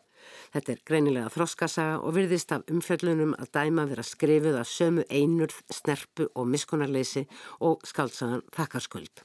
Þetta 0.54 0.72
er 0.74 0.82
greinilega 0.86 1.32
þroskasaga 1.34 2.00
og 2.04 2.14
virðist 2.16 2.52
af 2.56 2.66
umfjöllunum 2.70 3.36
að 3.38 3.52
dæma 3.56 3.86
vera 3.90 4.04
skrifuð 4.06 4.58
af 4.60 4.68
sömu 4.70 5.06
einurð, 5.08 5.56
snerpu 5.70 6.28
og 6.34 6.50
miskunarleysi 6.50 7.26
og 7.60 7.82
skaldsagan 7.86 8.46
þakkarskuld 8.56 9.24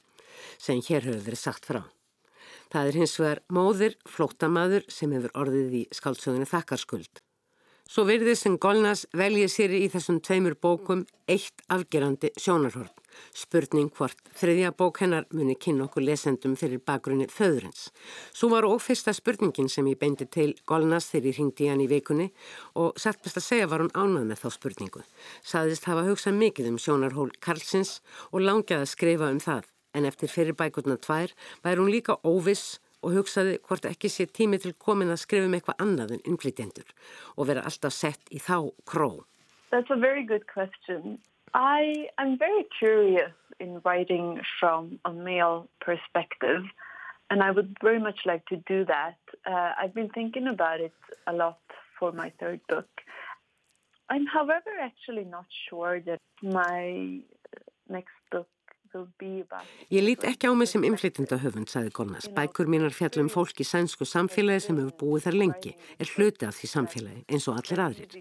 sem 0.60 0.82
hér 0.84 1.06
hefur 1.06 1.24
verið 1.26 1.40
sagt 1.40 1.68
frá. 1.68 1.82
Það 2.72 2.88
er 2.88 2.98
hins 3.00 3.14
vegar 3.20 3.42
móðir, 3.52 3.94
flótamaður 4.10 4.86
sem 4.92 5.12
hefur 5.14 5.32
orðið 5.38 5.78
í 5.80 5.86
skaldsögunni 5.94 6.48
þakkarskuld. 6.50 7.25
Svo 7.86 8.02
virðið 8.02 8.34
sem 8.34 8.54
Golnas 8.58 9.04
veljið 9.14 9.50
sér 9.52 9.72
í 9.78 9.84
þessum 9.92 10.16
tveimur 10.18 10.56
bókum 10.58 11.04
eitt 11.30 11.62
afgerandi 11.70 12.32
sjónarhort. 12.34 12.96
Spurning 13.30 13.92
hvort 13.94 14.18
þriðja 14.36 14.72
bók 14.74 14.98
hennar 15.04 15.28
muni 15.30 15.54
kynna 15.54 15.86
okkur 15.86 16.02
lesendum 16.02 16.56
fyrir 16.58 16.80
bakgrunni 16.82 17.28
föðurins. 17.30 17.92
Svo 18.34 18.50
var 18.50 18.66
og 18.66 18.82
fyrsta 18.82 19.14
spurningin 19.14 19.70
sem 19.70 19.86
ég 19.86 20.00
beindi 20.00 20.26
til 20.26 20.56
Golnas 20.66 21.06
þegar 21.12 21.30
ég 21.30 21.38
ringdi 21.38 21.68
hann 21.70 21.84
í 21.84 21.86
vikunni 21.92 22.26
og 22.74 22.98
satt 22.98 23.22
best 23.22 23.38
að 23.38 23.46
segja 23.46 23.70
var 23.70 23.84
hún 23.84 23.94
ánað 23.94 24.26
með 24.32 24.42
þá 24.42 24.48
spurningu. 24.56 25.04
Saðist 25.46 25.86
hafa 25.86 26.08
hugsað 26.08 26.40
mikið 26.42 26.72
um 26.72 26.80
sjónarhól 26.82 27.30
Karlsins 27.38 28.00
og 28.32 28.42
langaði 28.42 28.82
að 28.82 28.92
skrifa 28.96 29.30
um 29.30 29.38
það. 29.46 29.70
En 29.94 30.10
eftir 30.10 30.28
fyrir 30.28 30.58
bækurna 30.58 30.98
tvær 30.98 31.30
væri 31.62 31.80
hún 31.80 31.94
líka 31.94 32.18
óviss 32.26 32.80
og 33.04 33.14
hugsaði 33.16 33.58
hvort 33.68 33.86
ekki 33.88 34.10
sé 34.12 34.26
tími 34.26 34.58
til 34.62 34.74
komin 34.86 35.12
að 35.12 35.22
skrifa 35.24 35.48
um 35.48 35.56
eitthvað 35.58 35.82
annað 35.84 36.16
en 36.16 36.26
innflytjendur 36.32 36.92
og 37.36 37.48
vera 37.50 37.64
alltaf 37.68 37.94
sett 37.94 38.30
í 38.30 38.40
þá 38.42 38.70
kró. 38.88 39.10
That's 39.70 39.90
a 39.90 39.96
very 39.96 40.24
good 40.24 40.46
question. 40.52 41.18
I 41.54 42.08
am 42.18 42.36
very 42.38 42.64
curious 42.78 43.32
in 43.60 43.80
writing 43.84 44.40
from 44.60 44.98
a 45.04 45.12
male 45.12 45.68
perspective, 45.80 46.64
and 47.30 47.42
I 47.42 47.50
would 47.50 47.76
very 47.82 47.98
much 47.98 48.20
like 48.26 48.44
to 48.46 48.56
do 48.68 48.84
that. 48.84 49.18
Uh, 49.46 49.72
I've 49.80 49.94
been 49.94 50.10
thinking 50.10 50.46
about 50.46 50.80
it 50.80 50.92
a 51.26 51.32
lot 51.32 51.58
for 51.98 52.12
my 52.12 52.32
third 52.38 52.60
book. 52.68 52.88
I'm, 54.10 54.26
however, 54.26 54.70
actually 54.80 55.24
not 55.24 55.46
sure 55.68 56.00
that 56.00 56.20
my 56.42 57.20
next 57.88 58.14
book 58.30 58.48
Ég 59.92 60.02
lít 60.02 60.24
ekki 60.28 60.50
á 60.50 60.52
mig 60.56 60.70
sem 60.70 60.84
inflytjenda 60.86 61.38
höfund, 61.42 61.70
sagði 61.70 61.92
Golnas. 61.96 62.28
Bækur 62.36 62.70
mínar 62.70 62.94
fjallum 62.96 63.30
fólk 63.32 63.60
í 63.60 63.66
sænsku 63.66 64.08
samfélagi 64.08 64.66
sem 64.66 64.80
hefur 64.80 64.96
búið 65.00 65.28
þar 65.28 65.38
lengi, 65.42 65.76
er 66.00 66.12
hluti 66.16 66.48
af 66.48 66.58
því 66.58 66.72
samfélagi 66.72 67.24
eins 67.28 67.48
og 67.50 67.60
allir 67.60 67.84
aðrir. 67.86 68.18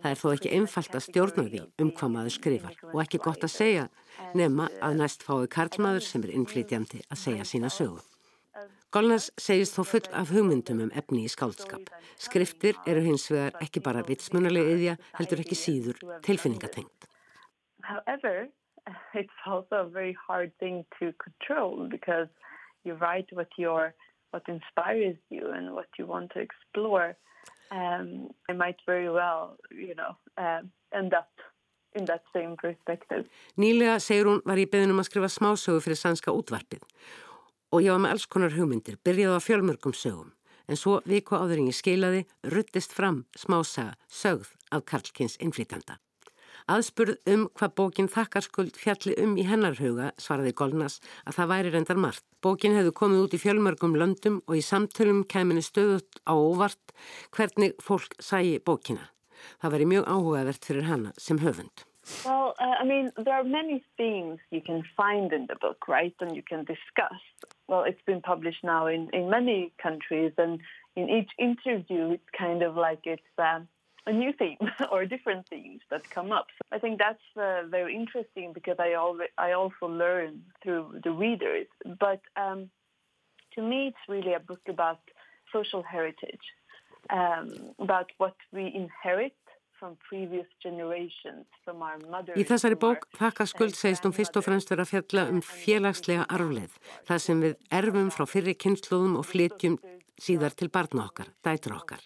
Það 0.00 0.10
er 0.10 0.20
þó 0.20 0.28
ekki 0.34 0.54
einfalt 0.56 0.94
að 0.96 1.06
stjórna 1.06 1.46
því 1.48 1.64
um 1.82 1.90
hvað 1.96 2.14
maður 2.14 2.36
skrifar 2.36 2.78
og 2.92 3.02
ekki 3.04 3.24
gott 3.24 3.44
að 3.44 3.56
segja 3.56 3.88
nema 4.34 4.70
að 4.80 5.02
næst 5.02 5.26
fái 5.26 5.50
karlmaður 5.52 6.06
sem 6.06 6.24
er 6.24 6.36
inflytjandi 6.38 7.02
að 7.08 7.22
segja 7.24 7.48
sína 7.48 7.72
sögu. 7.72 8.00
Golnas 8.90 9.28
segist 9.38 9.76
þó 9.76 9.84
full 9.86 10.06
af 10.18 10.32
hugmyndum 10.34 10.80
um 10.82 10.94
efni 10.98 11.22
í 11.22 11.30
skáldskap. 11.30 11.92
Skriftir 12.18 12.78
eru 12.90 13.04
hins 13.04 13.28
vegar 13.30 13.54
ekki 13.62 13.82
bara 13.84 14.02
vitsmunalega 14.08 14.72
yðja, 14.74 14.96
heldur 15.14 15.42
ekki 15.44 15.58
síður 15.58 16.00
tilfinningatengt. 16.26 17.06
However, 17.86 18.48
it's 19.14 19.40
also 19.46 19.76
a 19.86 19.88
very 19.88 20.16
hard 20.26 20.52
thing 20.58 20.84
to 20.98 21.12
control 21.24 21.88
because 21.88 22.28
you 22.84 22.94
write 22.94 23.26
what 23.32 23.48
your 23.56 23.94
what 24.30 24.42
inspires 24.48 25.16
you 25.28 25.50
and 25.50 25.74
what 25.74 25.88
you 25.98 26.06
want 26.06 26.30
to 26.32 26.38
explore. 26.40 27.16
Um, 27.72 28.30
I 28.48 28.52
might 28.52 28.76
very 28.86 29.10
well, 29.10 29.56
you 29.70 29.94
know, 29.94 30.16
uh, 30.38 30.62
end 30.92 31.14
up 31.14 31.30
in 31.94 32.04
that 32.04 32.22
same 32.32 32.56
perspective. 32.56 33.26
Nýlega, 33.58 33.98
segir 33.98 34.28
hún, 34.30 34.42
var 34.46 34.58
ég 34.58 34.70
beðin 34.70 34.94
um 34.94 35.02
að 35.02 35.10
skrifa 35.10 35.30
smásögu 35.30 35.82
fyrir 35.82 35.98
sannska 35.98 36.34
útvarpið 36.34 36.84
og 37.70 37.82
ég 37.82 37.94
var 37.94 38.02
með 38.02 38.14
alls 38.14 38.26
konar 38.30 38.54
hugmyndir, 38.54 38.98
byrjaði 39.06 39.38
á 39.38 39.42
fjölmörgum 39.42 39.94
sögum 39.94 40.30
en 40.70 40.78
svo 40.78 41.00
viku 41.06 41.38
áður 41.38 41.62
en 41.62 41.70
ég 41.70 41.78
skeilaði 41.78 42.22
ruttist 42.54 42.94
fram 42.94 43.24
smásaga 43.38 43.96
sögð 44.06 44.54
af 44.70 44.86
Karlkins 44.86 45.36
innflýtanda. 45.42 45.98
Aðspurð 46.68 47.18
um 47.30 47.46
hvað 47.56 47.74
bókin 47.78 48.08
Þakkarskuld 48.10 48.76
fjalli 48.76 49.14
um 49.22 49.36
í 49.40 49.46
hennarhuga 49.48 50.10
svaraði 50.20 50.52
Golnas 50.58 50.98
að 51.24 51.38
það 51.38 51.50
væri 51.52 51.72
reyndar 51.74 52.00
margt. 52.00 52.24
Bókin 52.44 52.76
hefðu 52.76 52.92
komið 53.00 53.22
út 53.24 53.36
í 53.36 53.40
fjölmörgum 53.40 53.96
löndum 53.96 54.40
og 54.46 54.58
í 54.58 54.64
samtölum 54.64 55.22
kemini 55.24 55.64
stöðut 55.64 56.20
á 56.28 56.34
óvart 56.34 56.94
hvernig 57.36 57.76
fólk 57.80 58.16
sæi 58.20 58.58
bókina. 58.58 59.08
Það 59.60 59.72
væri 59.76 59.88
mjög 59.94 60.10
áhugavert 60.10 60.66
fyrir 60.68 60.88
hana 60.88 61.14
sem 61.16 61.40
höfund. 61.40 61.86
Well, 62.24 62.54
uh, 62.58 62.74
I 62.80 62.84
mean, 62.84 63.12
there 63.16 63.34
are 63.34 63.44
many 63.44 63.84
themes 63.96 64.40
you 64.50 64.60
can 64.60 64.82
find 64.96 65.32
in 65.32 65.46
the 65.46 65.56
book, 65.60 65.86
right, 65.86 66.14
and 66.20 66.34
you 66.34 66.42
can 66.42 66.64
discuss. 66.64 67.20
Well, 67.68 67.84
it's 67.84 68.02
been 68.06 68.20
published 68.20 68.64
now 68.64 68.86
in, 68.86 69.08
in 69.12 69.30
many 69.30 69.72
countries, 69.80 70.32
and 70.36 70.60
in 70.96 71.08
each 71.08 71.30
interview, 71.38 72.10
it's 72.10 72.30
kind 72.36 72.62
of 72.62 72.76
like 72.76 73.00
it's... 73.04 73.22
Uh, 73.38 73.60
a 74.06 74.12
new 74.12 74.32
theme 74.32 74.58
or 74.92 75.04
different 75.04 75.48
themes 75.48 75.80
that 75.90 76.08
come 76.10 76.32
up. 76.32 76.46
So 76.58 76.76
I 76.76 76.78
think 76.78 76.98
that's 76.98 77.22
uh, 77.36 77.62
very 77.68 77.94
interesting 77.94 78.52
because 78.52 78.76
I, 78.78 78.92
al- 78.92 79.18
I 79.38 79.52
also 79.52 79.86
learn 79.86 80.42
through 80.62 81.00
the 81.04 81.12
readers. 81.12 81.66
But 81.98 82.20
um, 82.36 82.70
to 83.54 83.62
me, 83.62 83.88
it's 83.88 84.08
really 84.08 84.34
a 84.34 84.40
book 84.40 84.60
about 84.68 85.00
social 85.52 85.82
heritage, 85.82 86.46
um, 87.10 87.74
about 87.78 88.10
what 88.18 88.36
we 88.52 88.72
inherit 88.74 89.34
Í 92.36 92.42
þessari 92.44 92.76
bók 92.76 93.06
þakka 93.16 93.46
skuld 93.48 93.78
segist 93.78 94.04
hún 94.04 94.12
fyrst 94.12 94.36
og 94.36 94.44
fremst 94.44 94.68
vera 94.68 94.84
að 94.84 94.90
fjalla 94.90 95.22
um 95.32 95.40
félagslega 95.40 96.26
arfleð, 96.36 96.74
það 97.08 97.22
sem 97.24 97.40
við 97.46 97.54
erfum 97.78 98.10
frá 98.12 98.26
fyrri 98.28 98.54
kynnslóðum 98.60 99.16
og 99.22 99.24
flytjum 99.30 99.78
síðar 100.20 100.54
til 100.56 100.68
barna 100.72 101.06
okkar, 101.08 101.30
dætur 101.44 101.76
okkar. 101.78 102.02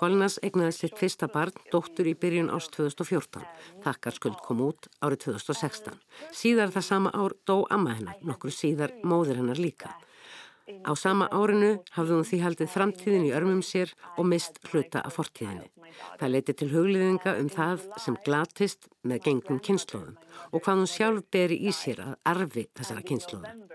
Golnas 0.00 0.38
egnaði 0.42 0.76
sitt 0.76 0.98
fyrsta 0.98 1.28
barn, 1.32 1.54
dóttur 1.72 2.08
í 2.10 2.14
byrjun 2.18 2.52
ást 2.54 2.74
2014. 2.76 3.44
Þakkarskuld 3.84 4.40
kom 4.46 4.62
út 4.66 4.90
árið 5.00 5.28
2016. 5.28 6.00
Síðar 6.34 6.74
það 6.74 6.88
sama 6.88 7.12
ár 7.14 7.36
dó 7.46 7.62
amma 7.70 7.96
hennar, 7.98 8.18
nokkur 8.26 8.54
síðar 8.54 8.94
móðir 9.06 9.42
hennar 9.42 9.60
líka. 9.62 9.94
Á 10.86 10.92
sama 10.94 11.26
árinu 11.34 11.76
hafði 11.96 12.16
hún 12.16 12.26
því 12.26 12.38
haldið 12.42 12.70
framtíðin 12.70 13.26
í 13.26 13.32
örmum 13.34 13.62
sér 13.66 13.92
og 14.16 14.28
mist 14.30 14.60
hluta 14.70 15.02
af 15.02 15.16
fortíðinni. 15.18 15.68
Það 16.20 16.32
leiti 16.32 16.54
til 16.56 16.68
hugliðinga 16.72 17.34
um 17.40 17.48
það 17.52 17.86
sem 18.04 18.18
glatist 18.26 18.86
með 19.02 19.24
gengum 19.26 19.58
kynnslóðum 19.66 20.14
og 20.50 20.62
hvað 20.62 20.78
hún 20.80 20.90
sjálf 20.90 21.26
beri 21.34 21.58
í 21.66 21.74
sér 21.76 22.04
að 22.06 22.14
arfi 22.32 22.68
þessara 22.78 23.04
kynnslóðum. 23.10 23.66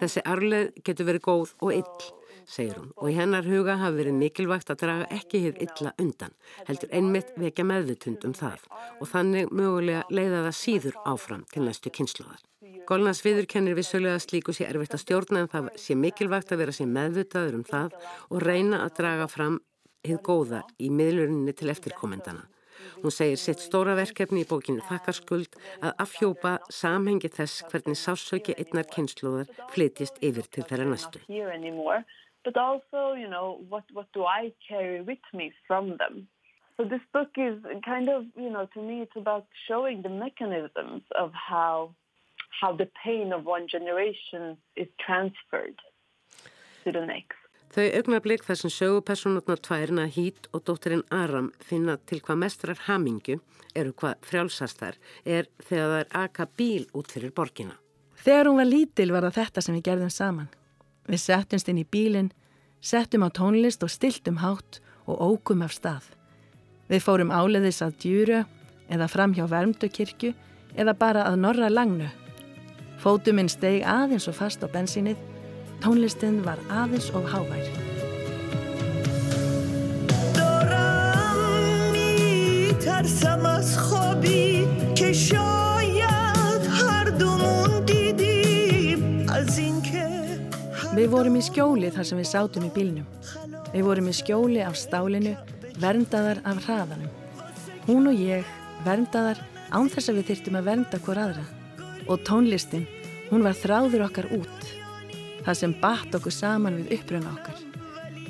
Þessi 0.00 0.24
arleð 0.26 0.70
getur 0.84 1.08
verið 1.08 1.24
góð 1.24 1.54
og 1.62 1.74
ill 1.78 2.12
segir 2.46 2.78
hún, 2.78 2.90
og 2.96 3.10
í 3.10 3.16
hennar 3.16 3.46
huga 3.48 3.76
hafi 3.80 4.00
verið 4.02 4.18
mikilvægt 4.20 4.72
að 4.72 4.80
draga 4.84 5.10
ekki 5.14 5.42
hér 5.44 5.60
illa 5.66 5.92
undan, 6.00 6.34
heldur 6.68 6.92
einmitt 6.92 7.34
vekja 7.40 7.66
meðvutund 7.68 8.24
um 8.28 8.34
það 8.36 8.64
og 9.00 9.10
þannig 9.10 9.52
mögulega 9.52 10.04
leiða 10.10 10.44
það 10.48 10.58
síður 10.60 10.98
áfram 11.04 11.44
til 11.52 11.64
næstu 11.66 11.92
kynnslóðar. 11.94 12.42
Golnas 12.88 13.22
viðurkennir 13.24 13.76
vissulega 13.76 14.20
slíku 14.20 14.52
sé 14.52 14.66
erfitt 14.68 14.96
að 14.96 15.04
stjórna 15.04 15.44
en 15.44 15.52
það 15.52 15.70
sé 15.80 15.96
mikilvægt 15.96 16.52
að 16.52 16.64
vera 16.64 16.74
sér 16.76 16.90
meðvutaður 16.92 17.60
um 17.60 17.68
það 17.68 17.94
og 18.28 18.42
reyna 18.44 18.82
að 18.84 18.96
draga 18.98 19.28
fram 19.32 19.60
hið 20.04 20.20
góða 20.26 20.64
í 20.76 20.90
miðlurinni 20.92 21.54
til 21.56 21.70
eftirkomendana. 21.72 22.44
Hún 23.00 23.12
segir 23.14 23.40
sitt 23.40 23.62
stóra 23.62 23.94
verkefni 23.96 24.42
í 24.44 24.48
bókinu 24.48 24.84
Þakkarskuld 24.84 25.56
að 25.80 25.94
afhjópa 26.04 26.58
samhengi 26.72 27.30
þess 27.32 27.64
hvernig 27.70 27.98
sásauki 28.00 28.56
einnar 28.60 28.88
kynnslóðar 28.92 29.50
flytist 29.72 30.20
yfir 30.24 30.48
til 30.52 30.66
þeirra 30.68 30.88
næstu 30.92 31.24
but 32.44 32.56
also, 32.56 33.14
you 33.14 33.28
know, 33.28 33.60
what, 33.68 33.84
what 33.92 34.06
do 34.12 34.24
I 34.24 34.52
carry 34.68 35.00
with 35.00 35.24
me 35.32 35.52
from 35.66 35.96
them? 35.96 36.28
So 36.76 36.84
this 36.84 37.00
book 37.12 37.30
is 37.36 37.56
kind 37.84 38.08
of, 38.08 38.24
you 38.36 38.50
know, 38.50 38.66
to 38.74 38.82
me 38.82 39.00
it's 39.02 39.16
about 39.16 39.46
showing 39.68 40.02
the 40.02 40.08
mechanisms 40.08 41.02
of 41.18 41.32
how 41.32 41.94
how 42.60 42.72
the 42.72 42.88
pain 43.04 43.32
of 43.32 43.44
one 43.44 43.66
generation 43.68 44.56
is 44.76 44.88
transferred 45.04 45.78
to 46.84 46.92
the 46.92 47.04
next. 47.06 47.38
Þau 47.74 47.88
augnablík 47.98 48.44
þar 48.46 48.58
sem 48.60 48.70
sögupersonutnar 48.70 49.58
tværina 49.58 50.04
Hít 50.06 50.46
og 50.54 50.62
dóttirinn 50.68 51.02
Aram 51.10 51.48
finna 51.58 51.96
til 52.06 52.20
hvað 52.22 52.38
mestrar 52.44 52.82
hamingu 52.86 53.40
eru 53.74 53.94
hvað 53.98 54.20
frjálsastar 54.28 55.00
er 55.26 55.48
þegar 55.58 55.88
það 55.90 56.02
er 56.04 56.12
aka 56.22 56.46
bíl 56.58 56.84
út 56.94 57.10
fyrir 57.10 57.34
borgina. 57.34 57.74
Þegar 58.22 58.46
hún 58.46 58.60
var 58.62 58.70
lítil 58.70 59.10
var 59.10 59.26
það 59.26 59.40
þetta 59.40 59.64
sem 59.66 59.74
við 59.74 59.86
gerðum 59.90 60.14
saman. 60.14 60.52
Við 61.08 61.20
settumst 61.20 61.68
inn 61.68 61.82
í 61.82 61.84
bílinn, 61.84 62.32
settum 62.80 63.24
á 63.24 63.28
tónlist 63.28 63.82
og 63.84 63.90
stiltum 63.92 64.40
hátt 64.40 64.80
og 65.04 65.20
ókum 65.20 65.62
af 65.64 65.72
stað. 65.76 66.04
Við 66.88 67.04
fórum 67.04 67.32
áleðis 67.32 67.82
að 67.84 67.96
djúru 68.00 68.44
eða 68.92 69.08
fram 69.08 69.34
hjá 69.36 69.46
vermdukirkju 69.48 70.34
eða 70.76 70.94
bara 70.96 71.24
að 71.28 71.40
norra 71.44 71.68
langnu. 71.72 72.08
Fótuminn 73.00 73.48
steg 73.52 73.82
aðeins 73.84 74.28
og 74.30 74.36
fast 74.38 74.64
á 74.64 74.68
bensinnið, 74.72 75.16
tónlistin 75.84 76.42
var 76.44 76.58
aðeins 76.72 77.10
og 77.12 77.28
hávær. 77.28 77.66
Dorami, 80.36 82.10
tarsamaz 82.84 83.76
hobi, 83.90 84.64
kesha 84.96 85.53
Við 91.04 91.10
vorum 91.12 91.34
í 91.36 91.40
skjóli 91.44 91.90
þar 91.92 92.06
sem 92.08 92.16
við 92.16 92.26
sátum 92.30 92.64
í 92.64 92.68
bílnum. 92.72 93.04
Við 93.74 93.82
vorum 93.84 94.06
í 94.08 94.12
skjóli 94.16 94.62
af 94.64 94.78
stálinu, 94.80 95.34
verndaðar 95.76 96.38
af 96.48 96.62
hraðanum. 96.64 97.10
Hún 97.84 98.08
og 98.08 98.16
ég, 98.16 98.46
verndaðar 98.86 99.42
án 99.68 99.90
þess 99.92 100.08
að 100.08 100.16
við 100.16 100.30
þyrtum 100.30 100.56
að 100.56 100.70
vernda 100.70 101.00
hver 101.04 101.18
aðra. 101.20 101.44
Og 102.08 102.24
tónlistin, 102.24 102.86
hún 103.28 103.44
var 103.44 103.52
þráður 103.52 104.06
okkar 104.06 104.30
út. 104.32 104.70
Það 105.44 105.58
sem 105.60 105.74
batt 105.82 106.16
okkur 106.16 106.32
saman 106.32 106.80
við 106.80 106.96
uppröna 106.96 107.34
okkar. 107.34 107.60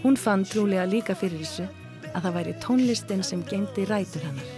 Hún 0.02 0.18
fann 0.18 0.42
trúlega 0.42 0.90
líka 0.90 1.14
fyrir 1.14 1.44
þessu 1.44 1.68
að 2.10 2.26
það 2.26 2.36
væri 2.40 2.56
tónlistin 2.66 3.22
sem 3.22 3.46
gengdi 3.52 3.86
rætur 3.86 4.26
hannar. 4.26 4.50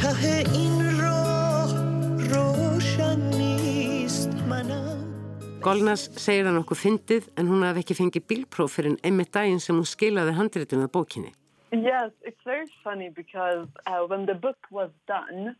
Tahe 0.00 0.38
in 0.48 0.99
Golnas 5.60 6.06
segir 6.16 6.46
hann 6.48 6.56
okkur 6.56 6.78
fyndið 6.80 7.26
en 7.36 7.50
hún 7.50 7.66
hafði 7.66 7.82
ekki 7.84 7.94
fengið 7.98 8.24
bílpróf 8.30 8.78
fyrir 8.78 8.94
en 8.94 9.02
einmitt 9.04 9.34
daginn 9.36 9.60
sem 9.60 9.76
hún 9.76 9.88
skilaði 9.88 10.32
handrétun 10.38 10.86
að 10.86 10.94
bókinni. 10.94 11.34
Yes, 11.70 12.10
it's 12.24 12.40
very 12.46 12.64
funny 12.82 13.10
because 13.10 13.68
uh, 13.86 14.00
when 14.08 14.24
the 14.24 14.34
book 14.34 14.56
was 14.70 14.88
done 15.06 15.54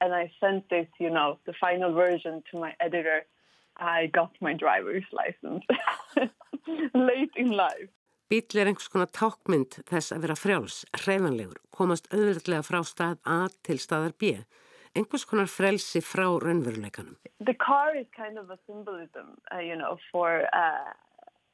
and 0.00 0.14
I 0.14 0.30
sent 0.40 0.66
it, 0.70 0.90
you 0.98 1.08
know, 1.08 1.38
the 1.46 1.54
final 1.54 1.94
version 1.94 2.42
to 2.50 2.60
my 2.60 2.74
editor, 2.80 3.24
I 3.78 4.06
got 4.12 4.30
my 4.40 4.52
driver's 4.52 5.08
license 5.10 5.64
late 6.94 7.32
in 7.34 7.50
life. 7.56 7.88
Bíl 8.30 8.60
er 8.60 8.68
einhvers 8.70 8.92
konar 8.92 9.08
tákmynd 9.10 9.80
þess 9.88 10.12
að 10.14 10.26
vera 10.28 10.36
frjáls, 10.38 10.84
hreifanlegur, 11.00 11.58
komast 11.74 12.12
auðvitað 12.12 12.68
frá 12.68 12.84
stað 12.86 13.16
A 13.26 13.48
til 13.66 13.80
staðar 13.82 14.12
B. 14.20 14.36
Einhvers 14.98 15.24
konar 15.24 15.46
frelsi 15.46 16.00
frá 16.02 16.26
raunveruleikanum. 16.42 17.16
The 17.38 17.54
car 17.54 17.94
is 17.96 18.06
kind 18.16 18.38
of 18.38 18.50
a 18.50 18.58
symbolism, 18.66 19.38
uh, 19.54 19.60
you 19.60 19.76
know, 19.76 19.98
for 20.10 20.42
uh, 20.52 20.92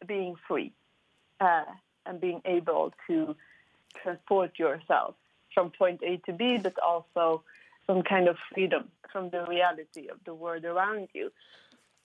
being 0.06 0.36
free 0.48 0.72
uh, 1.40 1.64
and 2.06 2.20
being 2.20 2.40
able 2.44 2.94
to 3.06 3.36
transport 4.02 4.58
yourself 4.58 5.14
from 5.52 5.70
point 5.70 6.00
A 6.02 6.16
to 6.26 6.32
B, 6.32 6.58
but 6.58 6.78
also 6.78 7.42
some 7.86 8.02
kind 8.02 8.28
of 8.28 8.36
freedom 8.52 8.88
from 9.12 9.30
the 9.30 9.44
reality 9.46 10.08
of 10.08 10.18
the 10.24 10.34
world 10.34 10.64
around 10.64 11.08
you. 11.12 11.30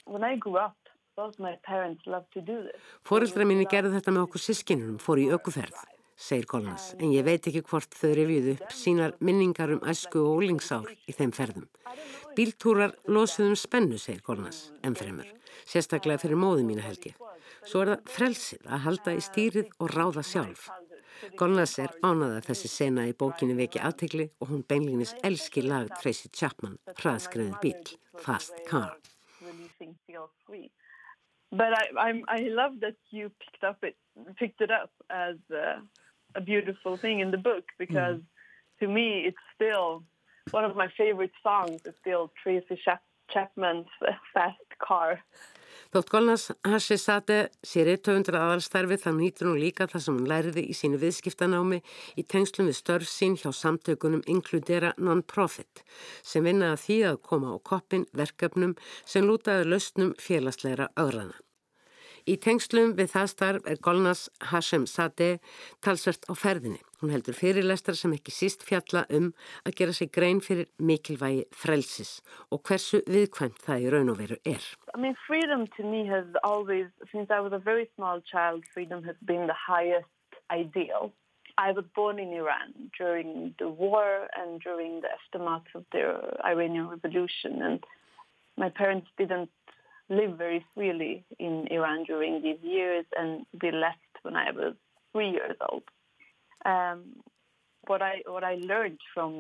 When 0.06 0.24
I 0.24 0.36
grew 0.36 0.58
up, 0.58 0.76
both 1.16 1.40
my 1.40 1.58
parents 1.64 2.02
loved 2.06 2.32
to 2.34 2.42
do 2.42 2.64
this. 2.64 2.80
Fóreldra 3.08 3.46
mínu 3.48 3.68
gerði 3.72 3.96
þetta 3.98 4.14
með 4.16 4.28
okkur 4.28 4.44
sískinunum, 4.44 5.00
fór 5.04 5.20
í 5.20 5.28
aukuferð, 5.36 5.80
segir 6.22 6.46
Golnas, 6.50 6.92
en 7.02 7.12
ég 7.16 7.26
veit 7.26 7.48
ekki 7.50 7.64
hvort 7.66 7.96
þau 7.98 8.12
revjuðu 8.18 8.56
upp 8.58 8.76
sínar 8.78 9.16
minningar 9.20 9.74
um 9.76 9.82
æsku 9.90 10.22
og 10.22 10.42
ólingsár 10.42 10.90
í 11.10 11.16
þeim 11.18 11.34
ferðum. 11.36 11.68
Bíltúrar 12.38 12.94
losuðum 13.10 13.58
spennu, 13.60 13.98
segir 13.98 14.22
Golnas, 14.28 14.70
en 14.86 14.96
fremur, 14.98 15.28
sérstaklega 15.66 16.22
fyrir 16.22 16.40
móðu 16.40 16.68
mínu 16.68 16.86
held 16.86 17.10
ég. 17.10 17.18
Svo 17.66 17.84
er 17.84 17.94
það 17.96 18.14
frelsið 18.16 18.70
að 18.70 18.86
halda 18.86 19.18
í 19.18 19.26
stýrið 19.26 19.74
og 19.82 19.94
ráða 19.96 20.24
sjálf. 20.26 20.70
Golnas 21.38 21.76
er 21.82 21.92
ánað 22.02 22.40
að 22.40 22.48
þessi 22.50 22.70
sena 22.72 23.06
í 23.10 23.14
bókinu 23.18 23.54
veki 23.58 23.82
aðtegli 23.86 24.30
og 24.42 24.50
hún 24.54 24.64
beinlinis 24.66 25.14
elski 25.28 25.62
lag 25.66 25.92
Tracy 26.02 26.32
Chapman, 26.34 26.80
hraðskriðið 26.98 27.58
bíl, 27.62 27.98
Fast 28.26 28.58
Car. 28.70 28.98
But 31.52 31.74
I, 31.76 31.84
I'm, 32.00 32.24
I 32.30 32.48
love 32.48 32.80
that 32.80 32.96
you 33.12 33.30
picked 33.44 33.64
up 33.64 33.84
it, 33.84 33.98
picked 34.40 34.62
it 34.62 34.72
up 34.72 34.90
as 35.10 35.36
a, 35.52 35.82
a 36.36 36.42
beautiful 36.42 36.98
thing 36.98 37.20
in 37.20 37.32
the 37.32 37.38
book 37.38 37.66
because 37.78 38.18
mm. 38.18 38.80
to 38.80 38.88
me 38.88 39.24
it's 39.28 39.44
still 39.56 40.04
one 40.52 40.66
of 40.66 40.76
my 40.76 40.88
favorite 40.98 41.34
songs. 41.44 41.82
It's 41.86 41.98
still 42.00 42.32
Tracy 42.42 42.80
Chapman's 43.34 43.88
Fast 44.34 44.72
Car. 44.80 45.20
Þótt 45.92 46.08
Golnas 46.12 46.46
Hashesate 46.64 47.38
sér 47.68 47.90
100 47.92 48.36
aðalstarfi 48.40 48.98
þann 49.04 49.18
nýtur 49.20 49.50
hún 49.50 49.60
líka 49.60 49.88
það 49.92 50.04
sem 50.06 50.18
hún 50.20 50.30
læriði 50.32 50.64
í 50.72 50.76
sínu 50.78 51.00
viðskiptanámi 51.02 51.82
í 52.16 52.26
tengslum 52.32 52.70
við 52.70 52.78
störf 52.80 53.12
sín 53.12 53.36
hjá 53.40 53.52
samtökunum 53.56 54.24
Inkludera 54.32 54.94
Non-Profit 54.98 55.84
sem 56.24 56.48
vinnaði 56.48 56.82
því 56.86 57.00
að 57.12 57.22
koma 57.28 57.56
á 57.56 57.58
koppin 57.60 58.08
verkefnum 58.16 58.78
sem 59.04 59.28
lútaði 59.28 59.68
lausnum 59.68 60.16
félagsleira 60.20 60.92
augrana. 60.96 61.36
Í 62.30 62.38
tengslum 62.38 62.94
við 62.98 63.12
það 63.16 63.28
starf 63.32 63.68
er 63.70 63.80
Golnas 63.82 64.28
Hashem 64.52 64.86
Sadeh 64.90 65.40
talsvert 65.82 66.28
á 66.30 66.34
ferðinni. 66.38 66.82
Hún 67.02 67.10
heldur 67.10 67.34
fyrirlestar 67.34 67.98
sem 67.98 68.14
ekki 68.14 68.34
síst 68.34 68.62
fjalla 68.68 69.08
um 69.10 69.32
að 69.66 69.78
gera 69.80 69.94
sig 69.98 70.12
grein 70.14 70.42
fyrir 70.46 70.68
mikilvægi 70.78 71.48
frelsis 71.64 72.20
og 72.52 72.62
hversu 72.68 73.02
viðkvæmt 73.10 73.64
það 73.66 73.86
í 73.86 73.90
raun 73.94 74.14
og 74.14 74.20
veru 74.20 74.38
er. 74.46 74.62
I 74.94 75.00
mean, 75.02 75.16
freedom 75.26 75.66
to 75.78 75.84
me 75.84 76.06
has 76.06 76.28
always, 76.44 76.88
since 77.12 77.32
I 77.32 77.40
was 77.40 77.54
a 77.54 77.64
very 77.64 77.90
small 77.96 78.22
child, 78.22 78.64
freedom 78.74 79.04
has 79.04 79.16
been 79.26 79.48
the 79.48 79.58
highest 79.58 80.06
ideal. 80.52 81.12
I 81.58 81.72
was 81.72 81.86
born 81.96 82.20
in 82.20 82.34
Iran 82.34 82.92
during 82.98 83.56
the 83.58 83.70
war 83.70 84.28
and 84.38 84.62
during 84.62 85.02
the 85.02 85.10
aftermath 85.18 85.70
of 85.74 85.86
the 85.92 86.38
Iranian 86.46 86.88
Revolution 86.88 87.62
and 87.62 87.84
my 88.58 88.70
parents 88.70 89.08
didn't 89.18 89.50
live 90.12 90.38
very 90.38 90.64
freely 90.74 91.24
in 91.40 91.68
Iran 91.72 92.04
during 92.04 92.42
these 92.42 92.62
years 92.62 93.06
and 93.18 93.46
we 93.62 93.72
left 93.72 94.14
when 94.24 94.36
I 94.36 94.52
was 94.52 94.74
three 95.12 95.32
years 95.32 95.58
old. 95.70 95.84
Um, 96.66 97.00
what 97.88 98.02
I 98.02 98.22
what 98.28 98.44
I 98.44 98.56
learned 98.72 99.00
from 99.14 99.32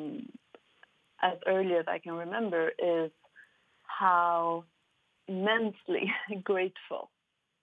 as 1.21 1.37
early 1.45 1.75
as 1.75 1.85
I 1.87 1.99
can 1.99 2.13
remember 2.13 2.71
is 2.79 3.11
how 3.85 4.63
immensely 5.27 6.11
grateful 6.51 7.03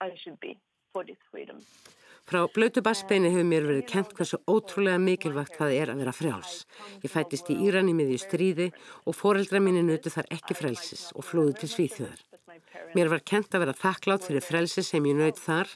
I 0.01 0.11
should 0.23 0.39
be 0.41 0.59
for 0.93 1.03
this 1.05 1.21
freedom. 1.31 1.59
Frá 2.29 2.45
blötu 2.53 2.83
bassbeini 2.85 3.31
hefur 3.33 3.47
mér 3.49 3.65
verið 3.65 3.87
kent 3.89 4.11
hversu 4.17 4.37
ótrúlega 4.53 5.01
mikilvægt 5.01 5.57
það 5.57 5.77
er 5.81 5.93
að 5.95 6.03
vera 6.03 6.13
frjáls. 6.13 6.59
Ég 7.01 7.15
fættist 7.15 7.49
í 7.49 7.57
Írani 7.65 7.97
með 7.97 8.13
í 8.19 8.21
stríði 8.21 8.69
og 9.09 9.17
foreldra 9.17 9.65
mínu 9.65 9.87
nötu 9.89 10.13
þar 10.13 10.29
ekki 10.37 10.59
frelsis 10.61 11.09
og 11.17 11.25
flúði 11.25 11.57
til 11.63 11.73
svíþjóðar. 11.73 12.28
Mér 12.97 13.11
var 13.13 13.23
kent 13.25 13.55
að 13.55 13.65
vera 13.65 13.77
þakklátt 13.77 14.27
fyrir 14.29 14.45
frelsi 14.45 14.85
sem 14.87 15.05
ég 15.09 15.19
nöyt 15.19 15.41
þar 15.43 15.71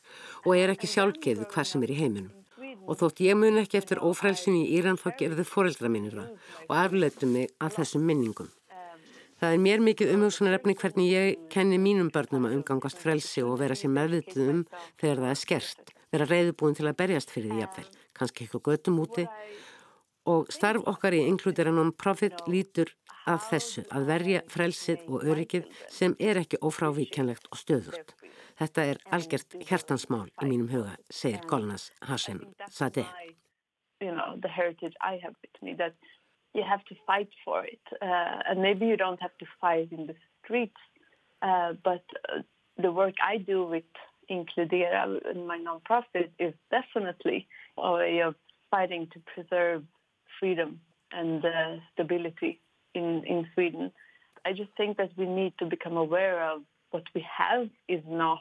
og 0.44 0.56
er 0.56 0.72
ekki 0.74 0.90
sjálfgeðu 0.90 1.48
hvað 1.52 1.68
sem 1.70 1.84
er 1.86 1.92
í 1.94 1.98
heiminum. 2.00 2.32
Og 2.88 2.98
þótt 2.98 3.22
ég 3.22 3.38
mun 3.38 3.60
ekki 3.60 3.78
eftir 3.78 4.02
ófrelsinu 4.02 4.64
í 4.64 4.74
Íran 4.78 4.98
þá 4.98 5.08
gerði 5.20 5.46
foreldra 5.46 5.90
mínir 5.92 6.18
það 6.18 6.66
og 6.68 6.76
afleitu 6.80 7.30
mig 7.30 7.52
að 7.62 7.78
þessum 7.78 8.06
minningum. 8.08 8.50
Það 9.42 9.56
er 9.56 9.62
mér 9.62 9.82
mikið 9.82 10.12
umhugsunarefni 10.14 10.76
hvernig 10.78 11.08
ég 11.10 11.48
kenni 11.50 11.78
mínum 11.82 12.12
börnum 12.14 12.46
að 12.46 12.60
umgangast 12.60 13.00
frelsi 13.02 13.42
og 13.42 13.58
vera 13.62 13.74
sér 13.78 13.90
meðvituð 13.90 14.52
um 14.52 14.62
þegar 15.00 15.24
það 15.24 15.32
er 15.32 15.40
skert 15.40 15.92
vera 16.12 16.28
reyðubúin 16.28 16.76
til 16.76 16.88
að 16.88 16.98
berjast 17.00 17.32
fyrir 17.32 17.54
því 17.54 17.62
jafnvel, 17.62 17.86
kannski 18.18 18.44
eitthvað 18.44 18.66
göttum 18.68 18.98
úti 19.00 19.24
og 20.28 20.50
starf 20.54 20.84
okkar 20.86 21.16
í 21.16 21.24
Inkludera 21.26 21.72
Non-Profit 21.74 22.44
lítur 22.50 22.92
af 23.26 23.48
þessu 23.50 23.84
að 23.94 24.08
verja 24.10 24.42
frelsið 24.50 25.04
og 25.08 25.26
öryggið 25.26 25.68
sem 25.90 26.14
er 26.18 26.40
ekki 26.42 26.60
ófrávíkjanlegt 26.62 27.48
og 27.50 27.60
stöðut. 27.60 28.14
Þetta 28.58 28.86
er 28.92 29.00
algjört 29.14 29.56
hjertansmál 29.68 30.28
í 30.42 30.48
mínum 30.48 30.70
huga, 30.70 30.96
segir 31.10 31.42
Golnas 31.50 31.90
Hashem 32.06 32.42
Sadeh. 32.70 33.08
You 34.00 34.10
know, 34.10 34.36
the 34.42 34.48
heritage 34.48 34.94
I 35.00 35.18
have 35.22 35.34
with 35.42 35.62
me 35.62 35.74
that 35.78 35.94
you 36.54 36.62
have 36.62 36.84
to 36.84 36.94
fight 37.06 37.30
for 37.44 37.64
it 37.64 37.80
uh, 38.02 38.42
and 38.48 38.60
maybe 38.60 38.86
you 38.86 38.96
don't 38.96 39.22
have 39.22 39.36
to 39.38 39.46
fight 39.60 39.90
in 39.92 40.06
the 40.06 40.14
streets 40.44 40.80
uh, 41.42 41.72
but 41.84 42.04
uh, 42.28 42.42
the 42.78 42.92
work 42.92 43.14
I 43.22 43.38
do 43.38 43.64
with 43.64 43.84
Inkludera 44.30 45.18
in 45.34 45.46
my 45.46 45.58
non-profit 45.58 46.32
is 46.38 46.54
definitely 46.70 47.46
a 47.78 47.92
way 47.92 48.20
of 48.20 48.34
fighting 48.70 49.08
to 49.12 49.20
preserve 49.34 49.84
freedom 50.38 50.80
and 51.12 51.44
uh, 51.44 51.76
stability 51.92 52.60
in, 52.94 53.22
in 53.26 53.46
Sweden. 53.54 53.92
I 54.44 54.52
just 54.52 54.70
think 54.76 54.96
that 54.96 55.10
we 55.16 55.26
need 55.26 55.52
to 55.58 55.66
become 55.66 55.96
aware 55.96 56.42
of 56.52 56.62
what 56.90 57.04
we 57.14 57.24
have 57.38 57.68
is 57.88 58.02
not 58.06 58.40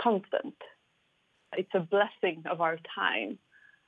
constant. 0.00 0.54
It's 1.56 1.74
a 1.74 1.80
blessing 1.80 2.44
of 2.50 2.60
our 2.60 2.78
time, 2.94 3.38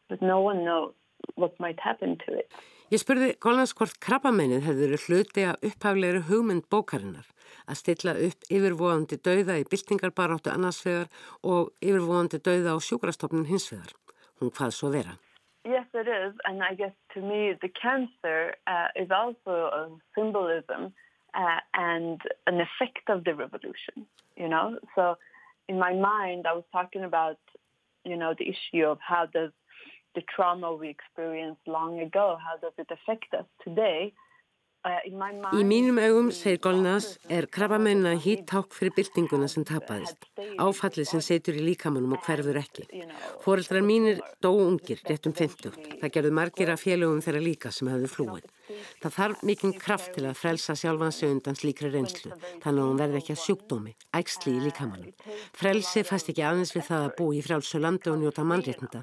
but 0.09 0.23
no 0.23 0.41
one 0.41 0.65
knows 0.65 0.95
what 1.35 1.59
might 1.61 1.81
happen 1.81 2.17
to 2.27 2.39
it. 2.39 2.51
Ég 2.89 3.03
spurði 3.03 3.35
Golans 3.45 3.75
hvort 3.77 3.99
krabbamennið 4.01 4.63
hefði 4.65 4.87
verið 4.87 5.03
hluti 5.07 5.43
að 5.45 5.67
upphafleiri 5.69 6.23
hugmynd 6.25 6.65
bókarinnar 6.73 7.27
að 7.69 7.81
stilla 7.83 8.15
upp 8.17 8.47
yfirvóðandi 8.49 9.19
dauða 9.21 9.59
í 9.61 9.67
byltingarbaráttu 9.69 10.53
annarsvegar 10.55 11.11
og 11.45 11.75
yfirvóðandi 11.85 12.41
dauða 12.41 12.77
á 12.77 12.79
sjúkrastofnun 12.81 13.49
hinsvegar. 13.51 13.93
Hún 14.41 14.55
hvað 14.57 14.73
svo 14.73 14.93
vera? 14.95 15.19
Yes, 15.65 15.87
it 15.93 16.09
is. 16.09 16.35
And 16.47 16.63
I 16.63 16.75
guess 16.75 16.93
to 17.15 17.21
me 17.21 17.55
the 17.61 17.69
cancer 17.69 18.55
uh, 18.67 18.89
is 18.97 19.11
also 19.11 19.51
a 19.51 19.89
symbolism 20.17 20.93
uh, 21.35 21.61
and 21.75 22.21
an 22.47 22.61
effect 22.61 23.09
of 23.09 23.25
the 23.25 23.35
revolution, 23.35 24.07
you 24.37 24.49
know? 24.49 24.79
So 24.95 25.17
in 25.69 25.79
my 25.79 25.93
mind 25.95 26.47
I 26.47 26.55
was 26.55 26.65
talking 26.73 27.05
about, 27.05 27.39
you 28.05 28.17
know, 28.17 28.35
the 28.39 28.49
issue 28.49 28.85
of 28.85 28.99
how 29.07 29.27
does 29.27 29.51
the 30.15 30.23
trauma 30.35 30.73
we 30.75 30.89
experienced 30.89 31.61
long 31.67 32.01
ago, 32.01 32.39
how 32.43 32.57
does 32.57 32.73
it 32.79 32.89
affect 32.91 33.35
us 33.35 33.45
today? 33.63 34.13
Uh, 34.87 35.01
Í 35.59 35.65
mínum 35.67 35.97
augum, 35.99 36.29
segir 36.31 36.61
Golnas, 36.63 37.17
er 37.27 37.49
krabbamenn 37.51 38.07
að 38.07 38.21
hýtt 38.23 38.45
ták 38.53 38.77
fyrir 38.77 38.95
byltinguna 38.95 39.49
sem 39.51 39.65
tapaðist. 39.67 40.29
Áfallið 40.63 41.09
sem 41.11 41.23
setur 41.25 41.59
í 41.59 41.65
líkamannum 41.67 42.15
og 42.15 42.23
hverfur 42.23 42.61
ekki. 42.61 42.87
Fóreldrar 43.43 43.83
mínir 43.83 44.23
dó 44.45 44.53
ungir, 44.55 45.03
rétt 45.09 45.27
um 45.27 45.35
50. 45.35 45.75
Það 45.99 46.15
gerðu 46.15 46.33
margir 46.39 46.71
af 46.71 46.85
félögum 46.87 47.19
þeirra 47.27 47.43
líka 47.43 47.75
sem 47.75 47.91
hafðu 47.91 48.13
flúið. 48.15 48.47
Það 49.03 49.19
þarf 49.19 49.45
mikinn 49.51 49.77
kraft 49.83 50.15
til 50.15 50.29
að 50.29 50.39
frelsa 50.39 50.79
sjálfansi 50.79 51.27
undan 51.27 51.59
slíkri 51.59 51.91
reynslu, 51.91 52.35
þannig 52.63 52.83
að 52.85 52.89
hún 52.93 53.03
verði 53.03 53.23
ekki 53.23 53.35
að 53.35 53.45
sjúkdómi, 53.49 53.97
ægsli 54.15 54.55
í 54.55 54.65
líkamannum. 54.69 55.15
Frelsi 55.59 56.07
fast 56.07 56.31
ekki 56.31 56.47
aðeins 56.47 56.77
við 56.77 56.87
það 56.93 57.09
að 57.09 57.15
bú 57.19 57.33
í 57.35 57.43
frjálsu 57.43 57.83
landi 57.83 58.13
og 58.13 58.21
njóta 58.23 58.47
mannréttinda. 58.47 59.03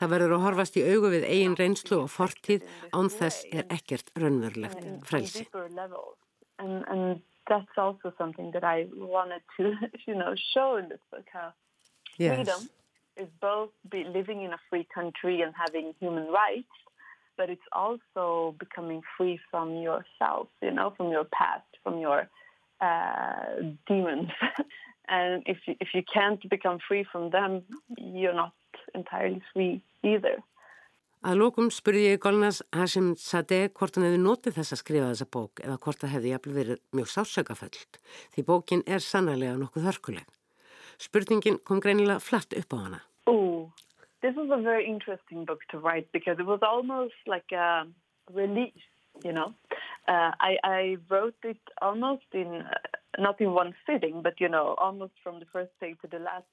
Það 0.00 0.12
verður 0.14 0.36
að 0.36 0.44
horfast 0.46 0.78
í 0.80 0.84
augu 0.86 1.12
við 1.14 1.26
eigin 1.28 1.58
reynslu 1.58 2.02
og 2.04 2.10
fortíð 2.12 2.66
án 2.92 3.10
þess 3.12 3.46
er 3.52 3.68
ekkert 3.72 4.10
raunverulegt 4.18 4.88
frelsi. 5.08 5.46
And, 6.58 6.84
and 6.86 7.22
that's 7.48 7.76
also 7.76 8.12
something 8.18 8.52
that 8.52 8.64
I 8.64 8.86
wanted 8.94 9.42
to 9.56 9.74
you 10.06 10.14
know, 10.14 10.34
show 10.54 10.76
in 10.76 10.88
this 10.88 11.00
book, 11.10 11.26
how 11.32 11.52
yes. 12.18 12.36
freedom 12.36 12.68
is 13.16 13.28
both 13.40 13.70
be 13.90 14.04
living 14.04 14.42
in 14.42 14.52
a 14.52 14.60
free 14.70 14.86
country 14.94 15.42
and 15.42 15.52
having 15.54 15.94
human 16.00 16.26
rights, 16.28 16.68
but 17.36 17.50
it's 17.50 17.68
also 17.72 18.54
becoming 18.58 19.02
free 19.16 19.38
from 19.50 19.76
yourself, 19.76 20.48
you 20.62 20.70
know, 20.70 20.92
from 20.96 21.10
your 21.10 21.24
past, 21.24 21.66
from 21.82 21.98
your 21.98 22.28
uh, 22.80 23.74
demons. 23.86 24.30
and 25.08 25.42
if 25.46 25.58
you, 25.66 25.74
if 25.80 25.88
you 25.94 26.02
can't 26.12 26.48
become 26.48 26.78
free 26.86 27.04
from 27.10 27.30
them, 27.30 27.62
you're 27.98 28.34
not 28.34 28.52
entirely 28.94 29.42
free 29.52 29.82
either. 30.02 30.42
Að 31.22 31.38
lókum 31.38 31.68
spurði 31.70 32.08
ég 32.08 32.20
Golnas 32.22 32.56
Hashim 32.74 33.12
Sadeh 33.14 33.68
hvort 33.78 33.94
hann 33.94 34.08
hefði 34.08 34.22
notið 34.24 34.56
þess 34.56 34.74
að 34.74 34.80
skrifa 34.80 35.10
þessa 35.12 35.26
bók 35.36 35.60
eða 35.62 35.76
hvort 35.84 36.00
það 36.00 36.14
hefði 36.16 36.32
jafnvel 36.32 36.54
verið 36.56 36.80
mjög 36.98 37.10
sásökaföllt 37.12 37.98
því 38.34 38.44
bókin 38.48 38.82
er 38.90 39.04
sannarlega 39.06 39.60
nokkuð 39.60 39.86
hörkuleg. 39.86 40.26
Spurningin 40.98 41.60
kom 41.62 41.78
greinilega 41.84 42.18
flatt 42.18 42.56
upp 42.58 42.74
á 42.74 42.78
hana. 42.80 43.00
Oh, 43.30 43.70
this 44.20 44.34
was 44.34 44.50
a 44.50 44.58
very 44.58 44.84
interesting 44.84 45.44
book 45.44 45.62
to 45.70 45.78
write 45.78 46.10
because 46.10 46.42
it 46.42 46.46
was 46.46 46.58
almost 46.62 47.14
like 47.26 47.54
a 47.54 47.86
release, 48.34 48.88
you 49.22 49.32
know. 49.32 49.54
Uh, 50.08 50.34
I, 50.42 50.58
I 50.64 50.96
wrote 51.08 51.38
it 51.44 51.62
almost 51.80 52.26
in, 52.32 52.66
uh, 52.66 53.22
not 53.22 53.40
in 53.40 53.52
one 53.52 53.74
sitting, 53.86 54.22
but 54.22 54.40
you 54.40 54.48
know, 54.48 54.74
almost 54.78 55.12
from 55.22 55.38
the 55.38 55.46
first 55.52 55.70
day 55.80 55.94
to 56.02 56.08
the 56.10 56.18
last 56.18 56.50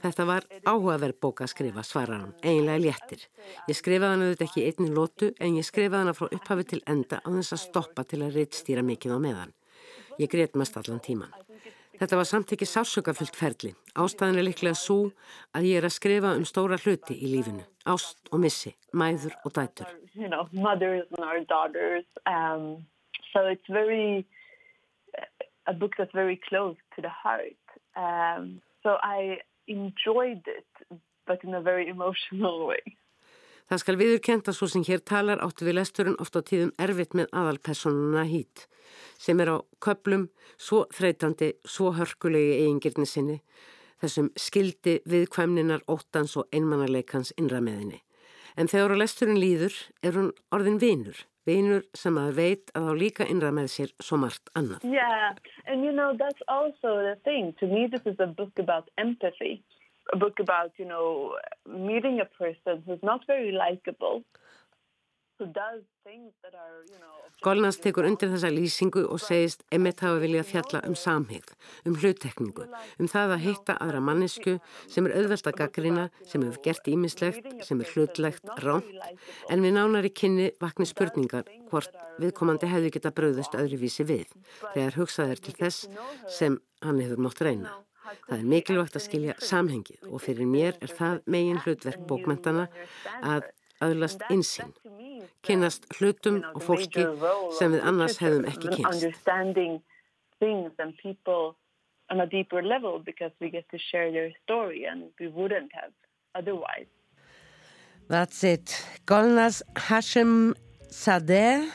Þetta 0.00 0.24
var 0.28 0.44
áhugaverð 0.62 1.16
bók 1.20 1.42
að 1.42 1.50
skrifa, 1.52 1.82
svarar 1.86 2.22
hann, 2.22 2.34
eiginlega 2.42 2.82
léttir. 2.84 3.24
Ég 3.66 3.76
skrifaði 3.78 4.14
hann 4.14 4.24
auðvitað 4.26 4.46
ekki 4.46 4.66
einni 4.68 4.94
lótu 4.94 5.30
en 5.42 5.56
ég 5.58 5.66
skrifaði 5.66 6.06
hann 6.06 6.16
frá 6.16 6.28
upphafi 6.30 6.66
til 6.70 6.80
enda 6.86 7.18
á 7.18 7.28
þess 7.28 7.56
að 7.56 7.64
stoppa 7.64 8.04
til 8.06 8.22
að 8.22 8.38
reittstýra 8.38 8.84
mikið 8.86 9.16
á 9.16 9.18
meðan. 9.26 9.54
Ég 10.22 10.30
greit 10.30 10.54
mest 10.58 10.78
allan 10.78 11.02
tíman. 11.02 11.34
Þetta 12.00 12.16
var 12.16 12.28
samt 12.28 12.54
ekki 12.54 12.64
sásökafullt 12.64 13.36
ferli. 13.36 13.74
Ástæðin 13.98 14.38
er 14.40 14.46
líklega 14.46 14.78
svo 14.78 15.10
að 15.52 15.66
ég 15.68 15.82
er 15.82 15.88
að 15.88 15.96
skrifa 15.98 16.30
um 16.38 16.46
stóra 16.48 16.78
hluti 16.80 17.18
í 17.18 17.28
lífinu. 17.34 17.66
Ást 17.90 18.30
og 18.32 18.40
missi, 18.40 18.72
mæður 18.96 19.34
og 19.44 19.52
dætur. 19.58 19.90
You 20.14 20.28
know, 20.28 20.48
mothers 20.52 21.04
and 21.16 21.26
our 21.26 21.44
daughters. 21.44 22.06
Um, 22.24 22.86
so 23.32 23.44
it's 23.50 23.68
very, 23.68 24.24
a 25.66 25.74
book 25.74 25.92
that's 25.98 26.14
very 26.14 26.40
close 26.48 26.76
to 26.96 27.02
the 27.02 27.12
heart. 27.12 27.60
Um, 27.96 28.62
So 28.82 28.96
I 29.02 29.40
enjoyed 29.66 30.42
it, 30.46 31.00
but 31.26 31.44
in 31.44 31.54
a 31.54 31.60
very 31.60 31.88
emotional 31.88 32.66
way. 32.70 32.82
Það 33.70 33.82
skal 33.84 33.98
viðurkent 34.00 34.48
að 34.50 34.56
svo 34.58 34.66
sem 34.66 34.82
hér 34.82 35.02
talar 35.06 35.38
áttu 35.44 35.62
við 35.62 35.76
lesturinn 35.78 36.16
oft 36.18 36.34
á 36.34 36.42
tíðum 36.42 36.72
erfitt 36.82 37.12
með 37.14 37.28
aðalpersonuna 37.38 38.24
hít, 38.26 38.64
sem 39.14 39.38
er 39.38 39.52
á 39.54 39.56
köplum 39.78 40.26
svo 40.58 40.88
þreytandi, 40.90 41.52
svo 41.62 41.92
hörkulegi 41.94 42.64
eigingirni 42.64 43.06
sinni, 43.06 43.36
þessum 44.02 44.32
skildi 44.34 44.96
viðkvæmninar, 45.06 45.84
óttans 45.86 46.34
og 46.40 46.50
einmannarleikans 46.50 47.30
innrameðinni. 47.38 48.00
En 48.58 48.66
þegar 48.66 48.96
á 48.98 49.00
lesturinn 49.04 49.38
líður 49.38 49.76
er 50.02 50.18
hún 50.18 50.32
orðin 50.50 50.82
vinur, 50.82 51.22
vinur 51.48 51.84
sem 51.96 52.16
að 52.20 52.32
veit 52.36 52.72
að 52.74 52.88
þá 52.88 52.92
líka 53.02 53.26
innra 53.26 53.50
með 53.54 53.70
sér 53.74 53.92
svo 54.02 54.20
margt 54.20 54.52
annað. 54.58 54.84
Yeah, 54.84 55.34
and 55.66 55.84
you 55.84 55.92
know 55.92 56.12
that's 56.16 56.42
also 56.48 56.96
the 57.06 57.16
thing. 57.24 57.54
To 57.60 57.66
me 57.66 57.86
this 57.86 58.06
is 58.06 58.18
a 58.20 58.26
book 58.26 58.58
about 58.58 58.90
empathy. 58.98 59.62
A 60.12 60.16
book 60.16 60.40
about, 60.40 60.72
you 60.76 60.84
know, 60.84 61.36
meeting 61.68 62.20
a 62.20 62.24
person 62.24 62.82
who's 62.84 63.02
not 63.02 63.26
very 63.26 63.52
likable 63.52 64.24
Golnars 67.40 67.78
tekur 67.80 68.04
undir 68.04 68.28
þessa 68.32 68.50
lýsingu 68.52 69.06
og 69.08 69.20
segist 69.22 69.62
emitt 69.72 70.02
hafa 70.04 70.20
viljað 70.20 70.48
fjalla 70.50 70.80
um 70.88 70.96
samhigð, 70.98 71.54
um 71.88 71.96
hluttekningu, 71.96 72.66
um 73.00 73.08
það 73.08 73.34
að 73.36 73.44
hitta 73.46 73.76
aðra 73.80 74.02
mannesku 74.04 74.56
sem 74.90 75.08
er 75.08 75.16
auðvelt 75.20 75.48
að 75.48 75.58
gaggrina, 75.62 76.06
sem 76.28 76.44
hefur 76.44 76.60
gert 76.66 76.90
ímislegt, 76.92 77.50
sem 77.64 77.80
er 77.80 77.92
hlutlegt, 77.94 78.50
ránt, 78.64 78.90
en 79.48 79.64
við 79.64 79.76
nánar 79.78 80.08
í 80.08 80.12
kynni 80.22 80.50
vakni 80.60 80.88
spurningar 80.88 81.48
hvort 81.70 81.96
viðkomandi 82.20 82.68
hefði 82.68 82.94
geta 82.96 83.14
bröðust 83.16 83.56
öðruvísi 83.56 84.04
við, 84.08 84.34
þegar 84.74 84.98
hugsaðir 85.00 85.44
til 85.46 85.56
þess 85.62 85.88
sem 86.40 86.60
hann 86.84 87.00
hefur 87.00 87.24
mótt 87.28 87.40
reyna. 87.44 87.78
Það 88.26 88.36
er 88.36 88.46
mikilvægt 88.52 88.96
að 88.98 89.06
skilja 89.06 89.34
samhengið 89.44 90.08
og 90.10 90.22
fyrir 90.24 90.48
mér 90.48 90.76
er 90.82 90.92
það 90.98 91.22
megin 91.30 91.60
hlutverk 91.62 92.04
bókmentana 92.10 92.66
að 93.22 93.48
öðlast 93.84 94.24
insinn 94.32 94.74
kynast 95.46 95.86
hlutum 95.98 96.42
og 96.54 96.62
fólki 96.62 97.06
sem 97.58 97.74
við 97.76 97.88
annars 97.92 98.20
hefðum 98.22 98.46
ekki 98.50 98.76
kynst. 98.76 99.16
on 102.10 102.20
a 102.20 102.26
deeper 102.26 102.62
level 102.62 102.98
because 102.98 103.30
we 103.40 103.50
get 103.50 103.64
to 103.70 103.78
share 103.78 104.10
their 104.10 104.30
story 104.42 104.84
and 104.84 105.04
we 105.20 105.28
wouldn't 105.28 105.70
have 105.72 105.92
otherwise. 106.34 106.86
That's 108.08 108.42
it. 108.42 108.84
Golnaz 109.06 109.62
Hashem 109.76 110.56
Sadeh, 110.88 111.70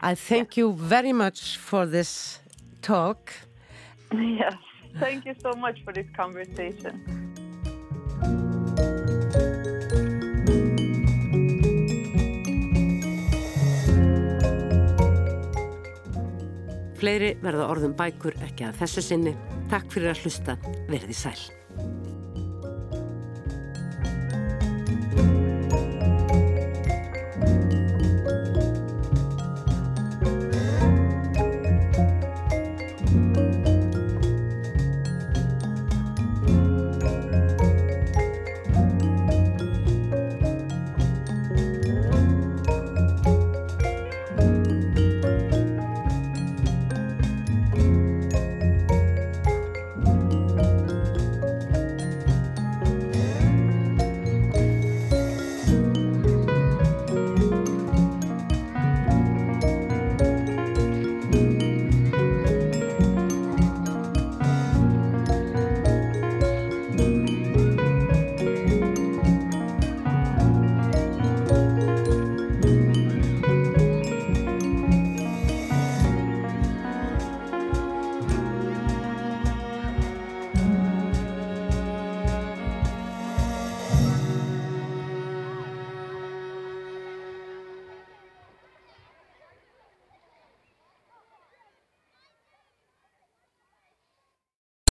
I 0.00 0.14
thank 0.14 0.56
you 0.56 0.72
very 0.72 1.12
much 1.12 1.56
for 1.56 1.86
this 1.86 2.38
talk. 2.82 3.32
Yes, 4.14 4.54
thank 5.00 5.24
you 5.24 5.34
so 5.42 5.54
much 5.54 5.82
for 5.82 5.92
this 5.92 6.06
conversation. 6.14 7.23
Fleiri 17.04 17.34
verða 17.44 17.66
orðum 17.68 17.92
bækur 17.98 18.32
ekki 18.46 18.64
að 18.64 18.78
þessu 18.78 19.02
sinni. 19.04 19.34
Takk 19.68 19.92
fyrir 19.92 20.14
að 20.14 20.22
hlusta. 20.24 20.56
Verði 20.88 21.16
sæl. 21.18 21.36